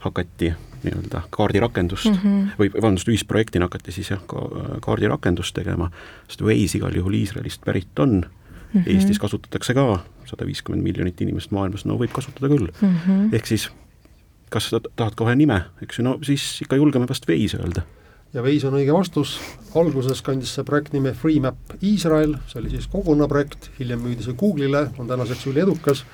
hakati 0.02 0.48
nii-öelda 0.82 1.20
kaardirakendust 1.30 2.08
mm 2.08 2.14
-hmm. 2.22 2.46
või 2.58 2.70
vabandust, 2.72 3.08
ühisprojektina 3.08 3.68
hakati 3.68 3.92
siis 3.92 4.10
jah, 4.10 4.22
ka 4.26 4.46
kaardirakendust 4.80 5.54
tegema, 5.54 5.90
sest 6.28 6.40
Waze 6.40 6.78
igal 6.78 6.96
juhul 6.96 7.14
Iisraelist 7.20 7.60
pärit 7.64 7.98
on 7.98 8.24
mm, 8.72 8.80
-hmm. 8.80 8.94
Eestis 8.94 9.18
kasutatakse 9.18 9.74
ka 9.74 10.02
sada 10.24 10.46
viiskümmend 10.46 10.82
miljonit 10.82 11.20
inimest 11.20 11.50
maailmas, 11.50 11.84
no 11.84 11.98
võib 12.00 12.12
kasutada 12.12 12.48
küll 12.48 12.68
mm. 12.80 12.96
-hmm. 13.06 13.34
ehk 13.34 13.46
siis 13.46 13.70
kas 14.52 14.68
sa 14.70 14.80
tahad 14.96 15.16
kohe 15.16 15.34
nime, 15.36 15.62
eks 15.82 15.98
ju, 15.98 16.04
no 16.06 16.18
siis 16.26 16.60
ikka 16.64 16.76
julgeme 16.76 17.08
vast 17.08 17.28
Waze 17.28 17.58
öelda. 17.58 17.82
ja 18.32 18.42
Waze 18.42 18.68
on 18.68 18.76
õige 18.80 18.92
vastus, 18.92 19.38
alguses 19.74 20.22
kandis 20.22 20.54
see 20.54 20.64
projekt 20.64 20.92
nime 20.92 21.14
FreeMap 21.16 21.76
Iisrael, 21.82 22.36
see 22.50 22.60
oli 22.60 22.74
siis 22.74 22.86
kogukonna 22.92 23.28
projekt, 23.28 23.70
hiljem 23.78 24.04
müüdi 24.04 24.24
see 24.26 24.36
Google'ile, 24.36 24.86
on 24.98 25.08
tänaseks 25.08 25.46
üliedukas, 25.46 26.04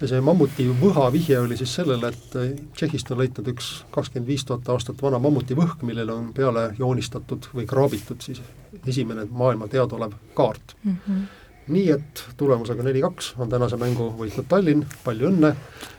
ja 0.00 0.08
see 0.08 0.20
mammuti 0.24 0.68
võha 0.80 1.10
vihje 1.12 1.38
oli 1.40 1.58
siis 1.60 1.74
sellele, 1.80 2.12
et 2.12 2.38
Tšehhist 2.76 3.10
on 3.12 3.20
leitud 3.20 3.50
üks 3.52 3.72
kakskümmend 3.94 4.30
viis 4.30 4.46
tuhat 4.48 4.68
aastat 4.72 5.02
vana 5.02 5.20
mammuti 5.22 5.58
võhk, 5.58 5.82
millele 5.86 6.14
on 6.14 6.30
peale 6.36 6.70
joonistatud 6.78 7.50
või 7.54 7.66
kraabitud 7.68 8.22
siis 8.24 8.40
esimene 8.86 9.26
maailma 9.30 9.68
teadaolev 9.68 10.16
kaart 10.34 10.76
mm. 10.84 10.96
-hmm 10.96 11.28
nii 11.68 11.90
et 11.94 12.24
tulemusega 12.36 12.82
neli-kaks 12.82 13.34
on 13.38 13.50
tänase 13.50 13.76
mängu 13.80 14.10
võitnud 14.18 14.48
Tallinn, 14.48 14.86
palju 15.04 15.28
õnne 15.30 15.52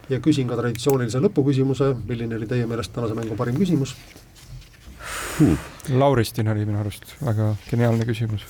ja 0.10 0.20
küsin 0.24 0.50
ka 0.50 0.58
traditsioonilise 0.60 1.22
lõpuküsimuse, 1.24 1.94
milline 2.08 2.40
oli 2.40 2.50
teie 2.50 2.68
meelest 2.70 2.94
tänase 2.96 3.16
mängu 3.18 3.38
parim 3.40 3.60
küsimus 3.60 3.96
hmm.? 5.40 5.58
Lauristin 5.98 6.52
oli 6.52 6.66
minu 6.66 6.82
arust 6.82 7.16
väga 7.22 7.54
geniaalne 7.70 8.08
küsimus 8.10 8.46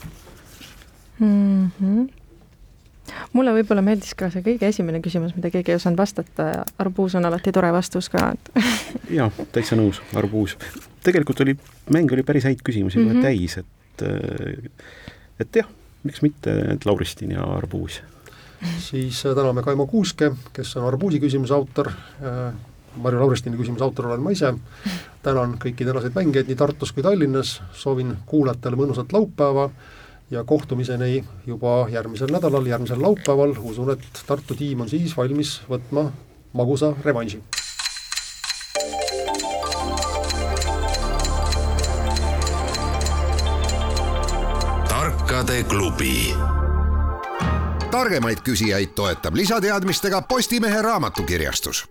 mm. 1.19 1.69
-hmm 1.81 2.09
mulle 3.33 3.51
võib-olla 3.55 3.81
meeldis 3.83 4.13
ka 4.15 4.29
see 4.31 4.43
kõige 4.45 4.67
esimene 4.69 5.01
küsimus, 5.03 5.33
mida 5.35 5.49
keegi 5.51 5.73
ei 5.73 5.79
osanud 5.79 5.99
vastata, 5.99 6.63
arbuus 6.79 7.15
on 7.19 7.25
alati 7.27 7.51
tore 7.51 7.71
vastus 7.73 8.07
ka, 8.13 8.33
jaa, 9.17 9.31
täitsa 9.51 9.75
nõus, 9.75 10.01
arbuus. 10.15 10.57
tegelikult 11.03 11.41
oli, 11.43 11.57
mäng 11.91 12.11
oli 12.11 12.23
päris 12.23 12.47
häid 12.47 12.63
küsimusi 12.63 12.99
mm 12.99 13.11
-hmm. 13.11 13.21
täis, 13.21 13.57
et 13.57 14.05
et 15.39 15.55
jah 15.55 15.67
miks 16.03 16.21
mitte 16.21 16.53
need 16.55 16.85
Lauristin 16.85 17.31
ja 17.31 17.43
Arbuus? 17.43 18.01
siis 18.79 19.25
äh, 19.25 19.35
täname 19.35 19.63
Kaimo 19.63 19.87
Kuuske, 19.87 20.31
kes 20.53 20.75
on 20.77 20.85
Arbuusi 20.87 21.19
küsimuse 21.19 21.53
autor, 21.53 21.89
äh, 22.21 22.53
Marju 23.01 23.19
Lauristini 23.19 23.57
küsimuse 23.57 23.83
autor 23.83 24.09
olen 24.11 24.21
ma 24.21 24.33
ise, 24.35 24.53
tänan 25.23 25.55
kõiki 25.61 25.87
tänaseid 25.87 26.15
mängijaid 26.17 26.51
nii 26.51 26.59
Tartus 26.59 26.91
kui 26.91 27.03
Tallinnas, 27.05 27.55
soovin 27.73 28.13
kuulajatele 28.25 28.77
mõnusat 28.77 29.15
laupäeva 29.15 29.69
ja 30.31 30.43
kohtumiseni 30.43 31.23
juba 31.47 31.87
järgmisel 31.91 32.31
nädalal, 32.31 32.67
järgmisel 32.67 33.01
laupäeval, 33.01 33.55
usun, 33.63 33.95
et 33.95 34.23
Tartu 34.27 34.57
tiim 34.59 34.85
on 34.85 34.91
siis 34.91 35.17
valmis 35.17 35.57
võtma 35.71 36.09
magusa 36.53 36.93
revanši 37.05 37.41
klubi. 45.63 46.33
targemaid 47.91 48.41
küsijaid 48.43 48.95
toetab 48.95 49.35
lisateadmistega 49.35 50.21
Postimehe 50.21 50.81
raamatukirjastus 50.81 51.85